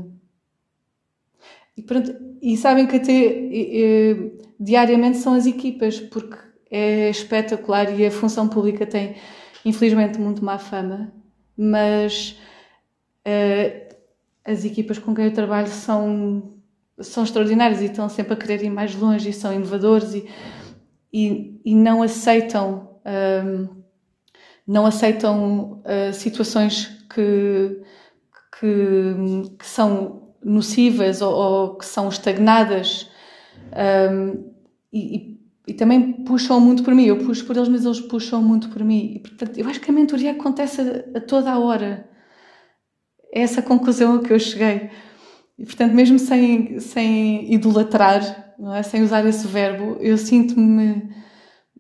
e, 1.77 1.81
pronto, 1.81 2.13
e 2.41 2.57
sabem 2.57 2.85
que 2.85 2.97
até 2.97 3.13
é, 3.13 4.11
é, 4.11 4.31
diariamente 4.59 5.19
são 5.19 5.33
as 5.33 5.45
equipas 5.45 6.01
porque 6.01 6.37
é 6.69 7.09
espetacular 7.09 7.97
e 7.97 8.05
a 8.05 8.11
função 8.11 8.49
pública 8.49 8.85
tem 8.85 9.15
infelizmente 9.63 10.19
muito 10.19 10.43
má 10.43 10.57
fama 10.57 11.13
mas 11.57 12.37
as 14.49 14.65
equipas 14.65 14.97
com 14.97 15.13
quem 15.13 15.25
eu 15.25 15.33
trabalho 15.33 15.67
são, 15.67 16.53
são 16.99 17.23
extraordinárias 17.23 17.81
e 17.81 17.85
estão 17.85 18.09
sempre 18.09 18.33
a 18.33 18.35
querer 18.35 18.63
ir 18.63 18.69
mais 18.69 18.95
longe 18.95 19.29
e 19.29 19.33
são 19.33 19.53
inovadores 19.53 20.13
e, 20.13 20.27
e, 21.13 21.61
e 21.63 21.75
não 21.75 22.01
aceitam 22.01 22.89
um, 23.05 23.79
não 24.67 24.85
aceitam 24.85 25.81
uh, 25.81 26.13
situações 26.13 26.85
que, 27.09 27.81
que, 28.59 29.55
que, 29.57 29.65
são 29.65 30.35
nocivas 30.43 31.23
ou, 31.23 31.33
ou, 31.33 31.75
que 31.75 31.85
são 31.85 32.07
estagnadas 32.07 33.09
um, 34.11 34.51
e, 34.93 35.39
e, 35.67 35.73
também 35.73 36.23
puxam 36.23 36.59
muito 36.59 36.83
por 36.83 36.93
mim. 36.93 37.05
Eu 37.05 37.17
puxo 37.17 37.45
por 37.45 37.55
eles, 37.55 37.67
mas 37.67 37.83
eles 37.83 37.99
puxam 37.99 38.43
muito 38.43 38.69
por 38.69 38.83
mim. 38.83 39.13
E, 39.15 39.19
portanto, 39.19 39.57
eu 39.57 39.67
acho 39.67 39.81
que 39.81 39.89
a 39.89 39.93
mentoria 39.93 40.31
acontece 40.31 40.81
a, 40.81 41.17
a 41.17 41.21
toda 41.21 41.51
a 41.51 41.59
hora 41.59 42.08
é 43.33 43.41
essa 43.41 43.61
conclusão 43.61 44.15
a 44.15 44.23
que 44.23 44.33
eu 44.33 44.39
cheguei. 44.39 44.89
E, 45.57 45.65
portanto, 45.65 45.93
mesmo 45.93 46.17
sem, 46.17 46.79
sem 46.79 47.53
idolatrar, 47.53 48.53
não 48.57 48.73
é? 48.73 48.81
sem 48.83 49.03
usar 49.03 49.25
esse 49.25 49.47
verbo, 49.47 49.97
eu 49.99 50.17
sinto-me 50.17 51.13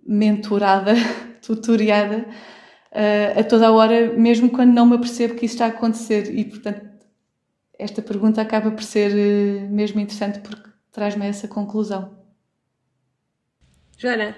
mentorada, 0.05 0.93
tutoriada 1.41 2.25
uh, 2.91 3.39
a 3.39 3.43
toda 3.43 3.67
a 3.67 3.71
hora, 3.71 4.13
mesmo 4.13 4.49
quando 4.49 4.73
não 4.73 4.85
me 4.85 4.95
apercebo 4.95 5.35
que 5.35 5.45
isso 5.45 5.55
está 5.55 5.65
a 5.65 5.69
acontecer. 5.69 6.33
E, 6.33 6.43
portanto, 6.45 6.87
esta 7.77 8.01
pergunta 8.01 8.41
acaba 8.41 8.71
por 8.71 8.83
ser 8.83 9.11
uh, 9.11 9.69
mesmo 9.69 9.99
interessante 9.99 10.39
porque 10.39 10.69
traz-me 10.91 11.25
essa 11.25 11.47
conclusão. 11.47 12.17
Joana, 13.97 14.35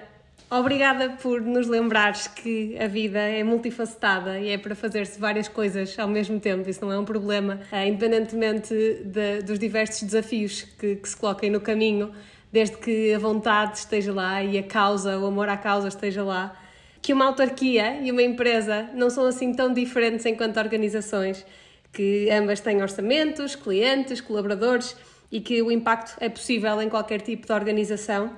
obrigada 0.58 1.10
por 1.22 1.40
nos 1.40 1.66
lembrares 1.66 2.26
que 2.26 2.76
a 2.78 2.86
vida 2.86 3.18
é 3.18 3.42
multifacetada 3.42 4.38
e 4.38 4.50
é 4.50 4.58
para 4.58 4.74
fazer-se 4.74 5.18
várias 5.18 5.48
coisas 5.48 5.98
ao 5.98 6.08
mesmo 6.08 6.38
tempo. 6.38 6.68
Isso 6.68 6.84
não 6.84 6.92
é 6.92 6.98
um 6.98 7.04
problema, 7.04 7.60
uh, 7.72 7.86
independentemente 7.86 8.74
de, 9.04 9.42
dos 9.42 9.58
diversos 9.58 10.02
desafios 10.02 10.62
que, 10.78 10.96
que 10.96 11.08
se 11.08 11.16
coloquem 11.16 11.50
no 11.50 11.60
caminho, 11.60 12.12
desde 12.52 12.76
que 12.76 13.14
a 13.14 13.18
vontade 13.18 13.78
esteja 13.78 14.12
lá 14.12 14.42
e 14.42 14.58
a 14.58 14.62
causa, 14.62 15.18
o 15.18 15.26
amor 15.26 15.48
à 15.48 15.56
causa 15.56 15.88
esteja 15.88 16.22
lá 16.22 16.54
que 17.00 17.12
uma 17.12 17.24
autarquia 17.24 18.00
e 18.00 18.12
uma 18.12 18.22
empresa 18.22 18.88
não 18.94 19.10
são 19.10 19.26
assim 19.26 19.52
tão 19.52 19.72
diferentes 19.72 20.24
enquanto 20.24 20.58
organizações, 20.58 21.44
que 21.92 22.30
ambas 22.30 22.60
têm 22.60 22.80
orçamentos, 22.80 23.56
clientes, 23.56 24.20
colaboradores 24.20 24.96
e 25.30 25.40
que 25.40 25.60
o 25.62 25.72
impacto 25.72 26.14
é 26.20 26.28
possível 26.28 26.80
em 26.80 26.88
qualquer 26.88 27.20
tipo 27.20 27.46
de 27.46 27.52
organização, 27.52 28.30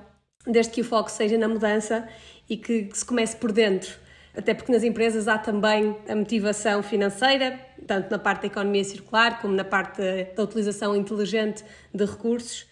desde 0.47 0.73
que 0.73 0.81
o 0.81 0.85
foco 0.85 1.11
seja 1.11 1.39
na 1.39 1.49
mudança 1.49 2.09
e 2.49 2.57
que 2.57 2.89
se 2.93 3.05
comece 3.05 3.37
por 3.37 3.53
dentro. 3.53 3.99
Até 4.37 4.53
porque 4.53 4.73
nas 4.73 4.83
empresas 4.83 5.29
há 5.29 5.39
também 5.39 5.97
a 6.09 6.15
motivação 6.15 6.83
financeira, 6.83 7.59
tanto 7.87 8.11
na 8.11 8.19
parte 8.19 8.43
da 8.43 8.47
economia 8.49 8.83
circular 8.83 9.41
como 9.41 9.55
na 9.55 9.65
parte 9.65 10.03
da 10.37 10.43
utilização 10.43 10.97
inteligente 10.97 11.65
de 11.93 12.05
recursos 12.05 12.67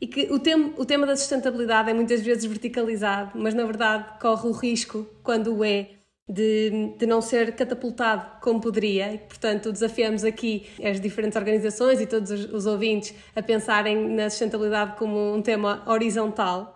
e 0.00 0.06
que 0.06 0.30
o, 0.30 0.38
tem, 0.38 0.74
o 0.76 0.84
tema 0.84 1.06
da 1.06 1.16
sustentabilidade 1.16 1.90
é 1.90 1.94
muitas 1.94 2.20
vezes 2.20 2.44
verticalizado, 2.44 3.32
mas 3.34 3.54
na 3.54 3.64
verdade 3.64 4.18
corre 4.20 4.48
o 4.48 4.52
risco, 4.52 5.06
quando 5.22 5.56
o 5.56 5.64
é, 5.64 5.88
de, 6.28 6.94
de 6.98 7.06
não 7.06 7.20
ser 7.20 7.54
catapultado 7.54 8.40
como 8.40 8.60
poderia. 8.60 9.14
E, 9.14 9.18
portanto, 9.18 9.72
desafiamos 9.72 10.24
aqui 10.24 10.66
as 10.82 11.00
diferentes 11.00 11.36
organizações 11.36 12.00
e 12.00 12.06
todos 12.06 12.30
os, 12.30 12.52
os 12.52 12.66
ouvintes 12.66 13.14
a 13.34 13.42
pensarem 13.42 14.08
na 14.10 14.28
sustentabilidade 14.28 14.96
como 14.96 15.34
um 15.34 15.40
tema 15.40 15.82
horizontal 15.86 16.73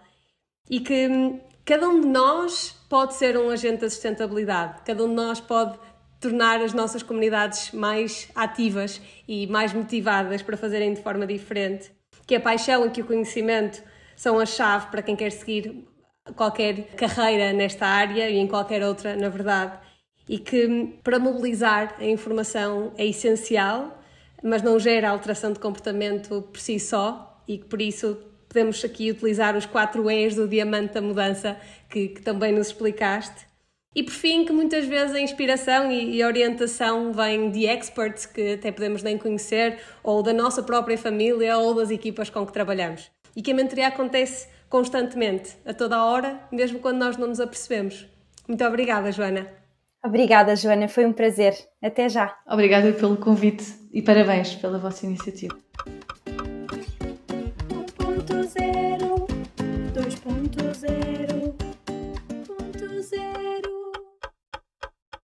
e 0.70 0.80
que 0.80 1.08
hum, 1.08 1.40
cada 1.64 1.88
um 1.88 2.00
de 2.00 2.08
nós 2.08 2.74
pode 2.88 3.14
ser 3.14 3.36
um 3.36 3.50
agente 3.50 3.82
da 3.82 3.90
sustentabilidade, 3.90 4.82
cada 4.84 5.04
um 5.04 5.08
de 5.08 5.14
nós 5.14 5.40
pode 5.40 5.78
tornar 6.20 6.60
as 6.60 6.72
nossas 6.72 7.02
comunidades 7.02 7.72
mais 7.72 8.28
ativas 8.34 9.00
e 9.26 9.46
mais 9.46 9.72
motivadas 9.72 10.42
para 10.42 10.56
fazerem 10.56 10.94
de 10.94 11.02
forma 11.02 11.26
diferente 11.26 11.92
que 12.28 12.34
a 12.34 12.40
paixão 12.40 12.86
e 12.86 12.90
que 12.90 13.00
o 13.00 13.06
conhecimento 13.06 13.82
são 14.14 14.38
a 14.38 14.44
chave 14.44 14.88
para 14.88 15.00
quem 15.00 15.16
quer 15.16 15.32
seguir 15.32 15.88
qualquer 16.36 16.88
carreira 16.94 17.54
nesta 17.54 17.86
área 17.86 18.28
e 18.28 18.36
em 18.36 18.46
qualquer 18.46 18.84
outra, 18.84 19.16
na 19.16 19.30
verdade. 19.30 19.78
E 20.28 20.38
que 20.38 20.98
para 21.02 21.18
mobilizar 21.18 21.94
a 21.98 22.04
informação 22.04 22.92
é 22.98 23.06
essencial, 23.06 23.98
mas 24.42 24.60
não 24.60 24.78
gera 24.78 25.08
alteração 25.08 25.54
de 25.54 25.58
comportamento 25.58 26.42
por 26.42 26.60
si 26.60 26.78
só 26.78 27.42
e 27.48 27.56
que 27.56 27.64
por 27.64 27.80
isso 27.80 28.18
podemos 28.58 28.84
aqui 28.84 29.10
utilizar 29.12 29.56
os 29.56 29.66
quatro 29.66 30.10
E's 30.10 30.34
do 30.34 30.48
diamante 30.48 30.94
da 30.94 31.00
mudança 31.00 31.56
que, 31.88 32.08
que 32.08 32.22
também 32.22 32.52
nos 32.52 32.66
explicaste 32.66 33.46
e 33.94 34.02
por 34.02 34.12
fim, 34.12 34.44
que 34.44 34.52
muitas 34.52 34.84
vezes 34.84 35.14
a 35.14 35.20
inspiração 35.20 35.90
e, 35.90 36.22
a 36.22 36.26
orientação 36.26 37.12
vem 37.12 37.50
de 37.50 37.66
experts 37.66 38.26
que 38.26 38.52
até 38.52 38.70
podemos 38.70 39.02
nem 39.02 39.16
conhecer, 39.16 39.78
ou 40.04 40.22
da 40.22 40.32
nossa 40.32 40.62
própria 40.62 40.96
família, 40.96 41.56
ou 41.58 41.74
das 41.74 41.90
equipas 41.90 42.28
com 42.30 42.46
que 42.46 42.52
trabalhamos. 42.52 43.10
E 43.34 43.42
que 43.42 43.50
a 43.50 43.54
mentoria 43.54 43.88
acontece 43.88 44.46
constantemente, 44.68 45.56
a 45.64 45.72
toda 45.72 45.96
a 45.96 46.04
hora, 46.04 46.38
mesmo 46.52 46.78
quando 46.78 46.98
nós 46.98 47.16
não 47.16 47.28
nos 47.28 47.40
apercebemos. 47.40 48.06
Muito 48.46 48.64
obrigada, 48.64 49.10
Joana. 49.10 49.48
Obrigada, 50.04 50.54
Joana, 50.54 50.86
foi 50.86 51.06
um 51.06 51.12
prazer. 51.12 51.54
Até 51.82 52.08
já. 52.08 52.36
Obrigada 52.46 52.92
pelo 52.92 53.16
convite 53.16 53.64
e 53.92 54.02
parabéns 54.02 54.54
pela 54.54 54.78
vossa 54.78 55.06
iniciativa. 55.06 55.56
Ponto 60.28 60.74
zero. 60.74 61.27